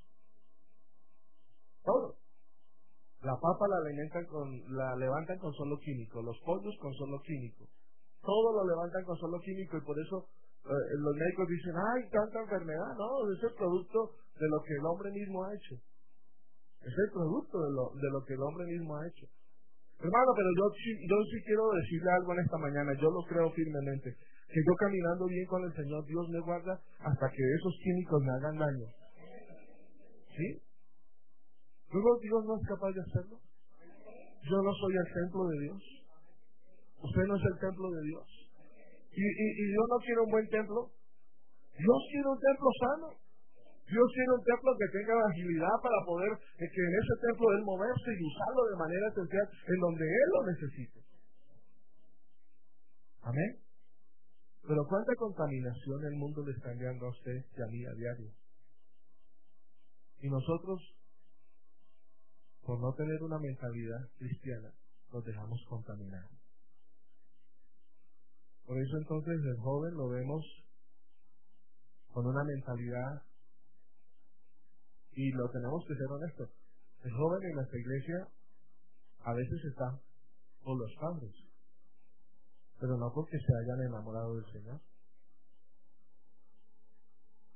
Todo. 1.85 2.17
La 3.23 3.37
papa 3.37 3.69
la 3.69 3.77
alimentan 3.85 4.25
con, 4.27 4.49
la 4.77 4.97
levantan 4.97 5.39
con 5.39 5.53
solo 5.53 5.79
químico, 5.79 6.23
los 6.23 6.39
pollos 6.41 6.75
con 6.81 6.93
solo 6.95 7.21
químico. 7.21 7.69
Todo 8.23 8.53
lo 8.53 8.69
levantan 8.69 9.05
con 9.05 9.17
solo 9.17 9.41
químico 9.41 9.77
y 9.77 9.81
por 9.81 9.99
eso 9.99 10.29
eh, 10.65 10.97
los 10.97 11.15
médicos 11.17 11.49
dicen, 11.49 11.75
ay, 11.77 12.09
tanta 12.11 12.41
enfermedad. 12.41 12.97
No, 12.97 13.31
es 13.33 13.43
el 13.43 13.55
producto 13.55 14.17
de 14.39 14.49
lo 14.49 14.63
que 14.63 14.75
el 14.75 14.85
hombre 14.85 15.11
mismo 15.13 15.45
ha 15.45 15.55
hecho. 15.55 15.75
Es 16.81 16.95
el 16.97 17.11
producto 17.13 17.61
de 17.61 17.71
lo, 17.73 17.93
de 17.93 18.09
lo 18.11 18.25
que 18.25 18.35
el 18.35 18.43
hombre 18.43 18.65
mismo 18.67 18.97
ha 18.97 19.07
hecho. 19.07 19.27
Hermano, 20.01 20.33
pero 20.35 20.49
yo, 20.57 20.65
yo 20.73 21.17
sí 21.29 21.45
quiero 21.45 21.69
decirle 21.77 22.11
algo 22.11 22.33
en 22.33 22.41
esta 22.41 22.57
mañana, 22.57 22.93
yo 22.97 23.11
lo 23.11 23.21
creo 23.29 23.53
firmemente, 23.53 24.17
que 24.51 24.61
yo 24.67 24.75
caminando 24.75 25.27
bien 25.27 25.47
con 25.47 25.63
el 25.63 25.73
Señor, 25.75 26.05
Dios 26.07 26.29
me 26.29 26.41
guarda 26.41 26.75
hasta 26.99 27.27
que 27.31 27.43
esos 27.55 27.75
químicos 27.83 28.23
me 28.23 28.33
hagan 28.33 28.59
daño. 28.59 28.87
¿Sí? 30.35 30.59
Luego 31.93 32.19
Dios 32.21 32.45
no 32.45 32.57
es 32.59 32.67
capaz 32.67 32.91
de 32.91 33.03
hacerlo. 33.03 33.39
Yo 34.43 34.63
no 34.63 34.73
soy 34.75 34.95
el 34.97 35.09
templo 35.15 35.47
de 35.47 35.57
Dios. 35.61 35.83
Usted 37.03 37.25
no 37.27 37.37
es 37.37 37.45
el 37.47 37.59
templo 37.61 37.91
de 37.91 38.03
Dios. 38.03 38.27
Y, 39.13 39.23
y, 39.23 39.47
y 39.55 39.65
Dios 39.71 39.87
no 39.89 39.99
quiere 39.99 40.21
un 40.21 40.31
buen 40.31 40.49
templo. 40.49 40.91
Dios 41.79 42.01
quiere 42.11 42.29
un 42.29 42.41
templo 42.41 42.69
sano. 42.79 43.09
Dios 43.91 44.07
quiere 44.15 44.31
un 44.35 44.45
templo 44.47 44.71
que 44.79 44.99
tenga 44.99 45.15
agilidad 45.31 45.77
para 45.83 45.99
poder 46.07 46.31
que 46.59 46.83
en 46.83 46.95
ese 46.95 47.15
templo 47.27 47.47
él 47.55 47.63
moverse 47.67 48.11
y 48.15 48.23
usarlo 48.23 48.63
de 48.71 48.77
manera 48.79 49.07
esencial 49.11 49.47
en 49.67 49.79
donde 49.81 50.05
él 50.07 50.29
lo 50.31 50.41
necesite. 50.47 50.99
Amén. 53.23 53.70
Pero 54.67 54.87
cuánta 54.89 55.15
contaminación 55.17 56.05
el 56.05 56.17
mundo 56.17 56.45
le 56.45 56.53
está 56.53 56.73
enviando 56.73 57.07
a 57.07 57.11
usted 57.11 57.45
y 57.57 57.63
a 57.63 57.67
mí 57.67 57.85
a 57.87 57.93
diario. 57.95 58.31
Y 60.21 60.29
nosotros, 60.29 60.81
por 62.63 62.79
no 62.81 62.93
tener 62.95 63.23
una 63.23 63.39
mentalidad 63.39 64.09
cristiana, 64.19 64.71
nos 65.13 65.25
dejamos 65.25 65.61
contaminar. 65.69 66.29
Por 68.67 68.79
eso 68.79 68.97
entonces 68.99 69.41
el 69.45 69.57
joven 69.57 69.95
lo 69.95 70.09
vemos 70.11 70.45
con 72.13 72.27
una 72.27 72.45
mentalidad 72.45 73.23
y 75.13 75.33
lo 75.33 75.51
tenemos 75.51 75.85
que 75.87 75.95
ser 75.95 76.07
honestos. 76.07 76.51
El 77.03 77.13
joven 77.13 77.43
en 77.49 77.55
nuestra 77.57 77.79
iglesia 77.79 78.29
a 79.25 79.35
veces 79.35 79.65
está 79.65 80.01
con 80.63 80.79
los 80.79 80.95
padres, 81.01 81.35
pero 82.81 82.97
no 82.97 83.13
porque 83.15 83.39
se 83.39 83.53
hayan 83.63 83.87
enamorado 83.89 84.37
del 84.37 84.47
Señor. 84.53 84.81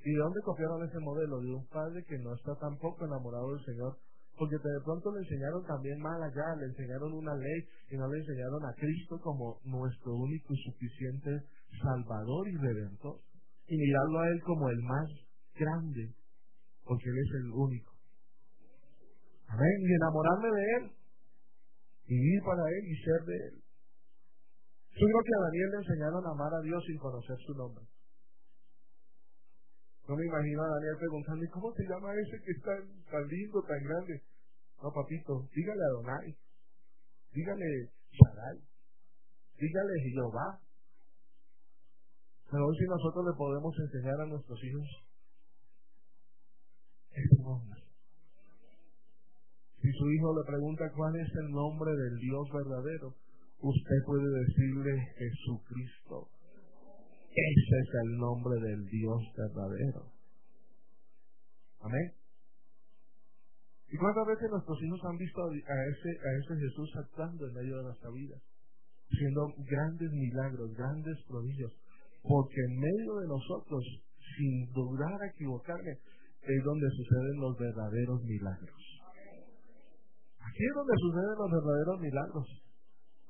¿Y 0.05 0.12
de 0.12 0.18
dónde 0.18 0.41
copiaron 0.45 0.85
ese 0.85 0.99
modelo? 1.01 1.41
De 1.41 1.55
un 1.55 1.66
padre 1.68 2.05
que 2.05 2.18
no 2.18 2.35
está 2.35 2.55
tampoco 2.61 3.07
enamorado 3.07 3.55
del 3.55 3.64
Señor, 3.64 3.97
porque 4.37 4.57
de 4.57 4.85
pronto 4.85 5.11
le 5.12 5.20
enseñaron 5.20 5.64
también 5.64 5.99
mal 5.99 6.22
allá, 6.22 6.55
le 6.61 6.66
enseñaron 6.66 7.12
una 7.12 7.35
ley 7.35 7.68
y 7.91 7.97
no 7.97 8.07
le 8.09 8.18
enseñaron 8.18 8.64
a 8.66 8.75
Cristo 8.75 9.18
como 9.22 9.61
nuestro 9.64 10.12
único 10.12 10.53
y 10.53 10.62
suficiente 10.70 11.31
Salvador 11.81 12.49
y 12.49 12.57
Redentor, 12.57 13.18
y 13.66 13.77
mirarlo 13.77 14.20
a 14.20 14.29
Él 14.29 14.43
como 14.43 14.68
el 14.68 14.83
más 14.83 15.09
grande 15.57 16.14
porque 16.85 17.09
Él 17.09 17.18
es 17.18 17.35
el 17.41 17.51
único. 17.51 17.93
Amén. 19.49 19.77
Y 19.81 19.95
enamorarme 19.95 20.49
de 20.49 20.62
Él. 20.77 20.91
Y 22.07 22.14
ir 22.14 22.43
para 22.45 22.62
Él 22.68 22.85
y 22.87 22.97
ser 23.03 23.25
de 23.27 23.37
Él. 23.37 23.64
Yo 24.95 25.07
creo 25.07 25.22
que 25.26 25.34
a 25.34 25.45
Daniel 25.45 25.70
le 25.70 25.78
enseñaron 25.78 26.22
a 26.26 26.30
amar 26.30 26.55
a 26.55 26.61
Dios 26.62 26.82
sin 26.86 26.99
conocer 26.99 27.36
su 27.47 27.55
nombre. 27.55 27.84
No 30.07 30.16
me 30.16 30.24
imagino 30.26 30.62
a 30.62 30.68
Daniel 30.68 30.97
preguntándole, 30.99 31.51
¿cómo 31.51 31.72
se 31.74 31.82
llama 31.84 32.14
ese 32.14 32.36
que 32.45 32.53
es 32.53 32.61
tan, 32.62 32.82
tan 33.11 33.26
lindo, 33.26 33.62
tan 33.62 33.82
grande? 33.82 34.22
No, 34.82 34.92
papito, 34.92 35.49
dígale 35.55 35.82
a 35.82 35.95
Donai. 35.99 36.36
Dígale 37.32 37.90
Shaddai. 38.12 38.59
Dígale 39.59 39.95
Jehová. 40.03 40.61
Pero 42.51 42.66
hoy 42.66 42.76
si 42.76 42.84
nosotros 42.86 43.24
le 43.26 43.34
podemos 43.36 43.74
enseñar 43.78 44.20
a 44.20 44.26
nuestros 44.26 44.62
hijos 44.62 45.05
si 49.80 49.92
su 49.92 50.11
hijo 50.11 50.38
le 50.38 50.47
pregunta 50.47 50.90
cuál 50.97 51.14
es 51.16 51.28
el 51.45 51.51
nombre 51.51 51.90
del 51.92 52.16
Dios 52.16 52.49
verdadero, 52.53 53.14
usted 53.61 53.98
puede 54.07 54.28
decirle 54.44 54.92
Jesucristo. 55.18 56.28
Ese 57.30 57.78
es 57.82 57.88
el 58.05 58.18
nombre 58.18 58.61
del 58.61 58.86
Dios 58.86 59.20
verdadero. 59.36 60.12
Amén. 61.80 62.12
¿Y 63.90 63.96
cuántas 63.96 64.26
veces 64.26 64.50
nuestros 64.50 64.82
hijos 64.82 65.00
han 65.05 65.16
visto 65.18 65.42
a 65.42 65.76
ese, 65.86 66.11
a 66.18 66.30
ese 66.38 66.55
Jesús 66.66 66.90
actuando 66.96 67.46
en 67.46 67.55
medio 67.55 67.76
de 67.78 67.84
nuestra 67.84 68.11
vida? 68.11 68.36
Haciendo 69.11 69.55
grandes 69.70 70.11
milagros, 70.11 70.74
grandes 70.74 71.18
prodigios. 71.28 71.72
Porque 72.22 72.61
en 72.68 72.80
medio 72.80 73.16
de 73.20 73.28
nosotros, 73.28 73.84
sin 74.36 74.72
dudar 74.72 75.20
a 75.22 75.26
equivocarme, 75.26 75.92
es 76.42 76.64
donde 76.64 76.88
suceden 76.90 77.36
los 77.40 77.59
verdaderos 77.59 78.22
milagros. 78.24 78.82
Aquí 80.40 80.62
es 80.64 80.74
donde 80.74 80.94
suceden 80.98 81.36
los 81.38 81.50
verdaderos 81.50 82.00
milagros. 82.00 82.64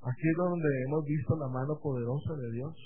Aquí 0.05 0.29
es 0.29 0.37
donde 0.37 0.69
hemos 0.87 1.03
visto 1.05 1.35
la 1.37 1.49
mano 1.49 1.81
poderosa 1.81 2.35
de 2.37 2.51
Dios. 2.53 2.77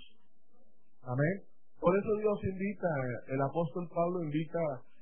Amén. 1.02 1.42
Por 1.80 1.98
eso 1.98 2.14
Dios 2.14 2.38
invita, 2.44 2.86
el 3.26 3.40
apóstol 3.42 3.88
Pablo 3.92 4.22
invita 4.22 4.58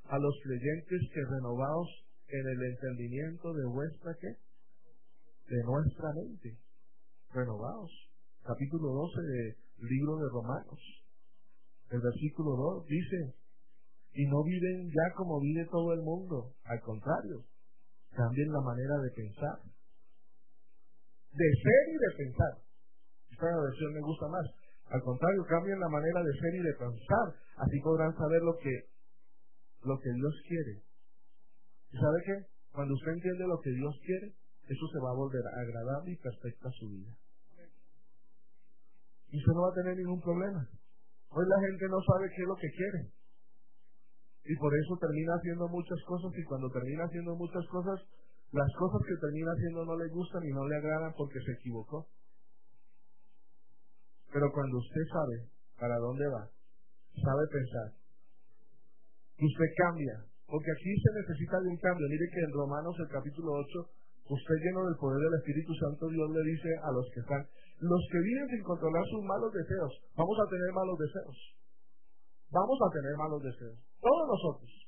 a 0.09 0.17
los 0.17 0.33
creyentes 0.41 1.01
que 1.13 1.21
renovados 1.29 1.87
en 2.27 2.41
el 2.41 2.73
entendimiento 2.73 3.53
de 3.53 3.65
vuestra 3.65 4.15
que 4.19 4.27
de 4.27 5.63
nuestra 5.63 6.09
mente. 6.13 6.57
Renovados. 7.33 7.91
Capítulo 8.43 8.87
12 8.93 9.21
del 9.21 9.55
libro 9.87 10.17
de 10.17 10.29
Romanos. 10.29 10.81
El 11.91 12.01
versículo 12.01 12.81
2 12.81 12.85
dice, 12.87 13.35
y 14.13 14.25
no 14.25 14.43
viven 14.43 14.89
ya 14.89 15.13
como 15.15 15.39
vive 15.39 15.67
todo 15.69 15.93
el 15.93 16.01
mundo. 16.01 16.53
Al 16.65 16.81
contrario, 16.81 17.45
cambien 18.09 18.51
la 18.51 18.61
manera 18.61 18.97
de 19.03 19.11
pensar. 19.11 19.76
De 21.37 21.49
ser 21.61 21.83
y 21.93 21.97
de 22.01 22.11
pensar. 22.17 22.53
Esta 23.29 23.45
versión 23.45 23.93
me 23.93 24.01
gusta 24.01 24.25
más. 24.27 24.45
Al 24.89 25.01
contrario, 25.03 25.45
cambien 25.45 25.79
la 25.79 25.89
manera 25.89 26.23
de 26.23 26.33
ser 26.33 26.55
y 26.55 26.63
de 26.65 26.73
pensar. 26.73 27.27
Así 27.57 27.77
podrán 27.81 28.15
saber 28.17 28.41
lo 28.41 28.57
que, 28.57 28.73
lo 29.85 29.99
que 29.99 30.11
Dios 30.13 30.33
quiere. 30.47 30.81
¿Y 31.93 31.97
sabe 31.97 32.17
qué? 32.25 32.35
Cuando 32.73 32.93
usted 32.93 33.11
entiende 33.11 33.45
lo 33.45 33.59
que 33.61 33.69
Dios 33.69 33.93
quiere, 34.01 34.33
eso 34.65 34.85
se 34.91 34.99
va 34.99 35.11
a 35.11 35.19
volver 35.21 35.45
agradable 35.45 36.11
y 36.11 36.17
perfecta 36.17 36.69
a 36.69 36.77
su 36.79 36.89
vida. 36.89 37.13
Y 39.29 39.37
usted 39.37 39.53
no 39.53 39.61
va 39.61 39.69
a 39.69 39.79
tener 39.81 39.97
ningún 39.97 40.21
problema. 40.21 40.67
Hoy 41.29 41.45
la 41.45 41.59
gente 41.67 41.85
no 41.89 41.99
sabe 42.01 42.31
qué 42.33 42.41
es 42.41 42.47
lo 42.47 42.55
que 42.55 42.71
quiere. 42.71 43.11
Y 44.45 44.55
por 44.55 44.71
eso 44.73 44.97
termina 44.97 45.35
haciendo 45.35 45.67
muchas 45.67 45.99
cosas 46.07 46.31
y 46.33 46.43
cuando 46.45 46.71
termina 46.71 47.03
haciendo 47.03 47.35
muchas 47.35 47.67
cosas, 47.67 47.99
las 48.51 48.71
cosas 48.79 49.01
que 49.07 49.19
termina 49.19 49.51
haciendo 49.51 49.85
no 49.85 49.95
le 49.97 50.07
gustan 50.09 50.43
y 50.43 50.51
no 50.51 50.67
le 50.67 50.75
agradan 50.77 51.13
porque 51.17 51.39
se 51.41 51.51
equivocó. 51.53 52.07
Pero 54.31 54.51
cuando 54.51 54.77
usted 54.77 55.03
sabe 55.11 55.49
para 55.79 55.97
dónde 55.97 56.27
va, 56.27 56.47
sabe 57.15 57.43
pensar, 57.51 57.87
usted 59.39 59.69
cambia, 59.77 60.23
porque 60.47 60.71
aquí 60.71 60.91
se 60.95 61.11
necesita 61.21 61.59
de 61.61 61.69
un 61.69 61.77
cambio. 61.77 62.07
Mire 62.07 62.27
que 62.31 62.39
en 62.39 62.53
Romanos 62.53 62.95
el 62.99 63.09
capítulo 63.09 63.51
8, 63.51 64.31
usted 64.31 64.55
lleno 64.63 64.85
del 64.85 64.97
poder 64.99 65.19
del 65.19 65.39
Espíritu 65.39 65.73
Santo, 65.75 66.07
Dios 66.09 66.29
le 66.31 66.43
dice 66.51 66.69
a 66.83 66.91
los 66.91 67.05
que 67.13 67.19
están, 67.19 67.43
los 67.79 68.03
que 68.11 68.19
viven 68.19 68.47
sin 68.49 68.63
controlar 68.63 69.03
sus 69.11 69.23
malos 69.23 69.53
deseos, 69.53 69.91
vamos 70.15 70.37
a 70.39 70.49
tener 70.49 70.71
malos 70.73 70.97
deseos. 70.97 71.57
Vamos 72.49 72.79
a 72.79 72.89
tener 72.95 73.13
malos 73.17 73.43
deseos. 73.43 73.77
Todos 73.99 74.27
nosotros. 74.27 74.86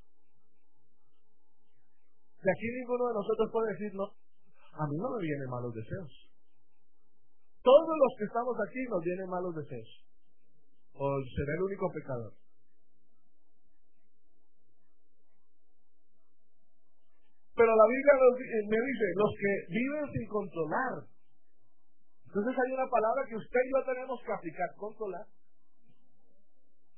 Y 2.39 2.47
aquí 2.49 2.67
ninguno 2.71 3.07
de 3.07 3.13
nosotros 3.13 3.51
puede 3.51 3.73
decir, 3.73 3.91
no, 3.95 4.05
a 4.05 4.87
mí 4.87 4.95
no 4.95 5.09
me 5.11 5.21
vienen 5.21 5.49
malos 5.49 5.75
deseos. 5.75 6.11
Todos 7.61 7.95
los 7.99 8.11
que 8.17 8.25
estamos 8.25 8.55
aquí 8.63 8.79
nos 8.87 9.03
vienen 9.03 9.29
malos 9.29 9.55
deseos. 9.55 9.91
O 10.93 11.03
será 11.35 11.51
el 11.55 11.63
único 11.63 11.91
pecador. 11.91 12.33
Pero 17.59 17.75
la 17.75 17.87
Biblia 17.91 18.15
me 18.71 18.79
dice, 18.87 19.05
los 19.19 19.31
que 19.35 19.51
viven 19.67 20.05
sin 20.15 20.27
controlar. 20.31 21.03
Entonces 22.23 22.55
hay 22.55 22.71
una 22.71 22.87
palabra 22.87 23.27
que 23.27 23.35
usted 23.35 23.59
y 23.67 23.71
yo 23.75 23.83
tenemos 23.83 24.19
que 24.23 24.31
aplicar, 24.31 24.69
controlar. 24.77 25.27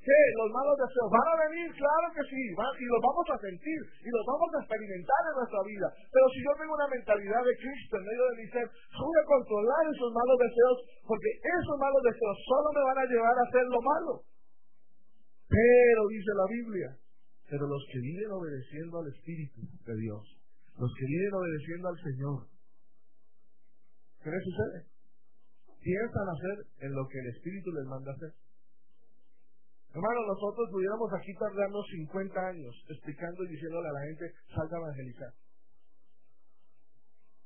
¿Qué? 0.01 0.21
Los 0.33 0.49
malos 0.49 0.73
deseos 0.81 1.13
van 1.13 1.29
a 1.29 1.41
venir, 1.45 1.69
claro 1.77 2.07
que 2.09 2.25
sí, 2.25 2.41
y 2.41 2.85
los 2.89 3.01
vamos 3.05 3.27
a 3.29 3.37
sentir, 3.37 3.79
y 4.01 4.09
los 4.09 4.25
vamos 4.25 4.49
a 4.49 4.59
experimentar 4.65 5.21
en 5.29 5.35
nuestra 5.37 5.61
vida. 5.61 5.87
Pero 6.09 6.25
si 6.33 6.41
yo 6.41 6.51
tengo 6.57 6.73
una 6.73 6.89
mentalidad 6.89 7.41
de 7.45 7.53
Cristo 7.61 8.01
en 8.01 8.09
medio 8.09 8.25
de 8.33 8.37
mi 8.41 8.45
ser, 8.49 8.65
voy 8.65 9.15
a 9.21 9.29
controlar 9.29 9.83
esos 9.93 10.09
malos 10.09 10.37
deseos, 10.41 10.77
porque 11.05 11.29
esos 11.37 11.77
malos 11.77 12.01
deseos 12.01 12.35
solo 12.49 12.67
me 12.73 12.83
van 12.89 12.97
a 12.97 13.09
llevar 13.13 13.35
a 13.37 13.45
hacer 13.45 13.65
lo 13.69 13.81
malo. 13.85 14.13
Pero, 15.45 16.01
dice 16.09 16.31
la 16.33 16.47
Biblia, 16.49 16.89
pero 17.45 17.69
los 17.69 17.83
que 17.93 17.99
viven 18.01 18.31
obedeciendo 18.33 19.05
al 19.05 19.07
Espíritu 19.13 19.61
de 19.85 19.95
Dios, 20.01 20.25
los 20.81 20.91
que 20.97 21.05
viven 21.05 21.33
obedeciendo 21.37 21.85
al 21.93 21.99
Señor. 22.01 22.39
¿Qué 24.25 24.29
les 24.33 24.43
sucede? 24.49 24.89
Piensan 25.77 26.25
hacer 26.25 26.57
en 26.89 26.91
lo 26.97 27.05
que 27.05 27.19
el 27.21 27.27
Espíritu 27.37 27.69
les 27.69 27.85
manda 27.85 28.17
hacer. 28.17 28.40
Hermano, 29.91 30.19
nosotros 30.25 30.69
pudiéramos 30.71 31.11
aquí 31.11 31.33
tardarnos 31.35 31.85
50 31.91 32.47
años 32.47 32.73
explicando 32.87 33.43
y 33.43 33.49
diciéndole 33.49 33.89
a 33.89 33.91
la 33.91 34.03
gente, 34.07 34.25
salga 34.55 34.77
a 34.77 34.79
evangelizar. 34.79 35.33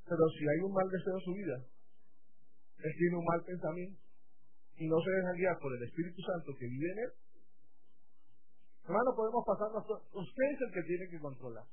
Pero 0.06 0.22
si 0.38 0.42
hay 0.46 0.60
un 0.62 0.72
mal 0.72 0.86
deseo 0.86 1.14
en 1.18 1.24
su 1.26 1.32
vida, 1.34 1.56
él 2.78 2.92
tiene 2.98 3.16
un 3.18 3.24
mal 3.26 3.42
pensamiento 3.42 3.98
y 4.78 4.86
no 4.86 5.00
se 5.02 5.10
deja 5.10 5.32
guiar 5.32 5.58
por 5.58 5.74
el 5.74 5.82
Espíritu 5.82 6.22
Santo 6.22 6.54
que 6.54 6.70
vive 6.70 6.86
en 6.92 6.98
él, 6.98 7.12
hermano, 8.86 9.10
podemos 9.16 9.42
pasar 9.42 9.66
Usted 9.74 10.46
es 10.54 10.60
el 10.60 10.70
que 10.70 10.82
tiene 10.86 11.08
que 11.10 11.18
controlar. 11.18 11.66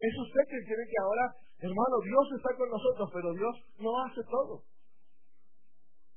Es 0.00 0.14
usted 0.16 0.42
quien 0.48 0.64
tiene 0.64 0.84
que 0.88 0.98
ahora, 1.04 1.24
hermano, 1.60 1.96
Dios 2.00 2.24
está 2.40 2.56
con 2.56 2.68
nosotros, 2.70 3.10
pero 3.12 3.34
Dios 3.34 3.54
no 3.80 3.92
hace 4.04 4.22
todo. 4.24 4.64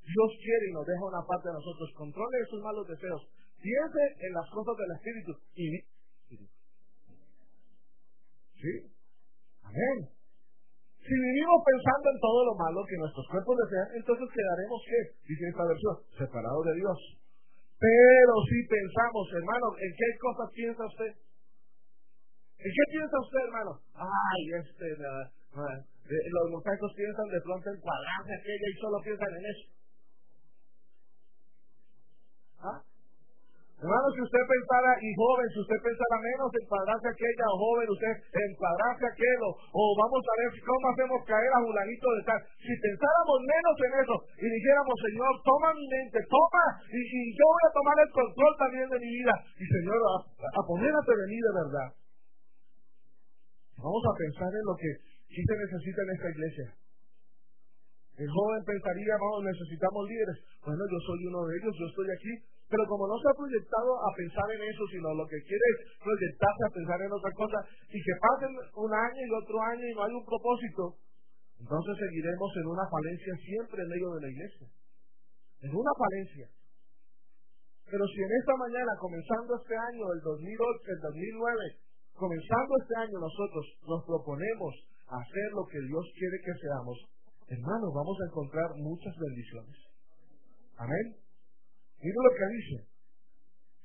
Dios 0.10 0.30
quiere 0.42 0.64
y 0.70 0.74
nos 0.74 0.86
deja 0.90 1.06
una 1.06 1.22
parte 1.22 1.50
de 1.50 1.58
nosotros. 1.62 1.88
Controle 1.94 2.42
esos 2.42 2.62
malos 2.66 2.88
deseos. 2.90 3.22
Piense 3.62 4.04
en 4.26 4.34
las 4.34 4.48
cosas 4.50 4.74
del 4.78 4.92
Espíritu 4.98 5.32
y 5.54 5.66
¿Sí? 8.60 8.74
Amén. 9.64 9.98
Si 11.00 11.16
vivimos 11.16 11.60
pensando 11.64 12.06
en 12.12 12.20
todo 12.20 12.42
lo 12.44 12.54
malo 12.60 12.84
que 12.84 13.00
nuestros 13.00 13.26
cuerpos 13.32 13.56
desean, 13.56 13.88
entonces 13.96 14.28
quedaremos, 14.36 14.80
¿qué? 14.84 15.02
Dice 15.32 15.44
esta 15.48 15.64
versión, 15.64 15.96
separados 16.18 16.66
de 16.68 16.76
Dios. 16.76 17.00
Pero 17.80 18.34
si 18.52 18.58
pensamos, 18.68 19.26
hermano, 19.32 19.68
¿en 19.80 19.92
qué 19.96 20.10
cosas 20.20 20.48
piensa 20.52 20.84
usted? 20.84 21.12
¿En 22.60 22.72
qué 22.76 22.84
piensa 22.92 23.16
usted, 23.16 23.42
hermano? 23.48 23.72
Ay, 23.96 24.42
este, 24.60 24.86
los 25.00 26.48
muchachos 26.52 26.92
piensan 27.00 27.28
de 27.32 27.42
pronto 27.42 27.66
en 27.72 27.80
cuadrante 27.80 28.32
aquella 28.36 28.68
y 28.68 28.76
solo 28.84 28.98
piensan 29.00 29.32
en 29.32 29.46
eso. 29.48 29.79
¿Ah? 32.60 32.80
Hermano, 33.80 34.12
si 34.12 34.20
usted 34.20 34.44
pensara, 34.44 34.92
y 35.00 35.08
joven, 35.16 35.48
si 35.56 35.60
usted 35.64 35.80
pensara 35.80 36.20
menos 36.20 36.52
en 36.52 36.68
cuadrarse 36.68 37.08
aquella, 37.08 37.46
o 37.48 37.56
joven, 37.64 37.88
usted 37.88 38.12
en 38.12 38.52
cuadrarse 38.60 39.08
aquello, 39.08 39.50
o 39.56 39.82
vamos 39.96 40.20
a 40.20 40.36
ver 40.36 40.52
cómo 40.68 40.84
hacemos 40.92 41.20
caer 41.24 41.48
a 41.56 41.64
Julanito 41.64 42.08
de 42.20 42.22
tal. 42.28 42.40
Si 42.60 42.76
pensáramos 42.76 43.40
menos 43.40 43.76
en 43.80 43.94
eso 44.04 44.16
y 44.36 44.48
dijéramos, 44.52 44.96
Señor, 45.00 45.32
toma 45.48 45.72
mi 45.80 45.88
mente, 45.88 46.20
toma, 46.28 46.66
y, 46.92 47.00
yo 47.32 47.46
voy 47.48 47.64
a 47.64 47.76
tomar 47.80 47.98
el 48.04 48.12
control 48.12 48.54
también 48.60 48.88
de 48.92 49.00
mi 49.00 49.10
vida, 49.16 49.36
y 49.56 49.64
Señor, 49.64 49.96
a, 49.96 50.16
a 50.28 50.62
ponerte 50.68 51.12
de 51.16 51.26
mí 51.32 51.40
de 51.40 51.54
verdad. 51.56 51.90
Vamos 53.80 54.04
a 54.04 54.14
pensar 54.20 54.52
en 54.60 54.66
lo 54.68 54.76
que 54.76 54.92
sí 55.32 55.40
se 55.40 55.56
necesita 55.56 56.00
en 56.04 56.12
esta 56.20 56.30
iglesia. 56.36 56.68
El 58.20 58.28
joven 58.28 58.62
pensaría, 58.68 59.16
vamos, 59.16 59.48
necesitamos 59.48 60.04
líderes. 60.04 60.38
Bueno, 60.60 60.84
yo 60.92 61.00
soy 61.08 61.20
uno 61.32 61.40
de 61.48 61.56
ellos, 61.56 61.72
yo 61.72 61.88
estoy 61.88 62.08
aquí, 62.12 62.34
pero 62.68 62.84
como 62.92 63.08
no 63.08 63.16
se 63.16 63.32
ha 63.32 63.36
proyectado 63.40 63.96
a 63.96 64.10
pensar 64.12 64.44
en 64.52 64.62
eso, 64.68 64.84
sino 64.92 65.08
lo 65.16 65.24
que 65.24 65.40
quiere 65.48 65.66
es 65.72 65.78
proyectarse 66.04 66.64
a 66.68 66.76
pensar 66.76 67.00
en 67.00 67.16
otra 67.16 67.32
cosa, 67.32 67.64
y 67.88 67.96
que 67.96 68.16
pasen 68.20 68.52
un 68.76 68.92
año 68.92 69.22
y 69.24 69.32
otro 69.40 69.56
año 69.72 69.86
y 69.88 69.96
no 69.96 70.04
hay 70.04 70.14
un 70.20 70.28
propósito, 70.28 71.00
entonces 71.64 71.96
seguiremos 71.96 72.52
en 72.60 72.68
una 72.68 72.86
falencia 72.92 73.34
siempre 73.40 73.84
en 73.84 73.88
medio 73.88 74.12
de 74.16 74.22
la 74.22 74.30
iglesia. 74.36 74.68
En 75.64 75.72
una 75.72 75.94
falencia. 75.96 76.48
Pero 77.88 78.04
si 78.04 78.20
en 78.20 78.32
esta 78.36 78.56
mañana, 78.60 78.92
comenzando 79.00 79.56
este 79.56 79.76
año, 79.80 80.04
el 80.12 80.22
2008, 80.28 80.92
el 80.92 81.00
2009, 81.08 81.88
comenzando 82.20 82.72
este 82.84 82.96
año 83.00 83.16
nosotros 83.16 83.64
nos 83.88 84.04
proponemos 84.04 84.76
hacer 85.08 85.48
lo 85.56 85.64
que 85.72 85.80
Dios 85.88 86.06
quiere 86.20 86.38
que 86.44 86.54
seamos, 86.60 87.00
hermanos, 87.50 87.94
vamos 87.94 88.18
a 88.22 88.26
encontrar 88.26 88.70
muchas 88.78 89.16
bendiciones. 89.18 89.76
Amén. 90.78 91.16
Mira 92.02 92.20
lo 92.24 92.32
que 92.32 92.48
dice. 92.56 92.88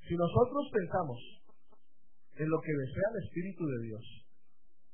Si 0.07 0.15
nosotros 0.15 0.69
pensamos 0.71 1.19
en 2.35 2.49
lo 2.49 2.61
que 2.61 2.71
desea 2.71 3.07
el 3.11 3.23
Espíritu 3.25 3.65
de 3.65 3.79
Dios, 3.83 4.05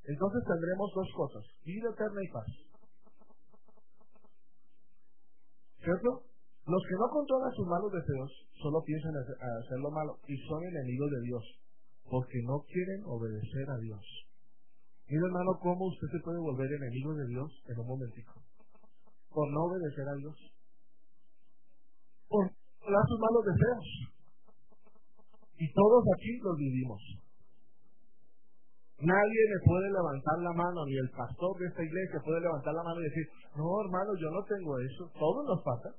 entonces 0.04 0.42
tendremos 0.48 0.90
dos 0.96 1.10
cosas, 1.16 1.44
vida 1.64 1.90
eterna 1.92 2.22
y 2.24 2.32
paz. 2.32 2.50
¿Cierto? 5.84 6.32
Los 6.66 6.84
que 6.88 6.96
no 6.96 7.10
controlan 7.10 7.52
sus 7.54 7.68
malos 7.68 7.92
deseos 7.92 8.32
solo 8.62 8.84
piensan 8.86 9.12
en 9.12 9.22
hacer 9.22 9.80
lo 9.80 9.92
malo 9.92 10.20
y 10.28 10.38
son 10.48 10.64
enemigos 10.64 11.10
de 11.12 11.22
Dios, 11.22 11.44
porque 12.10 12.40
no 12.44 12.64
quieren 12.66 13.04
obedecer 13.06 13.70
a 13.70 13.78
Dios. 13.78 14.02
Mira 15.08 15.26
hermano, 15.26 15.60
cómo 15.60 15.88
usted 15.88 16.08
se 16.08 16.24
puede 16.24 16.40
volver 16.40 16.72
enemigo 16.72 17.14
de 17.16 17.28
Dios 17.28 17.52
en 17.68 17.80
un 17.80 17.88
momentico. 17.88 18.41
Por 19.34 19.50
no 19.52 19.64
obedecer 19.66 20.08
a 20.08 20.16
Dios. 20.16 20.36
Por 22.28 22.46
da 22.46 23.02
sus 23.08 23.20
malos 23.20 23.44
deseos. 23.46 23.88
Y 25.58 25.72
todos 25.74 26.04
aquí 26.18 26.38
los 26.42 26.58
vivimos. 26.58 27.02
Nadie 29.02 29.42
me 29.50 29.60
puede 29.66 29.90
levantar 29.90 30.38
la 30.46 30.54
mano, 30.54 30.86
ni 30.86 30.94
el 30.98 31.10
pastor 31.10 31.58
de 31.58 31.66
esta 31.66 31.82
iglesia 31.82 32.22
puede 32.22 32.42
levantar 32.42 32.74
la 32.74 32.84
mano 32.84 33.02
y 33.02 33.10
decir, 33.10 33.26
no 33.58 33.66
hermano, 33.82 34.14
yo 34.14 34.30
no 34.30 34.44
tengo 34.46 34.78
eso. 34.78 35.10
Todos 35.18 35.42
nos 35.46 35.62
pasa. 35.66 35.90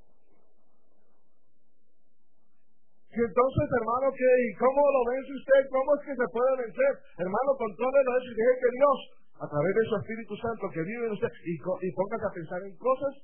Y 3.12 3.20
entonces, 3.20 3.66
hermano, 3.68 4.06
¿qué? 4.14 4.30
¿Y 4.48 4.50
cómo 4.56 4.80
lo 4.88 5.02
vence 5.04 5.32
usted? 5.34 5.60
¿Cómo 5.68 5.88
es 5.98 6.02
que 6.06 6.14
se 6.16 6.28
puede 6.32 6.52
vencer? 6.64 6.92
Hermano, 7.18 7.50
contrólelo 7.58 8.10
eso 8.16 8.28
y 8.32 8.38
deje 8.38 8.54
que 8.56 8.70
Dios, 8.72 8.98
a 9.42 9.46
través 9.50 9.74
de 9.74 9.84
su 9.90 9.96
Espíritu 9.98 10.36
Santo 10.38 10.70
que 10.70 10.82
vive 10.86 11.06
en 11.06 11.12
usted, 11.12 11.32
y, 11.42 11.54
y 11.58 11.92
póngase 11.98 12.26
a 12.30 12.34
pensar 12.34 12.62
en 12.62 12.76
cosas 12.78 13.14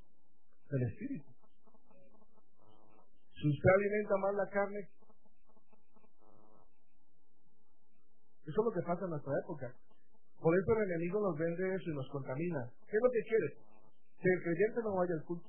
del 0.70 0.82
Espíritu. 0.82 1.30
Si 3.38 3.46
usted 3.46 3.70
alimenta 3.70 4.16
más 4.18 4.34
la 4.34 4.48
carne, 4.50 4.80
eso 8.42 8.58
es 8.58 8.64
lo 8.66 8.72
que 8.74 8.82
pasa 8.82 9.04
en 9.04 9.10
nuestra 9.14 9.32
época. 9.44 9.72
Por 10.42 10.58
eso 10.58 10.72
el 10.74 10.90
enemigo 10.90 11.22
nos 11.22 11.38
vende 11.38 11.74
eso 11.74 11.90
y 11.90 11.94
nos 11.94 12.08
contamina. 12.10 12.66
¿Qué 12.90 12.96
es 12.96 13.02
lo 13.02 13.10
que 13.10 13.22
quiere? 13.22 13.48
Que 14.18 14.28
el 14.32 14.42
creyente 14.42 14.80
no 14.82 14.96
vaya 14.96 15.14
al 15.14 15.24
culto. 15.24 15.46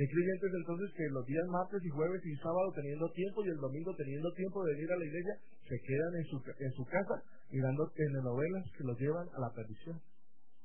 Hay 0.00 0.08
creyentes 0.08 0.48
entonces 0.56 0.88
que 0.96 1.04
los 1.12 1.26
días 1.26 1.44
martes 1.52 1.84
y 1.84 1.90
jueves 1.90 2.24
y 2.24 2.34
sábado 2.36 2.72
teniendo 2.72 3.04
tiempo 3.12 3.44
y 3.44 3.50
el 3.52 3.60
domingo 3.60 3.94
teniendo 3.94 4.32
tiempo 4.32 4.64
de 4.64 4.72
venir 4.72 4.88
a 4.90 4.96
la 4.96 5.04
iglesia, 5.04 5.36
se 5.68 5.76
quedan 5.76 6.12
en 6.16 6.24
su, 6.24 6.36
en 6.40 6.72
su 6.72 6.84
casa 6.86 7.20
mirando 7.52 7.84
telenovelas 7.92 8.64
que 8.72 8.84
los 8.84 8.96
llevan 8.98 9.28
a 9.28 9.40
la 9.40 9.52
perdición. 9.52 10.00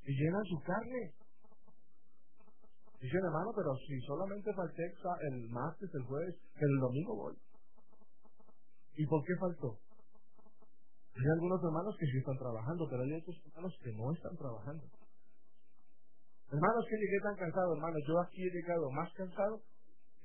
Y 0.08 0.16
llenan 0.16 0.46
su 0.46 0.56
carne. 0.64 1.12
Dicen, 3.02 3.20
hermano, 3.28 3.52
pero 3.54 3.76
si 3.86 4.00
solamente 4.08 4.54
falté 4.54 4.84
el 5.28 5.50
martes, 5.50 5.90
el 5.94 6.04
jueves, 6.04 6.36
el 6.56 6.80
domingo 6.80 7.16
voy. 7.28 7.36
¿Y 8.96 9.06
por 9.06 9.22
qué 9.26 9.36
faltó? 9.36 9.76
Hay 11.12 11.28
algunos 11.36 11.60
hermanos 11.62 11.94
que 12.00 12.06
sí 12.06 12.18
están 12.20 12.38
trabajando, 12.38 12.88
pero 12.90 13.04
hay 13.04 13.12
otros 13.20 13.36
hermanos 13.52 13.76
que 13.84 13.92
no 13.92 14.14
están 14.14 14.38
trabajando. 14.38 14.88
Hermanos, 16.52 16.86
que 16.90 16.98
llegué 16.98 17.20
tan 17.24 17.36
cansado, 17.36 17.74
hermanos. 17.74 18.02
Yo 18.08 18.20
aquí 18.22 18.44
he 18.44 18.52
llegado 18.52 18.92
más 18.92 19.12
cansado 19.14 19.62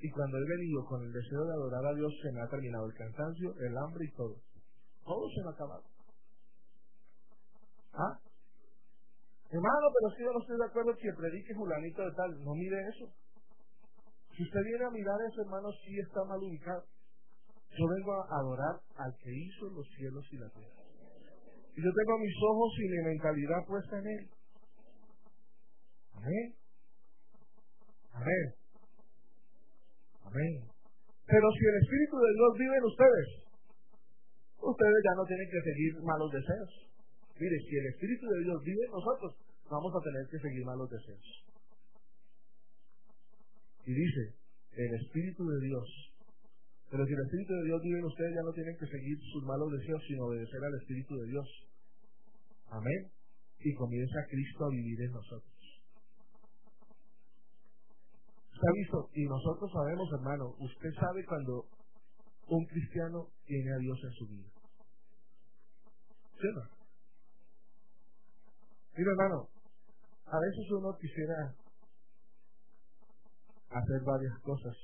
y 0.00 0.10
cuando 0.10 0.38
he 0.38 0.48
venido 0.48 0.84
con 0.86 1.02
el 1.02 1.12
deseo 1.12 1.44
de 1.44 1.52
adorar 1.52 1.86
a 1.86 1.94
Dios 1.94 2.12
se 2.22 2.32
me 2.32 2.40
ha 2.40 2.48
terminado 2.48 2.86
el 2.86 2.94
cansancio, 2.94 3.54
el 3.58 3.76
hambre 3.76 4.04
y 4.04 4.12
todo. 4.16 4.36
Todo 5.04 5.28
se 5.28 5.42
me 5.42 5.48
ha 5.48 5.52
acabado. 5.52 5.84
¿Ah? 7.92 8.18
Hermano, 9.50 9.86
pero 9.92 10.16
si 10.16 10.22
yo 10.22 10.32
no 10.32 10.40
estoy 10.40 10.56
de 10.56 10.64
acuerdo 10.64 10.94
que 10.94 11.12
predique 11.12 11.54
fulanito 11.54 12.02
de 12.02 12.12
tal, 12.12 12.44
no 12.44 12.54
mire 12.54 12.78
eso. 12.88 13.12
Si 14.36 14.44
usted 14.44 14.62
viene 14.62 14.84
a 14.84 14.90
mirar 14.90 15.18
eso, 15.28 15.42
hermano, 15.42 15.68
sí 15.84 15.98
está 15.98 16.24
mal 16.24 16.38
ubicado. 16.38 16.84
Yo 17.76 17.86
vengo 17.86 18.12
a 18.14 18.38
adorar 18.40 18.80
al 18.96 19.12
que 19.18 19.30
hizo 19.32 19.68
los 19.70 19.86
cielos 19.96 20.24
y 20.32 20.38
la 20.38 20.48
tierra. 20.50 20.80
Y 21.76 21.82
yo 21.82 21.90
tengo 21.92 22.18
mis 22.18 22.36
ojos 22.42 22.72
y 22.78 22.88
mi 22.88 23.04
mentalidad 23.04 23.66
puesta 23.66 23.98
en 23.98 24.06
él. 24.06 24.30
Amén. 26.20 26.54
Amén. 28.12 28.44
Amén. 30.28 30.52
Pero 31.24 31.46
si 31.56 31.62
el 31.64 31.76
Espíritu 31.80 32.16
de 32.20 32.32
Dios 32.36 32.50
vive 32.60 32.76
en 32.76 32.84
ustedes, 32.84 33.28
ustedes 34.60 35.00
ya 35.00 35.14
no 35.16 35.24
tienen 35.24 35.48
que 35.48 35.62
seguir 35.64 35.92
malos 36.04 36.30
deseos. 36.30 36.72
Mire, 37.40 37.56
si 37.56 37.72
el 37.72 37.86
Espíritu 37.86 38.26
de 38.28 38.40
Dios 38.44 38.62
vive 38.62 38.84
en 38.84 38.92
nosotros, 38.92 39.32
vamos 39.70 39.92
a 39.96 40.04
tener 40.04 40.28
que 40.28 40.38
seguir 40.44 40.64
malos 40.66 40.90
deseos. 40.90 41.24
Y 43.86 43.92
dice, 43.94 44.36
el 44.76 44.92
Espíritu 45.00 45.48
de 45.48 45.60
Dios. 45.64 45.88
Pero 46.90 47.06
si 47.06 47.12
el 47.14 47.22
Espíritu 47.24 47.54
de 47.54 47.64
Dios 47.64 47.80
vive 47.80 47.98
en 47.98 48.04
ustedes, 48.04 48.34
ya 48.34 48.42
no 48.42 48.52
tienen 48.52 48.76
que 48.76 48.86
seguir 48.86 49.16
sus 49.32 49.42
malos 49.44 49.72
deseos, 49.72 50.02
sino 50.06 50.26
obedecer 50.26 50.60
al 50.62 50.74
Espíritu 50.74 51.16
de 51.16 51.26
Dios. 51.32 51.48
Amén. 52.68 53.08
Y 53.60 53.72
comienza 53.74 54.26
Cristo 54.28 54.66
a 54.66 54.70
vivir 54.70 55.00
en 55.00 55.12
nosotros. 55.12 55.59
¿Está 58.60 58.72
visto? 58.76 59.08
Y 59.14 59.24
nosotros 59.24 59.72
sabemos, 59.72 60.06
hermano, 60.12 60.54
usted 60.58 60.92
sabe 61.00 61.24
cuando 61.24 61.64
un 62.46 62.66
cristiano 62.66 63.28
tiene 63.46 63.72
a 63.72 63.78
Dios 63.78 63.98
en 64.04 64.12
su 64.12 64.26
vida. 64.28 64.48
¿Sí 66.36 66.46
Mira, 68.98 69.12
hermano, 69.12 69.48
a 70.26 70.38
veces 70.38 70.70
uno 70.76 70.94
quisiera 71.00 71.56
hacer 73.70 74.00
varias 74.04 74.38
cosas, 74.40 74.76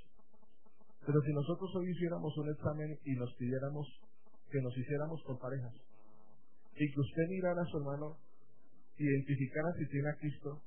pero 1.04 1.20
si 1.20 1.32
nosotros 1.34 1.70
hoy 1.76 1.90
hiciéramos 1.90 2.34
un 2.38 2.48
examen 2.48 2.98
y 3.04 3.12
nos 3.12 3.34
pidiéramos 3.34 3.86
que 4.50 4.62
nos 4.62 4.72
hiciéramos 4.74 5.22
por 5.24 5.38
parejas, 5.38 5.74
y 6.76 6.92
que 6.94 7.00
usted 7.00 7.28
mirara 7.28 7.60
a 7.60 7.66
su 7.66 7.76
hermano, 7.76 8.16
identificara 8.96 9.68
si 9.76 9.86
tiene 9.90 10.08
a 10.08 10.16
Cristo, 10.16 10.62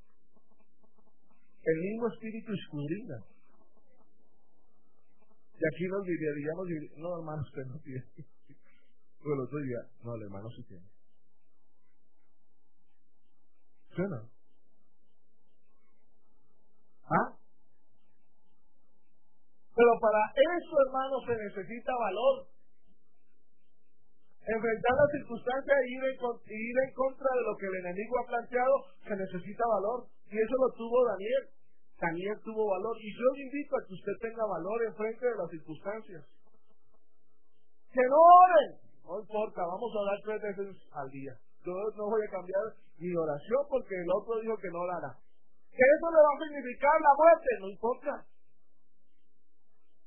el 1.64 1.78
mismo 1.82 2.08
espíritu 2.08 2.54
escudriña. 2.54 3.18
Y 5.60 5.64
aquí 5.68 5.88
nos 5.88 6.04
diríamos, 6.06 6.68
no 6.98 7.18
hermano, 7.20 7.42
usted 7.42 7.66
no 7.66 7.80
tiene. 7.80 8.06
Pero 9.20 9.34
el 9.36 9.42
otro 9.42 9.60
día, 9.60 9.80
no, 10.04 10.16
el 10.16 10.24
hermano 10.24 10.50
sí 10.52 10.64
tiene. 10.64 10.86
¿Suena? 13.94 14.30
¿Ah? 17.04 17.36
Pero 19.76 19.92
para 20.00 20.20
eso, 20.36 20.76
hermano, 20.88 21.16
se 21.26 21.36
necesita 21.36 21.92
valor. 21.92 22.48
Enfrentar 24.50 24.94
las 24.98 25.12
circunstancias 25.14 25.78
e 25.78 25.88
ir 25.94 26.04
en, 26.10 26.18
ir 26.18 26.78
en 26.82 26.92
contra 26.98 27.30
de 27.38 27.44
lo 27.46 27.54
que 27.54 27.68
el 27.70 27.76
enemigo 27.86 28.18
ha 28.18 28.26
planteado, 28.26 28.76
se 29.06 29.16
necesita 29.16 29.62
valor. 29.62 30.10
Y 30.26 30.42
eso 30.42 30.56
lo 30.58 30.74
tuvo 30.74 31.06
Daniel. 31.06 31.44
Daniel 32.02 32.38
tuvo 32.42 32.66
valor. 32.66 32.98
Y 32.98 33.14
yo 33.14 33.28
le 33.36 33.44
invito 33.46 33.78
a 33.78 33.86
que 33.86 33.94
usted 33.94 34.16
tenga 34.22 34.46
valor 34.46 34.78
en 34.90 34.96
frente 34.96 35.26
de 35.26 35.38
las 35.38 35.50
circunstancias. 35.52 36.26
Que 37.94 38.04
no 38.10 38.18
oren. 38.18 38.70
No 39.06 39.20
importa, 39.22 39.62
vamos 39.66 39.90
a 39.94 40.02
orar 40.02 40.20
tres 40.26 40.42
veces 40.42 40.78
al 40.94 41.10
día. 41.10 41.34
Yo 41.66 41.74
no 41.98 42.10
voy 42.10 42.22
a 42.26 42.32
cambiar 42.32 42.66
mi 42.98 43.14
oración 43.16 43.62
porque 43.70 43.96
el 44.02 44.10
otro 44.10 44.40
dijo 44.42 44.58
que 44.58 44.70
no 44.70 44.86
la 44.86 44.98
hará. 44.98 45.14
Que 45.70 45.86
eso 45.86 46.08
le 46.10 46.22
va 46.26 46.32
a 46.34 46.42
significar 46.42 46.96
la 47.02 47.14
muerte, 47.18 47.50
no 47.60 47.68
importa. 47.70 48.14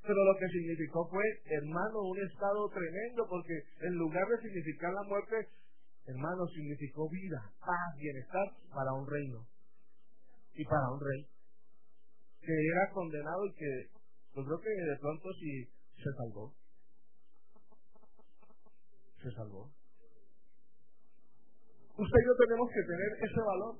Pero 0.03 0.19
lo 0.25 0.37
que 0.39 0.49
significó 0.49 1.09
fue, 1.09 1.23
hermano, 1.47 2.03
un 2.03 2.19
estado 2.19 2.69
tremendo, 2.71 3.27
porque 3.29 3.55
en 3.83 3.95
lugar 3.95 4.27
de 4.29 4.43
significar 4.43 4.93
la 4.93 5.03
muerte, 5.05 5.49
hermano, 6.07 6.47
significó 6.49 7.09
vida, 7.09 7.53
paz, 7.61 7.97
bienestar 7.97 8.53
para 8.75 8.93
un 8.95 9.07
reino 9.07 9.47
y 10.55 10.65
para 10.65 10.91
un 10.91 11.01
rey 11.01 11.27
que 12.41 12.53
era 12.53 12.91
condenado 12.93 13.47
y 13.47 13.53
que 13.55 13.89
yo 14.35 14.45
creo 14.45 14.59
que 14.59 14.71
de 14.71 14.99
pronto 14.99 15.29
sí 15.39 15.69
se 15.97 16.11
salvó. 16.17 16.53
Se 19.23 19.31
salvó. 19.31 19.71
Usted 21.93 22.19
y 22.19 22.27
yo 22.27 22.35
tenemos 22.45 22.69
que 22.75 22.83
tener 22.83 23.11
ese 23.23 23.41
valor. 23.41 23.79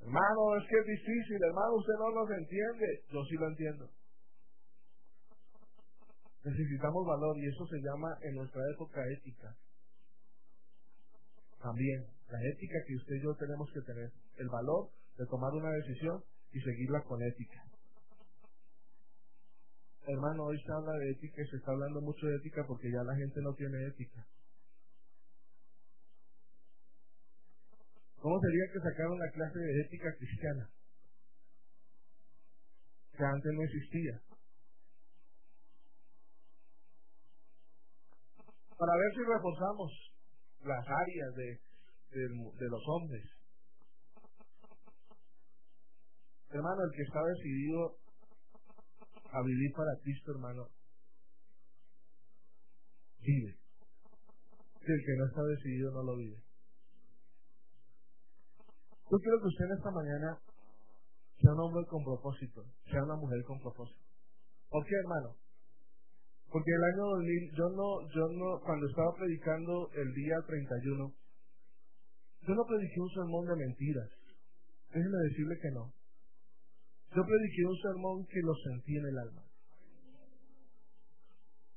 Hermano, 0.00 0.56
es 0.56 0.64
que 0.70 0.78
es 0.78 0.86
difícil, 0.86 1.42
hermano, 1.44 1.74
usted 1.76 1.94
no 1.98 2.10
nos 2.14 2.30
entiende. 2.30 3.02
Yo 3.12 3.24
sí 3.24 3.34
lo 3.34 3.48
entiendo. 3.48 3.90
Necesitamos 6.46 7.04
valor 7.04 7.36
y 7.38 7.48
eso 7.48 7.66
se 7.66 7.80
llama 7.82 8.16
en 8.22 8.36
nuestra 8.36 8.62
época 8.72 9.02
ética. 9.18 9.52
También, 11.60 12.06
la 12.30 12.38
ética 12.54 12.78
que 12.86 12.94
usted 12.94 13.16
y 13.16 13.22
yo 13.24 13.34
tenemos 13.34 13.68
que 13.74 13.80
tener. 13.80 14.12
El 14.38 14.48
valor 14.48 14.90
de 15.18 15.26
tomar 15.26 15.52
una 15.52 15.70
decisión 15.72 16.22
y 16.52 16.60
seguirla 16.60 17.02
con 17.02 17.20
ética. 17.20 17.64
Hermano, 20.06 20.44
hoy 20.44 20.62
se 20.62 20.72
habla 20.72 20.92
de 20.92 21.10
ética 21.10 21.42
y 21.42 21.48
se 21.48 21.56
está 21.56 21.72
hablando 21.72 22.00
mucho 22.00 22.24
de 22.28 22.36
ética 22.36 22.62
porque 22.64 22.92
ya 22.92 23.02
la 23.02 23.16
gente 23.16 23.40
no 23.42 23.52
tiene 23.54 23.88
ética. 23.88 24.24
¿Cómo 28.20 28.38
sería 28.38 28.72
que 28.72 28.78
sacaran 28.78 29.10
una 29.10 29.30
clase 29.32 29.58
de 29.58 29.80
ética 29.80 30.14
cristiana? 30.16 30.70
Que 33.16 33.24
antes 33.24 33.52
no 33.52 33.62
existía. 33.64 34.35
Para 38.76 38.92
ver 38.96 39.10
si 39.14 39.22
reforzamos 39.24 39.90
las 40.64 40.86
áreas 40.86 41.34
de, 41.34 41.60
de 42.10 42.68
los 42.68 42.82
hombres. 42.88 43.24
Hermano, 46.50 46.84
el 46.84 46.92
que 46.96 47.02
está 47.02 47.20
decidido 47.24 47.96
a 49.32 49.42
vivir 49.42 49.72
para 49.72 49.96
Cristo, 50.02 50.32
hermano, 50.32 50.68
vive. 53.20 53.58
Si 54.80 54.92
el 54.92 55.02
que 55.04 55.16
no 55.18 55.26
está 55.26 55.42
decidido 55.42 55.90
no 55.92 56.02
lo 56.02 56.16
vive. 56.16 56.36
Yo 59.10 59.18
quiero 59.18 59.40
que 59.40 59.48
usted 59.48 59.64
en 59.66 59.76
esta 59.76 59.90
mañana 59.90 60.38
sea 61.40 61.52
un 61.52 61.60
hombre 61.60 61.86
con 61.86 62.02
propósito, 62.02 62.64
sea 62.90 63.02
una 63.02 63.16
mujer 63.16 63.42
con 63.44 63.60
propósito. 63.60 64.02
¿Por 64.68 64.84
hermano? 64.84 65.36
Porque 66.50 66.70
el 66.70 66.84
año 66.94 67.04
2000, 67.04 67.50
yo 67.56 67.68
no, 67.70 67.88
yo 68.14 68.24
no, 68.32 68.60
cuando 68.64 68.86
estaba 68.86 69.14
predicando 69.18 69.90
el 69.94 70.12
día 70.14 70.36
31, 70.46 71.12
yo 72.46 72.54
no 72.54 72.64
prediqué 72.64 73.00
un 73.00 73.10
sermón 73.10 73.46
de 73.46 73.56
mentiras. 73.56 74.08
Déjenme 74.94 75.18
decirle 75.28 75.58
que 75.60 75.70
no. 75.74 75.92
Yo 77.14 77.22
prediqué 77.26 77.62
un 77.66 77.78
sermón 77.82 78.26
que 78.26 78.40
lo 78.42 78.54
sentí 78.54 78.96
en 78.96 79.06
el 79.06 79.18
alma. 79.18 79.42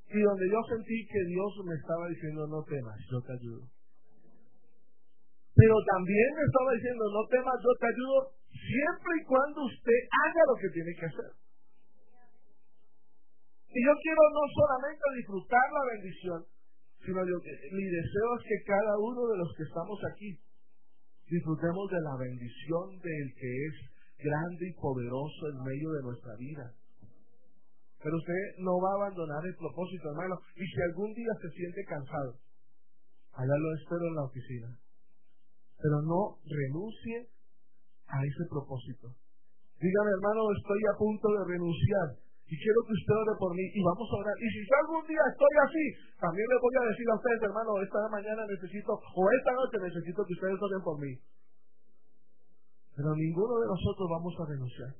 Y 0.09 0.21
donde 0.21 0.45
yo 0.49 0.59
sentí 0.69 1.05
que 1.05 1.21
Dios 1.25 1.51
me 1.65 1.75
estaba 1.75 2.07
diciendo, 2.09 2.47
no 2.47 2.63
temas, 2.63 2.97
yo 3.11 3.21
te 3.21 3.33
ayudo. 3.33 3.65
Pero 5.53 5.75
también 5.85 6.29
me 6.37 6.45
estaba 6.45 6.71
diciendo, 6.73 7.03
no 7.13 7.23
temas, 7.29 7.55
yo 7.61 7.71
te 7.77 7.87
ayudo 7.89 8.17
siempre 8.47 9.11
y 9.21 9.25
cuando 9.25 9.65
usted 9.65 9.99
haga 10.23 10.41
lo 10.47 10.55
que 10.55 10.69
tiene 10.69 10.93
que 10.97 11.05
hacer. 11.05 11.31
Y 13.69 13.79
yo 13.85 13.93
quiero 14.01 14.23
no 14.33 14.43
solamente 14.49 15.05
disfrutar 15.17 15.65
la 15.69 15.83
bendición, 15.93 16.39
sino 17.05 17.21
que 17.21 17.53
mi 17.71 17.85
deseo 17.85 18.29
es 18.37 18.43
que 18.49 18.59
cada 18.65 18.93
uno 18.97 19.21
de 19.29 19.37
los 19.37 19.49
que 19.55 19.63
estamos 19.63 19.99
aquí 20.09 20.41
disfrutemos 21.29 21.85
de 21.93 22.01
la 22.01 22.15
bendición 22.17 22.97
del 22.97 23.27
que 23.37 23.51
es 23.69 23.75
grande 24.17 24.65
y 24.67 24.73
poderoso 24.73 25.41
en 25.53 25.63
medio 25.63 25.91
de 25.93 26.01
nuestra 26.01 26.33
vida. 26.35 26.73
Pero 28.01 28.15
usted 28.17 28.41
no 28.59 28.79
va 28.81 28.89
a 28.89 28.99
abandonar 29.05 29.45
el 29.45 29.55
propósito, 29.55 30.09
hermano. 30.09 30.39
Y 30.55 30.65
si 30.65 30.81
algún 30.89 31.13
día 31.13 31.33
se 31.41 31.49
siente 31.51 31.83
cansado, 31.85 32.39
allá 33.33 33.55
lo 33.55 33.69
espero 33.75 34.07
en 34.07 34.15
la 34.15 34.23
oficina. 34.23 34.69
Pero 35.77 36.01
no 36.01 36.39
renuncie 36.41 37.29
a 38.07 38.17
ese 38.25 38.43
propósito. 38.49 39.13
Dígame, 39.79 40.11
hermano, 40.17 40.41
estoy 40.57 40.81
a 40.89 40.97
punto 40.97 41.27
de 41.27 41.43
renunciar 41.53 42.07
y 42.49 42.55
quiero 42.57 42.81
que 42.81 42.97
usted 42.97 43.13
ore 43.13 43.35
por 43.37 43.53
mí 43.53 43.61
y 43.61 43.81
vamos 43.85 44.09
a 44.09 44.15
orar. 44.25 44.33
Y 44.41 44.47
si 44.49 44.59
yo 44.65 44.73
algún 44.81 45.05
día 45.05 45.21
estoy 45.21 45.53
así, 45.61 45.85
también 46.17 46.47
le 46.49 46.57
voy 46.57 46.75
a 46.81 46.89
decir 46.89 47.05
a 47.05 47.17
ustedes, 47.21 47.41
hermano, 47.45 47.71
esta 47.77 48.01
mañana 48.09 48.41
necesito, 48.49 48.97
o 48.97 49.21
esta 49.29 49.53
noche 49.53 49.77
necesito 49.85 50.25
que 50.25 50.33
ustedes 50.33 50.57
oren 50.57 50.81
por 50.81 50.97
mí. 50.97 51.13
Pero 52.97 53.13
ninguno 53.13 53.53
de 53.61 53.67
nosotros 53.69 54.05
vamos 54.09 54.33
a 54.33 54.49
renunciar. 54.49 54.91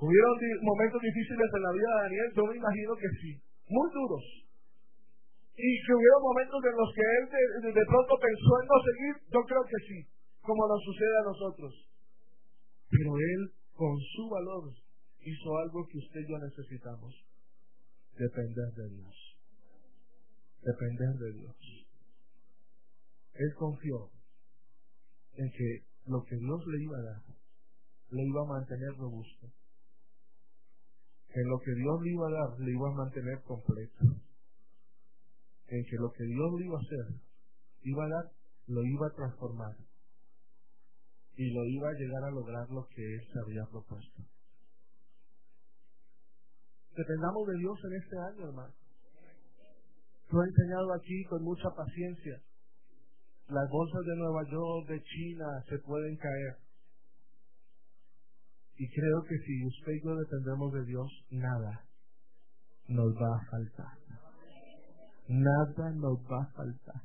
¿Hubieron 0.00 0.34
momentos 0.64 1.00
difíciles 1.04 1.48
en 1.52 1.62
la 1.62 1.72
vida 1.76 1.84
de 1.84 2.00
Daniel? 2.08 2.28
Yo 2.32 2.42
me 2.48 2.56
imagino 2.56 2.92
que 2.96 3.10
sí, 3.20 3.30
muy 3.68 3.88
duros. 3.92 4.24
Y 5.52 5.68
que 5.84 5.92
hubieron 6.00 6.22
momentos 6.32 6.60
en 6.64 6.76
los 6.80 6.90
que 6.96 7.04
él 7.04 7.24
de, 7.28 7.42
de 7.76 7.84
pronto 7.92 8.12
pensó 8.16 8.52
en 8.56 8.66
no 8.72 8.78
seguir, 8.88 9.14
yo 9.36 9.40
creo 9.44 9.64
que 9.68 9.80
sí, 9.84 9.98
como 10.40 10.64
nos 10.64 10.80
sucede 10.80 11.16
a 11.20 11.28
nosotros. 11.28 11.72
Pero 12.88 13.10
él, 13.20 13.40
con 13.76 13.96
su 14.00 14.24
valor, 14.32 14.72
hizo 15.26 15.58
algo 15.58 15.86
que 15.88 15.98
usted 15.98 16.20
y 16.20 16.30
yo 16.30 16.38
necesitamos. 16.38 17.14
Depender 18.16 18.72
de 18.74 18.88
Dios. 18.90 19.14
Depender 20.62 21.18
de 21.18 21.32
Dios. 21.32 21.56
Él 23.34 23.54
confió 23.58 24.10
en 25.34 25.50
que 25.50 25.84
lo 26.06 26.24
que 26.24 26.36
Dios 26.36 26.66
le 26.66 26.82
iba 26.82 26.96
a 26.96 27.02
dar, 27.02 27.22
le 28.10 28.22
iba 28.22 28.42
a 28.42 28.46
mantener 28.46 28.96
robusto. 28.96 29.52
En 31.34 31.48
lo 31.50 31.58
que 31.58 31.74
Dios 31.74 32.02
le 32.02 32.12
iba 32.12 32.28
a 32.28 32.30
dar, 32.30 32.60
le 32.60 32.70
iba 32.72 32.88
a 32.88 32.94
mantener 32.94 33.42
completo. 33.42 34.04
En 35.66 35.84
que 35.84 35.96
lo 35.96 36.12
que 36.12 36.24
Dios 36.24 36.52
le 36.58 36.64
iba 36.64 36.78
a 36.78 36.82
hacer, 36.82 37.20
iba 37.82 38.04
a 38.04 38.08
dar, 38.08 38.32
lo 38.68 38.82
iba 38.84 39.08
a 39.08 39.14
transformar. 39.14 39.76
Y 41.36 41.52
lo 41.52 41.66
iba 41.66 41.90
a 41.90 41.98
llegar 41.98 42.24
a 42.24 42.30
lograr 42.30 42.70
lo 42.70 42.86
que 42.86 43.02
Él 43.02 43.20
se 43.30 43.38
había 43.40 43.66
propuesto. 43.66 44.22
Dependamos 46.96 47.46
de 47.46 47.58
Dios 47.58 47.78
en 47.84 47.92
este 48.02 48.16
año, 48.18 48.48
hermano. 48.48 48.74
Lo 50.30 50.42
he 50.42 50.48
enseñado 50.48 50.92
aquí 50.94 51.24
con 51.24 51.42
mucha 51.44 51.68
paciencia 51.76 52.40
las 53.48 53.70
bolsas 53.70 54.04
de 54.04 54.16
Nueva 54.16 54.42
York, 54.50 54.88
de 54.88 55.02
China, 55.02 55.46
se 55.68 55.78
pueden 55.78 56.16
caer. 56.16 56.56
Y 58.76 58.88
creo 58.90 59.22
que 59.22 59.38
si 59.38 59.66
usted 59.66 59.92
y 59.92 60.04
yo 60.04 60.16
dependemos 60.16 60.72
de 60.72 60.84
Dios, 60.84 61.08
nada 61.30 61.84
nos 62.88 63.14
va 63.14 63.36
a 63.36 63.50
faltar. 63.50 63.98
Nada 65.28 65.90
nos 65.92 66.18
va 66.30 66.42
a 66.42 66.52
faltar. 66.52 67.02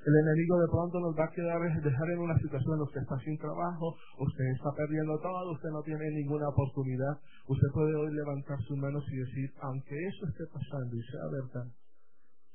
El 0.00 0.16
enemigo 0.16 0.56
de 0.56 0.68
pronto 0.72 0.98
nos 0.98 1.12
va 1.12 1.24
a 1.28 1.34
quedar, 1.36 1.60
dejar 1.60 2.08
en 2.10 2.18
una 2.20 2.38
situación 2.38 2.80
que 2.88 3.00
está 3.00 3.18
sin 3.20 3.36
trabajo, 3.36 3.94
usted 4.18 4.44
está 4.56 4.72
perdiendo 4.72 5.18
todo, 5.20 5.52
usted 5.52 5.68
no 5.68 5.82
tiene 5.82 6.08
ninguna 6.16 6.48
oportunidad. 6.48 7.20
Usted 7.46 7.68
puede 7.74 7.94
hoy 7.94 8.14
levantar 8.14 8.56
sus 8.64 8.78
manos 8.78 9.04
y 9.12 9.16
decir, 9.16 9.52
aunque 9.60 9.92
eso 9.92 10.26
esté 10.26 10.44
pasando 10.48 10.96
y 10.96 11.02
sea 11.04 11.26
verdad, 11.28 11.68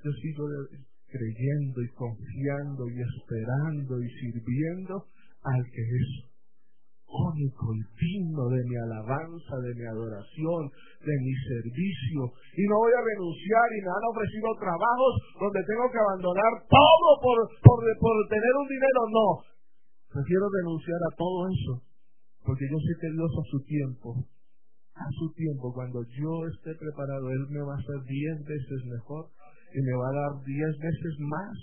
yo 0.04 0.12
sigo 0.12 0.50
creyendo 1.06 1.82
y 1.82 1.90
confiando 1.94 2.90
y 2.90 2.98
esperando 3.02 4.02
y 4.02 4.10
sirviendo 4.10 5.06
al 5.44 5.64
que 5.70 5.82
es 5.82 6.35
único 7.08 7.66
y 7.74 7.82
digno 7.96 8.50
de 8.50 8.62
mi 8.66 8.76
alabanza, 8.76 9.54
de 9.62 9.72
mi 9.76 9.86
adoración, 9.86 10.62
de 11.00 11.16
mi 11.22 11.34
servicio. 11.48 12.22
Y 12.58 12.64
no 12.68 12.76
voy 12.82 12.94
a 12.94 13.06
renunciar 13.06 13.68
y 13.72 13.80
me 13.86 13.92
han 13.94 14.06
ofrecido 14.10 14.48
trabajos 14.60 15.14
donde 15.40 15.62
tengo 15.64 15.86
que 15.92 16.02
abandonar 16.02 16.52
todo 16.68 17.08
por, 17.22 17.38
por, 17.62 17.78
por 18.02 18.16
tener 18.30 18.54
un 18.58 18.68
dinero. 18.68 19.00
No, 19.10 19.28
prefiero 20.12 20.46
renunciar 20.50 21.02
a 21.06 21.16
todo 21.16 21.40
eso, 21.48 21.74
porque 22.44 22.66
yo 22.68 22.78
sé 22.80 22.92
que 23.00 23.10
Dios 23.14 23.32
a 23.32 23.46
su 23.50 23.60
tiempo, 23.64 24.10
a 24.96 25.08
su 25.12 25.28
tiempo, 25.36 25.74
cuando 25.74 26.04
yo 26.04 26.34
esté 26.48 26.72
preparado, 26.76 27.30
Él 27.30 27.44
me 27.50 27.62
va 27.62 27.76
a 27.76 27.82
hacer 27.82 28.00
diez 28.08 28.38
veces 28.44 28.80
mejor 28.88 29.30
y 29.76 29.80
me 29.84 29.96
va 30.00 30.08
a 30.10 30.16
dar 30.16 30.34
diez 30.44 30.74
veces 30.80 31.14
más 31.20 31.56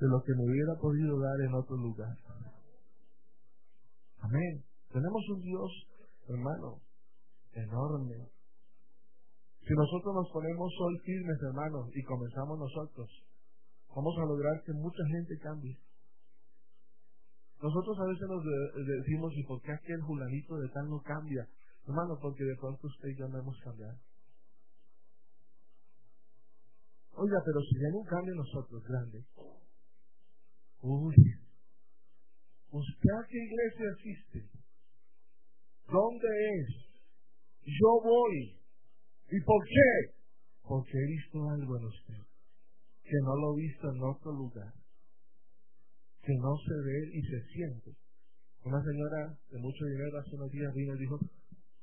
de 0.00 0.06
lo 0.06 0.22
que 0.22 0.32
me 0.34 0.46
hubiera 0.46 0.74
podido 0.80 1.18
dar 1.18 1.40
en 1.42 1.54
otro 1.54 1.76
lugar. 1.76 2.14
Amén. 4.22 4.67
Tenemos 4.92 5.22
un 5.28 5.40
Dios, 5.42 5.70
hermano, 6.28 6.80
enorme. 7.52 8.28
Si 9.60 9.74
nosotros 9.74 10.14
nos 10.14 10.30
ponemos 10.32 10.72
hoy 10.80 10.98
firmes, 11.04 11.36
hermanos, 11.42 11.90
y 11.94 12.02
comenzamos 12.02 12.58
nosotros, 12.58 13.08
vamos 13.94 14.14
a 14.18 14.24
lograr 14.24 14.62
que 14.64 14.72
mucha 14.72 15.04
gente 15.12 15.38
cambie. 15.38 15.78
Nosotros 17.60 17.98
a 17.98 18.06
veces 18.06 18.28
nos 18.28 18.42
decimos, 18.86 19.32
¿y 19.36 19.42
por 19.42 19.60
qué 19.60 19.72
aquel 19.72 20.00
julanito 20.02 20.56
de 20.56 20.68
tal 20.68 20.88
no 20.88 21.02
cambia? 21.02 21.46
Hermano, 21.86 22.18
porque 22.22 22.44
de 22.44 22.56
pronto 22.56 22.86
usted 22.86 23.08
y 23.08 23.18
yo 23.18 23.28
no 23.28 23.38
hemos 23.38 23.58
cambiado. 23.60 23.98
Oiga, 27.12 27.42
pero 27.44 27.60
si 27.60 27.78
viene 27.78 27.96
un 27.96 28.06
cambio 28.06 28.34
nosotros, 28.36 28.84
grande. 28.84 29.24
Uy, 30.80 31.16
¿usted 32.70 33.10
a 33.10 33.26
qué 33.26 33.36
iglesia 33.36 33.86
asiste? 33.92 34.67
¿Dónde 35.90 36.28
es? 36.60 36.68
Yo 37.64 38.00
voy. 38.02 38.60
¿Y 39.30 39.40
por 39.40 39.64
qué? 39.64 40.14
Porque 40.62 40.92
he 40.92 41.06
visto 41.06 41.48
algo 41.48 41.76
en 41.78 41.84
usted 41.84 42.28
que 43.08 43.16
no 43.24 43.36
lo 43.36 43.56
he 43.56 43.62
visto 43.62 43.88
en 43.88 44.02
otro 44.02 44.32
lugar, 44.32 44.72
que 46.20 46.34
no 46.36 46.52
se 46.60 46.74
ve 46.84 46.98
y 47.14 47.22
se 47.22 47.40
siente. 47.52 47.96
Una 48.64 48.84
señora 48.84 49.32
de 49.50 49.58
mucho 49.58 49.84
dinero 49.86 50.18
hace 50.18 50.36
unos 50.36 50.50
días 50.52 50.74
vino 50.74 50.94
y 50.94 50.98
dijo, 50.98 51.18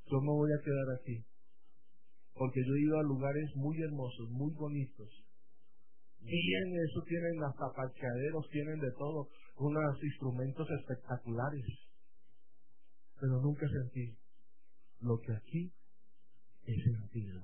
yo 0.06 0.20
me 0.20 0.30
voy 0.30 0.50
a 0.52 0.62
quedar 0.62 0.86
aquí, 1.00 1.24
porque 2.32 2.60
yo 2.64 2.74
he 2.74 2.80
ido 2.80 2.98
a 3.00 3.02
lugares 3.02 3.50
muy 3.56 3.76
hermosos, 3.82 4.30
muy 4.30 4.54
bonitos. 4.54 5.10
Bien, 6.20 6.66
eso 6.88 7.02
tienen 7.08 7.42
hasta 7.42 7.74
parqueaderos, 7.74 8.48
tienen 8.50 8.78
de 8.78 8.92
todo, 8.92 9.28
unos 9.58 10.02
instrumentos 10.02 10.68
espectaculares 10.78 11.85
pero 13.20 13.40
nunca 13.40 13.66
sentí 13.68 14.16
lo 15.00 15.18
que 15.18 15.32
aquí 15.34 15.72
he 16.64 16.82
sentido. 16.82 17.42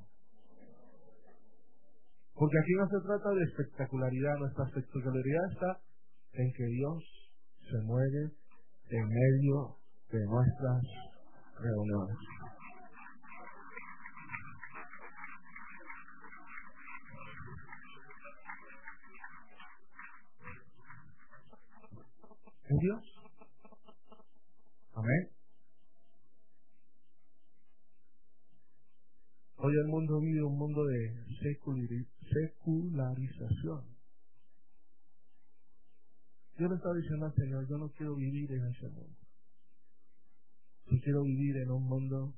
Porque 2.35 2.59
aquí 2.59 2.73
no 2.75 2.87
se 2.89 3.07
trata 3.07 3.31
de 3.31 3.45
espectacularidad, 3.45 4.37
nuestra 4.39 4.64
espectacularidad 4.66 5.53
está 5.53 5.81
en 6.33 6.53
que 6.53 6.64
Dios 6.64 7.05
se 7.61 7.79
mueve 7.85 8.33
en 8.91 9.09
medio 9.09 9.77
de 10.11 10.25
nuestras 10.27 10.83
reuniones. 11.59 12.16
¿En 22.68 22.79
Dios? 22.79 23.01
Amén. 24.95 25.41
Hoy 29.65 29.75
el 29.77 29.87
mundo 29.87 30.19
vive 30.19 30.43
un 30.43 30.59
mundo 30.59 30.85
de 30.85 31.25
secularización. 32.33 33.85
Yo 36.59 36.67
le 36.67 36.75
estaba 36.75 36.97
diciendo 36.97 37.27
al 37.27 37.35
Señor, 37.37 37.69
yo 37.69 37.79
no 37.79 37.89
quiero 37.91 38.17
vivir 38.17 38.51
en 38.51 38.67
ese 38.67 38.89
mundo. 38.89 39.17
Yo 40.87 40.99
quiero 41.05 41.23
vivir 41.23 41.59
en 41.59 41.71
un 41.71 41.85
mundo 41.85 42.35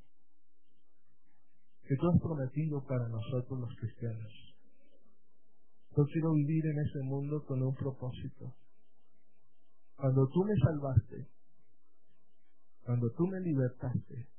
que 1.89 1.97
tú 1.97 2.11
has 2.11 2.21
prometido 2.21 2.85
para 2.85 3.09
nosotros 3.09 3.59
los 3.59 3.75
cristianos. 3.77 4.31
Yo 5.97 6.05
quiero 6.13 6.35
vivir 6.35 6.67
en 6.67 6.79
ese 6.79 7.01
mundo 7.05 7.43
con 7.47 7.63
un 7.63 7.75
propósito. 7.75 8.55
Cuando 9.97 10.29
tú 10.29 10.45
me 10.45 10.55
salvaste, 10.57 11.31
cuando 12.85 13.11
tú 13.17 13.27
me 13.29 13.41
libertaste, 13.41 14.34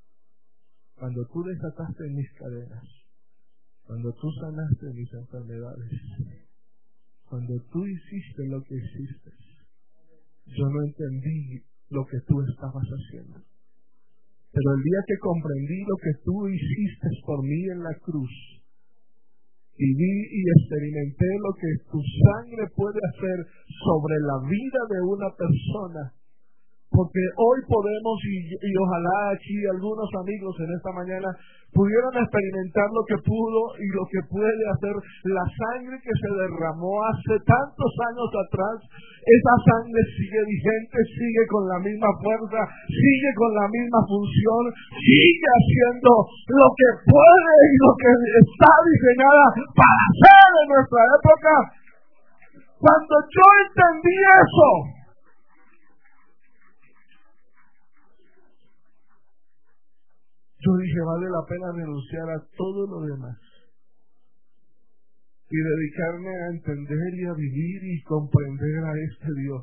cuando 0.96 1.26
tú 1.32 1.43
desataste 1.43 2.04
mis 2.10 2.32
cadenas, 2.34 2.84
cuando 3.86 4.12
tú 4.14 4.28
sanaste 4.41 4.86
mis 4.93 5.12
enfermedades, 5.14 5.91
cuando 7.30 7.54
tú 7.72 7.86
hiciste 7.86 8.48
lo 8.48 8.62
que 8.64 8.76
hiciste, 8.76 9.32
yo 10.46 10.66
no 10.70 10.84
entendí 10.84 11.64
lo 11.89 12.06
que 12.06 12.18
tú 12.28 12.41
estabas 12.41 12.86
haciendo. 12.86 13.41
Pero 14.52 14.68
el 14.72 14.84
día 14.84 15.02
que 15.08 15.18
comprendí 15.20 15.80
lo 15.84 15.98
que 15.98 16.14
tú 16.24 16.48
hiciste 16.48 17.08
por 17.26 17.43
mí 17.43 17.62
en 17.70 17.84
la 17.84 17.93
cruz, 18.02 18.32
y 19.78 19.88
vi 19.93 20.16
y 20.32 20.41
experimenté 20.62 21.28
lo 21.43 21.52
que 21.60 21.72
tu 21.91 22.00
sangre 22.00 22.64
puede 22.76 23.00
hacer 23.12 23.38
sobre 23.84 24.16
la 24.24 24.48
vida 24.48 24.82
de 24.88 25.02
una 25.04 25.30
persona, 25.36 26.14
porque 26.96 27.24
hoy 27.36 27.60
podemos 27.68 28.16
y, 28.24 28.72
ojalá 28.80 29.36
aquí 29.36 29.56
algunos 29.68 30.08
amigos 30.24 30.56
en 30.64 30.72
esta 30.72 30.91
mañana 30.96 31.28
pudieran 31.76 32.16
experimentar 32.24 32.88
lo 32.96 33.04
que 33.04 33.20
pudo 33.20 33.76
y 33.84 33.88
lo 33.91 34.08
que 34.08 34.24
puede 34.32 34.64
hacer 34.72 34.96
la 35.28 35.43
sangre 35.43 36.00
que 36.00 36.16
se 36.16 36.32
derramó 36.32 37.04
hace 37.12 37.36
tantos 37.43 37.91
años 38.08 38.32
atrás. 38.32 38.80
Esa 39.28 39.56
sangre 39.68 40.00
sigue 40.16 40.39
vigente, 40.39 40.98
sigue 41.20 41.43
con 41.52 41.68
la 41.68 41.80
misma 41.84 42.08
fuerza, 42.24 42.62
sigue 42.88 43.32
con 43.36 43.52
la 43.60 43.68
misma 43.68 44.00
función, 44.08 44.64
sigue 45.04 45.50
haciendo 45.52 46.12
lo 46.48 46.68
que 46.80 46.89
puede 47.12 47.56
y 47.68 47.76
lo 47.76 47.91
que 48.00 48.12
está 48.39 48.72
diseñada 48.88 49.46
para 49.76 50.00
hacer 50.08 50.48
en 50.64 50.68
nuestra 50.72 51.02
época. 51.12 51.54
Cuando 52.80 53.16
yo 53.20 53.46
entendí 53.68 54.16
eso, 54.16 55.05
Yo 60.66 60.72
dije, 60.82 60.99
vale 61.05 61.30
la 61.30 61.45
pena 61.45 61.78
renunciar 61.78 62.26
a 62.26 62.41
todo 62.57 62.88
lo 62.89 63.05
demás 63.05 63.38
y 65.45 65.57
dedicarme 65.61 66.34
a 66.34 66.47
entender 66.57 67.11
y 67.13 67.26
a 67.30 67.34
vivir 67.38 67.80
y 67.86 68.01
comprender 68.01 68.82
a 68.82 68.93
este 68.97 69.30
Dios, 69.45 69.61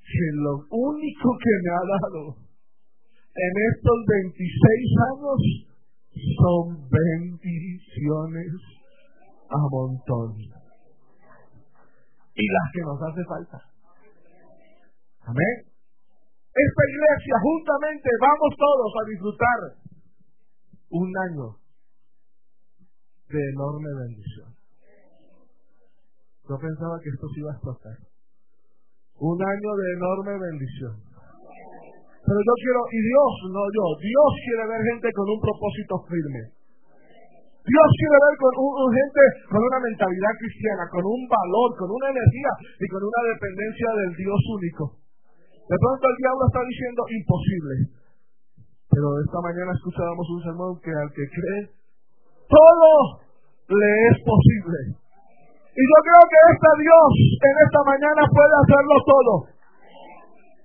que 0.00 0.28
lo 0.40 0.64
único 0.64 1.28
que 1.36 1.54
me 1.60 1.70
ha 1.76 1.84
dado 1.92 2.22
en 3.36 3.52
estos 3.68 3.98
26 4.08 4.48
años 5.12 5.40
son 6.40 6.88
bendiciones 6.88 8.52
a 9.44 9.60
montón. 9.68 10.40
Y 12.32 12.44
las 12.48 12.66
que 12.72 12.80
nos 12.80 12.96
hace 12.96 13.22
falta. 13.28 13.58
Amén. 15.20 15.56
Esta 16.48 16.82
iglesia, 16.88 17.34
juntamente, 17.44 18.08
vamos 18.20 18.50
todos 18.56 18.90
a 19.04 19.08
disfrutar 19.10 19.79
un 20.90 21.10
año 21.30 21.54
de 23.30 23.40
enorme 23.54 23.90
bendición. 23.94 24.50
Yo 26.50 26.58
pensaba 26.58 26.98
que 26.98 27.10
esto 27.14 27.26
se 27.30 27.40
iba 27.40 27.50
a 27.50 27.54
explotar. 27.54 27.96
Un 29.22 29.38
año 29.38 29.70
de 29.78 29.86
enorme 29.94 30.34
bendición. 30.34 30.94
Pero 32.26 32.38
yo 32.42 32.54
quiero, 32.58 32.80
y 32.90 33.00
Dios, 33.06 33.32
no 33.54 33.62
yo, 33.70 33.84
Dios 34.02 34.30
quiere 34.44 34.64
ver 34.66 34.82
gente 34.82 35.08
con 35.14 35.26
un 35.30 35.40
propósito 35.40 35.94
firme. 36.10 36.42
Dios 37.60 37.88
quiere 38.02 38.18
ver 38.18 38.34
con 38.40 38.52
gente 38.90 39.22
con 39.46 39.60
una 39.62 39.78
mentalidad 39.78 40.34
cristiana, 40.42 40.84
con 40.90 41.04
un 41.06 41.22
valor, 41.30 41.68
con 41.78 41.86
una 41.86 42.08
energía 42.10 42.52
y 42.82 42.86
con 42.90 43.02
una 43.04 43.20
dependencia 43.30 43.88
del 43.94 44.12
Dios 44.18 44.40
único. 44.58 44.84
De 45.54 45.78
pronto 45.78 46.02
el 46.02 46.16
diablo 46.18 46.42
está 46.50 46.62
diciendo 46.66 47.00
imposible. 47.14 47.74
Pero 49.00 49.16
esta 49.16 49.40
mañana 49.40 49.72
escuchábamos 49.72 50.28
un 50.28 50.40
sermón 50.44 50.72
que 50.84 50.92
al 50.92 51.08
que 51.16 51.24
cree, 51.24 51.72
todo 52.52 52.92
le 53.72 53.90
es 54.12 54.16
posible. 54.20 54.92
Y 55.72 55.82
yo 55.88 55.98
creo 56.04 56.20
que 56.28 56.40
este 56.52 56.70
Dios 56.84 57.08
en 57.40 57.56
esta 57.64 57.80
mañana 57.88 58.20
puede 58.28 58.54
hacerlo 58.60 58.96
todo. 59.08 59.32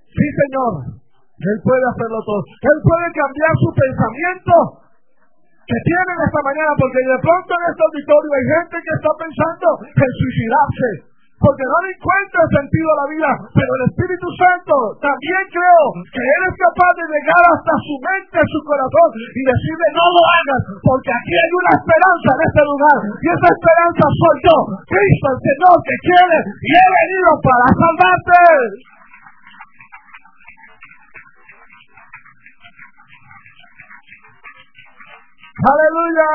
Sí, 0.03 0.27
Señor. 0.35 0.99
Él 1.31 1.57
puede 1.63 1.85
hacerlo 1.95 2.19
todo. 2.27 2.43
Él 2.43 2.77
puede 2.83 3.07
cambiar 3.15 3.53
su 3.55 3.69
pensamiento 3.71 4.53
que 5.71 5.79
tienen 5.79 6.17
esta 6.19 6.41
mañana, 6.43 6.71
porque 6.75 7.01
de 7.07 7.19
pronto 7.23 7.51
en 7.55 7.63
este 7.71 7.83
auditorio 7.87 8.31
hay 8.35 8.45
gente 8.51 8.75
que 8.83 8.93
está 8.99 9.11
pensando 9.15 9.67
en 9.95 10.09
suicidarse, 10.11 10.89
porque 11.45 11.65
no 11.69 11.77
le 11.85 11.89
encuentra 11.93 12.41
sentido 12.57 12.87
a 12.89 12.99
la 13.05 13.07
vida, 13.13 13.29
pero 13.53 13.69
el 13.77 13.83
Espíritu 13.85 14.27
Santo 14.33 14.73
también 14.97 15.43
creo 15.53 15.83
que 16.09 16.23
Él 16.25 16.41
es 16.49 16.55
capaz 16.57 16.91
de 16.97 17.05
llegar 17.05 17.43
hasta 17.53 17.73
su 17.85 17.95
mente, 18.01 18.37
su 18.41 18.59
corazón 18.65 19.09
y 19.13 19.41
decirle 19.45 19.87
no 19.93 20.05
lo 20.09 20.21
hagas, 20.25 20.61
porque 20.81 21.11
aquí 21.13 21.33
hay 21.37 21.51
una 21.53 21.73
esperanza 21.77 22.29
en 22.33 22.41
este 22.49 22.63
lugar 22.65 22.97
y 22.97 23.27
esa 23.29 23.49
esperanza 23.53 24.03
soy 24.09 24.37
yo, 24.41 24.57
Cristo 24.89 25.27
el 25.29 25.39
Señor 25.45 25.75
que 25.85 25.95
quiere 26.01 26.37
y 26.49 26.69
he 26.73 26.87
venido 26.97 27.29
para 27.45 27.65
salvarte. 27.77 28.41
Aleluya. 35.55 36.29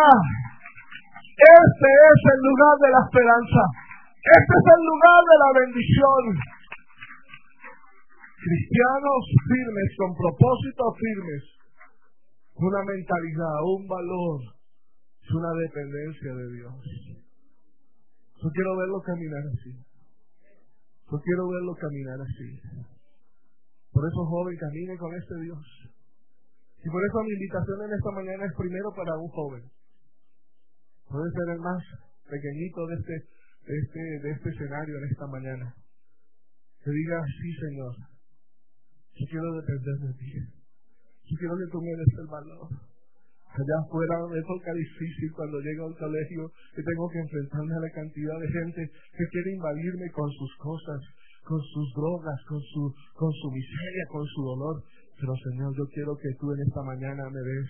Este 1.40 1.88
es 1.88 2.20
el 2.30 2.40
lugar 2.46 2.74
de 2.78 2.88
la 2.88 3.00
esperanza. 3.04 3.89
Este 4.20 4.52
es 4.52 4.66
el 4.68 4.82
lugar 4.84 5.20
de 5.24 5.36
la 5.40 5.50
bendición. 5.64 6.22
Cristianos 8.36 9.22
firmes, 9.48 9.88
con 9.96 10.10
propósitos 10.12 10.90
firmes, 11.00 11.42
una 12.52 12.84
mentalidad, 12.84 13.56
un 13.64 13.88
valor, 13.88 14.40
una 15.24 15.52
dependencia 15.64 16.34
de 16.36 16.46
Dios. 16.52 16.76
Yo 18.44 18.48
quiero 18.52 18.76
verlo 18.76 19.00
caminar 19.00 19.44
así. 19.56 19.72
Yo 19.72 21.16
quiero 21.24 21.48
verlo 21.48 21.72
caminar 21.80 22.20
así. 22.20 22.60
Por 23.92 24.04
eso, 24.04 24.20
joven, 24.20 24.56
camine 24.56 24.96
con 24.98 25.14
este 25.16 25.34
Dios. 25.48 25.64
Y 26.84 26.88
por 26.88 27.00
eso 27.04 27.24
mi 27.24 27.32
invitación 27.32 27.88
en 27.88 27.92
esta 27.92 28.10
mañana 28.12 28.44
es 28.44 28.52
primero 28.56 28.92
para 28.92 29.16
un 29.16 29.28
joven. 29.28 29.64
Puede 31.08 31.28
ser 31.32 31.56
el 31.56 31.60
más 31.60 31.82
pequeñito 32.28 32.86
de 32.86 32.94
este, 32.94 33.39
de 33.66 33.74
este, 33.78 34.00
de 34.22 34.30
este 34.30 34.48
escenario 34.50 34.98
en 34.98 35.04
esta 35.04 35.26
mañana. 35.26 35.74
Que 36.84 36.90
diga, 36.90 37.18
sí 37.40 37.52
Señor, 37.60 37.94
yo 39.14 39.24
quiero 39.28 39.48
depender 39.60 39.96
de 40.08 40.12
ti. 40.16 40.32
Yo 41.28 41.34
quiero 41.38 41.54
que 41.58 41.70
tú 41.70 41.78
me 41.80 41.92
des 41.92 42.14
el 42.18 42.26
valor. 42.26 42.68
Allá 43.50 43.76
afuera 43.82 44.14
me 44.30 44.40
toca 44.46 44.72
difícil 44.72 45.28
cuando 45.34 45.60
llego 45.60 45.86
al 45.90 45.98
colegio 45.98 46.50
que 46.74 46.82
tengo 46.82 47.10
que 47.10 47.18
enfrentarme 47.18 47.74
a 47.74 47.82
la 47.82 47.90
cantidad 47.90 48.38
de 48.38 48.48
gente 48.48 48.80
que 48.86 49.26
quiere 49.26 49.50
invadirme 49.58 50.06
con 50.14 50.30
sus 50.30 50.54
cosas, 50.56 51.00
con 51.42 51.60
sus 51.60 51.92
drogas, 51.94 52.38
con 52.46 52.60
su, 52.62 52.94
con 53.12 53.32
su 53.32 53.50
miseria, 53.50 54.04
con 54.08 54.24
su 54.24 54.40
dolor. 54.42 54.76
Pero 55.18 55.34
Señor, 55.50 55.74
yo 55.76 55.84
quiero 55.92 56.16
que 56.16 56.30
tú 56.38 56.52
en 56.54 56.62
esta 56.62 56.82
mañana 56.82 57.28
me 57.28 57.42
des. 57.42 57.68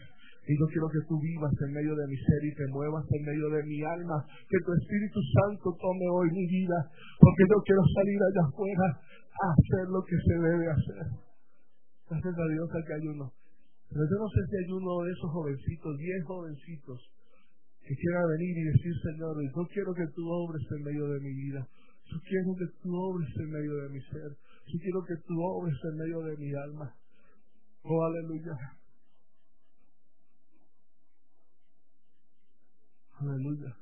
Y 0.49 0.53
yo 0.59 0.67
quiero 0.73 0.89
que 0.89 1.05
tú 1.07 1.21
vivas 1.21 1.53
en 1.63 1.73
medio 1.73 1.95
de 1.95 2.07
mi 2.09 2.17
ser 2.17 2.41
y 2.45 2.55
te 2.55 2.67
muevas 2.73 3.05
en 3.13 3.23
medio 3.23 3.47
de 3.51 3.63
mi 3.65 3.79
alma. 3.85 4.25
Que 4.49 4.59
tu 4.65 4.73
Espíritu 4.73 5.21
Santo 5.37 5.77
tome 5.77 6.07
hoy 6.11 6.29
mi 6.33 6.47
vida. 6.49 6.79
Porque 7.21 7.45
yo 7.45 7.59
quiero 7.63 7.83
salir 7.95 8.19
allá 8.19 8.43
afuera 8.49 8.87
a 8.91 9.47
hacer 9.53 9.87
lo 9.89 10.01
que 10.03 10.17
se 10.17 10.35
debe 10.35 10.67
hacer. 10.71 11.07
Gracias 12.09 12.35
a 12.35 12.47
Dios 12.51 12.67
que 12.67 12.95
hay 12.95 13.07
uno. 13.07 13.31
Pero 13.91 14.03
yo 14.07 14.17
no 14.19 14.29
sé 14.31 14.41
si 14.47 14.55
hay 14.57 14.71
uno 14.71 15.03
de 15.03 15.11
esos 15.13 15.31
jovencitos, 15.31 15.99
diez 15.99 16.25
jovencitos, 16.25 16.99
que 17.83 17.95
quiera 17.95 18.23
venir 18.39 18.55
y 18.59 18.65
decir, 18.71 18.95
Señor, 19.03 19.35
yo 19.43 19.63
quiero 19.67 19.95
que 19.95 20.07
tú 20.15 20.23
obres 20.31 20.63
en 20.71 20.83
medio 20.85 21.07
de 21.09 21.21
mi 21.21 21.35
vida. 21.35 21.67
Yo 22.07 22.19
quiero 22.23 22.55
que 22.55 22.67
tú 22.83 22.91
obres 22.95 23.29
en 23.37 23.51
medio 23.51 23.75
de 23.83 23.89
mi 23.91 24.01
ser. 24.01 24.31
Yo 24.67 24.79
quiero 24.79 25.05
que 25.07 25.17
tú 25.27 25.35
obres 25.43 25.75
en 25.91 25.97
medio 25.99 26.21
de 26.23 26.37
mi 26.39 26.55
alma. 26.55 26.95
Oh, 27.83 28.05
aleluya. 28.05 28.55
Aleluya. 33.21 33.77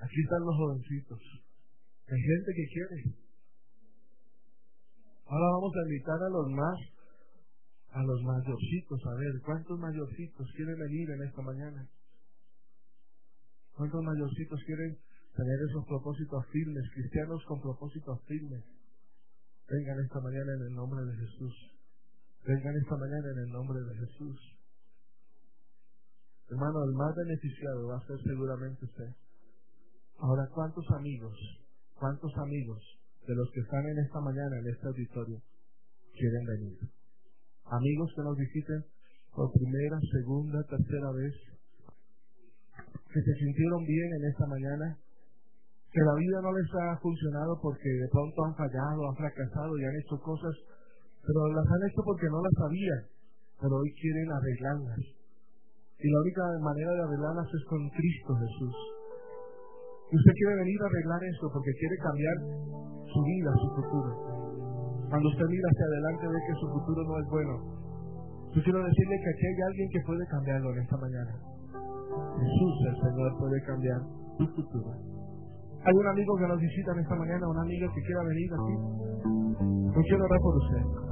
Aquí 0.00 0.18
están 0.24 0.40
los 0.40 0.56
jovencitos. 0.56 1.20
Hay 2.08 2.20
gente 2.20 2.50
que 2.56 2.66
quiere. 2.72 2.98
Ahora 5.26 5.46
vamos 5.52 5.72
a 5.76 5.84
invitar 5.84 6.16
a 6.16 6.30
los 6.32 6.48
más, 6.48 6.78
a 7.92 8.02
los 8.02 8.22
mayorcitos, 8.24 9.00
a 9.04 9.14
ver, 9.20 9.32
¿cuántos 9.44 9.78
mayorcitos 9.78 10.48
quieren 10.56 10.78
venir 10.78 11.10
en 11.10 11.22
esta 11.28 11.42
mañana? 11.42 11.88
¿Cuántos 13.76 14.02
mayorcitos 14.02 14.60
quieren 14.64 14.96
tener 15.36 15.58
esos 15.68 15.84
propósitos 15.86 16.44
firmes, 16.52 16.84
cristianos 16.94 17.44
con 17.48 17.60
propósitos 17.60 18.16
firmes? 18.26 18.64
Vengan 19.68 20.00
esta 20.04 20.20
mañana 20.20 20.52
en 20.56 20.62
el 20.68 20.74
nombre 20.74 21.04
de 21.04 21.16
Jesús. 21.16 21.54
Vengan 22.44 22.76
esta 22.76 22.96
mañana 22.96 23.28
en 23.32 23.38
el 23.44 23.50
nombre 23.52 23.80
de 23.80 23.94
Jesús. 24.06 24.61
Hermano, 26.52 26.84
el 26.84 26.92
más 26.92 27.16
beneficiado 27.16 27.88
va 27.88 27.96
a 27.96 28.06
ser 28.06 28.20
seguramente 28.28 28.84
usted. 28.84 29.08
Ahora, 30.18 30.44
¿cuántos 30.52 30.84
amigos, 30.90 31.32
cuántos 31.98 32.30
amigos 32.36 32.76
de 33.26 33.34
los 33.34 33.48
que 33.52 33.60
están 33.60 33.80
en 33.88 33.98
esta 34.04 34.20
mañana 34.20 34.60
en 34.60 34.68
este 34.68 34.86
auditorio 34.86 35.40
quieren 36.12 36.44
venir? 36.44 36.76
Amigos 37.64 38.12
que 38.14 38.22
nos 38.22 38.36
visiten 38.36 38.84
por 39.32 39.50
primera, 39.50 39.96
segunda, 40.12 40.60
tercera 40.68 41.10
vez, 41.16 41.32
que 42.84 43.20
se 43.24 43.32
sintieron 43.32 43.80
bien 43.88 44.12
en 44.20 44.24
esta 44.28 44.44
mañana, 44.44 44.98
que 45.88 46.04
la 46.04 46.14
vida 46.20 46.36
no 46.42 46.52
les 46.52 46.68
ha 46.68 47.00
funcionado 47.00 47.58
porque 47.62 47.88
de 47.88 48.08
pronto 48.12 48.44
han 48.44 48.54
fallado, 48.56 49.08
han 49.08 49.16
fracasado 49.16 49.72
y 49.78 49.84
han 49.84 49.96
hecho 50.04 50.20
cosas, 50.20 50.52
pero 51.24 51.48
las 51.48 51.64
han 51.64 51.88
hecho 51.88 52.02
porque 52.04 52.28
no 52.28 52.44
las 52.44 52.52
sabían, 52.60 53.02
pero 53.56 53.72
hoy 53.72 53.88
quieren 53.96 54.28
arreglarlas. 54.36 55.21
Y 56.02 56.10
la 56.10 56.18
única 56.18 56.42
manera 56.58 56.90
de 56.98 57.02
arreglarlas 57.06 57.46
es 57.46 57.64
con 57.70 57.78
Cristo 57.94 58.34
Jesús. 58.34 58.74
Y 60.10 60.16
usted 60.18 60.32
quiere 60.34 60.54
venir 60.66 60.78
a 60.82 60.86
arreglar 60.90 61.20
esto 61.30 61.46
porque 61.54 61.72
quiere 61.78 61.96
cambiar 62.02 62.36
su 63.06 63.20
vida, 63.22 63.50
su 63.54 63.68
futuro. 63.78 64.10
Cuando 65.08 65.28
usted 65.30 65.46
mira 65.46 65.66
hacia 65.70 65.86
adelante 65.86 66.26
ve 66.26 66.40
que 66.42 66.56
su 66.58 66.66
futuro 66.74 67.00
no 67.06 67.14
es 67.22 67.26
bueno. 67.30 67.54
Yo 68.50 68.60
quiero 68.66 68.82
decirle 68.82 69.14
que 69.14 69.30
aquí 69.30 69.44
hay 69.46 69.60
alguien 69.62 69.88
que 69.94 70.00
puede 70.04 70.24
cambiarlo 70.26 70.68
en 70.74 70.78
esta 70.82 70.96
mañana. 70.98 71.32
Jesús, 72.34 72.74
el 72.90 72.96
Señor, 72.98 73.30
puede 73.38 73.62
cambiar 73.62 74.00
su 74.36 74.46
futuro. 74.58 74.90
Hay 75.86 75.94
un 75.94 76.06
amigo 76.06 76.36
que 76.36 76.48
nos 76.48 76.58
visita 76.58 76.92
en 76.92 76.98
esta 76.98 77.14
mañana, 77.14 77.48
una 77.48 77.62
amiga 77.62 77.86
que 77.94 78.02
quiera 78.02 78.22
venir 78.26 78.50
aquí. 78.52 78.74
Yo 79.94 80.00
quiero 80.02 80.24
orar 80.24 80.40
por 80.42 80.54
usted. 80.66 81.11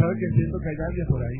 ¿Sabe 0.00 0.14
que 0.16 0.30
siento 0.32 0.58
que 0.58 0.68
hay 0.70 0.76
alguien 0.88 1.06
por 1.08 1.22
ahí? 1.22 1.38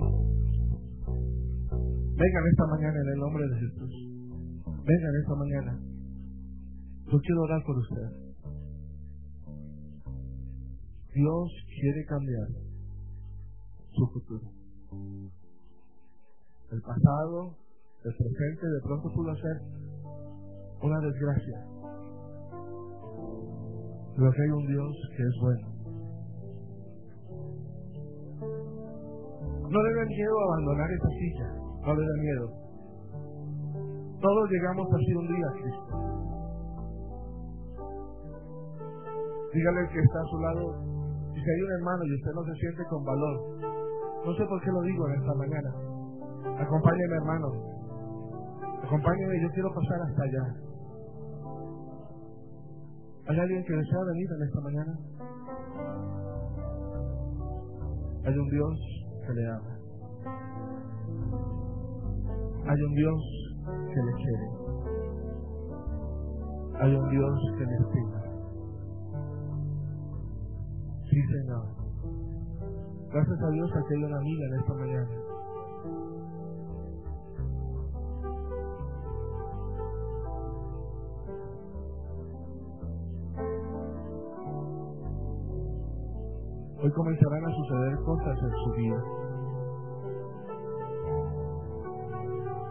Vengan 2.13 2.45
esta 2.53 2.67
mañana 2.67 3.01
en 3.01 3.09
el 3.09 3.19
nombre 3.19 3.49
de 3.49 3.57
Jesús. 3.57 3.93
Vengan 4.85 5.17
esta 5.17 5.35
mañana. 5.35 5.81
Yo 7.11 7.19
quiero 7.25 7.41
orar 7.41 7.63
por 7.65 7.79
usted. 7.79 8.09
Dios 11.15 11.49
quiere 11.81 12.05
cambiar 12.05 12.49
su 13.97 14.07
futuro. 14.13 14.53
El 16.71 16.83
pasado 16.83 17.57
el 18.05 18.15
presente 18.15 18.67
de 18.67 18.81
pronto 18.83 19.09
pudo 19.15 19.35
ser 19.37 19.57
una 20.83 21.01
desgracia. 21.01 21.65
Pero 24.17 24.33
que 24.33 24.43
hay 24.43 24.51
un 24.51 24.67
Dios 24.67 24.97
que 25.17 25.23
es 25.23 25.37
bueno. 25.41 25.80
No 29.71 29.83
le 29.83 29.95
den 29.95 30.09
miedo 30.09 30.35
abandonar 30.41 30.91
esa 30.91 31.09
silla, 31.09 31.49
no 31.87 31.95
le 31.95 32.03
den 32.03 32.21
miedo. 32.21 32.47
Todos 34.21 34.51
llegamos 34.51 34.87
así 34.93 35.15
un 35.15 35.29
día 35.29 35.47
a 35.47 35.53
Cristo. 35.53 35.93
Dígale 39.55 39.89
que 39.89 40.01
está 40.01 40.19
a 40.19 40.31
su 40.31 40.39
lado, 40.41 40.65
si 41.35 41.41
hay 41.41 41.63
un 41.63 41.73
hermano 41.79 42.05
y 42.05 42.15
usted 42.15 42.33
no 42.35 42.45
se 42.45 42.55
siente 42.61 42.83
con 42.91 43.05
valor, 43.05 43.37
no 44.27 44.35
sé 44.35 44.45
por 44.47 44.61
qué 44.61 44.71
lo 44.71 44.83
digo 44.83 45.09
en 45.09 45.15
esta 45.21 45.35
mañana. 45.35 45.71
Acompáñeme 46.61 47.17
hermano, 47.17 47.71
Acompáñame, 48.83 49.41
yo 49.41 49.49
quiero 49.51 49.69
pasar 49.73 50.03
hasta 50.03 50.23
allá. 50.23 50.55
¿Hay 53.29 53.39
alguien 53.39 53.65
que 53.65 53.77
desea 53.77 54.05
venir 54.05 54.29
en 54.37 54.43
esta 54.43 54.61
mañana? 54.61 54.99
Hay 58.25 58.37
un 58.37 58.49
Dios 58.49 59.00
que 59.27 59.33
le 59.35 59.49
ama. 59.49 59.79
Hay 62.67 62.83
un 62.83 62.95
Dios 62.95 63.21
que 63.93 64.03
le 64.03 64.13
quiere. 64.13 64.49
Hay 66.81 66.95
un 66.95 67.11
Dios 67.11 67.41
que 67.59 67.65
le 67.65 67.75
estima. 67.77 68.23
Sí, 71.11 71.23
Señor. 71.23 71.65
Gracias 73.13 73.43
a 73.43 73.51
Dios 73.51 73.71
que 73.73 73.95
hay 73.95 74.05
una 74.05 74.19
amiga 74.19 74.47
en 74.47 74.61
esta 74.61 74.75
mañana 74.75 75.20
Comenzarán 86.95 87.45
a 87.45 87.51
suceder 87.55 87.97
cosas 88.05 88.39
en 88.43 88.51
su 88.51 88.71
vida. 88.77 89.01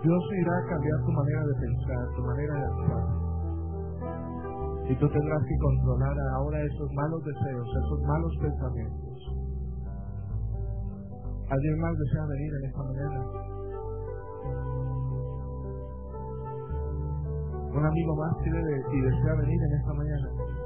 Dios 0.04 0.24
irá 0.42 0.54
a 0.58 0.66
cambiar 0.70 1.00
tu 1.06 1.12
manera 1.12 1.44
de 1.46 1.56
pensar, 1.60 2.08
tu 2.16 2.22
manera 2.24 2.54
de 2.54 2.66
actuar. 2.66 3.06
Y 4.90 4.96
tú 4.96 5.08
tendrás 5.10 5.44
que 5.44 5.58
controlar 5.60 6.16
ahora 6.36 6.62
esos 6.64 6.90
malos 6.94 7.24
deseos, 7.24 7.68
esos 7.68 8.02
malos 8.02 8.34
pensamientos. 8.42 9.10
¿Alguien 11.50 11.80
más 11.80 11.98
desea 11.98 12.26
venir 12.26 12.54
en 12.54 12.66
esta 12.70 12.84
mañana? 12.84 13.20
Un 17.72 17.86
amigo 17.86 18.16
más 18.16 18.36
quiere 18.44 18.82
y 18.94 19.02
desea 19.02 19.34
venir 19.36 19.60
en 19.64 19.74
esta 19.80 19.94
mañana. 19.94 20.59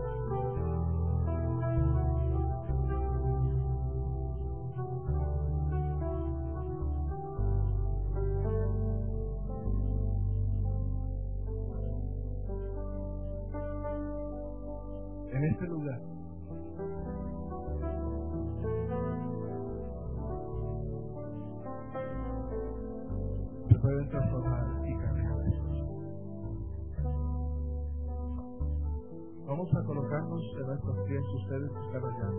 En 30.60 30.68
nuestros 30.68 30.98
pies, 31.08 31.24
ustedes 31.36 31.72
que 31.72 31.80
están 31.86 32.04
allá. 32.04 32.30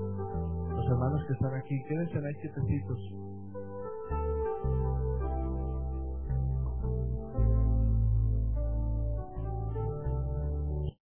Los 0.76 0.86
hermanos 0.86 1.24
que 1.26 1.32
están 1.32 1.54
aquí, 1.54 1.82
quédense 1.88 2.18
ahí 2.18 2.34
quietecitos. 2.40 3.00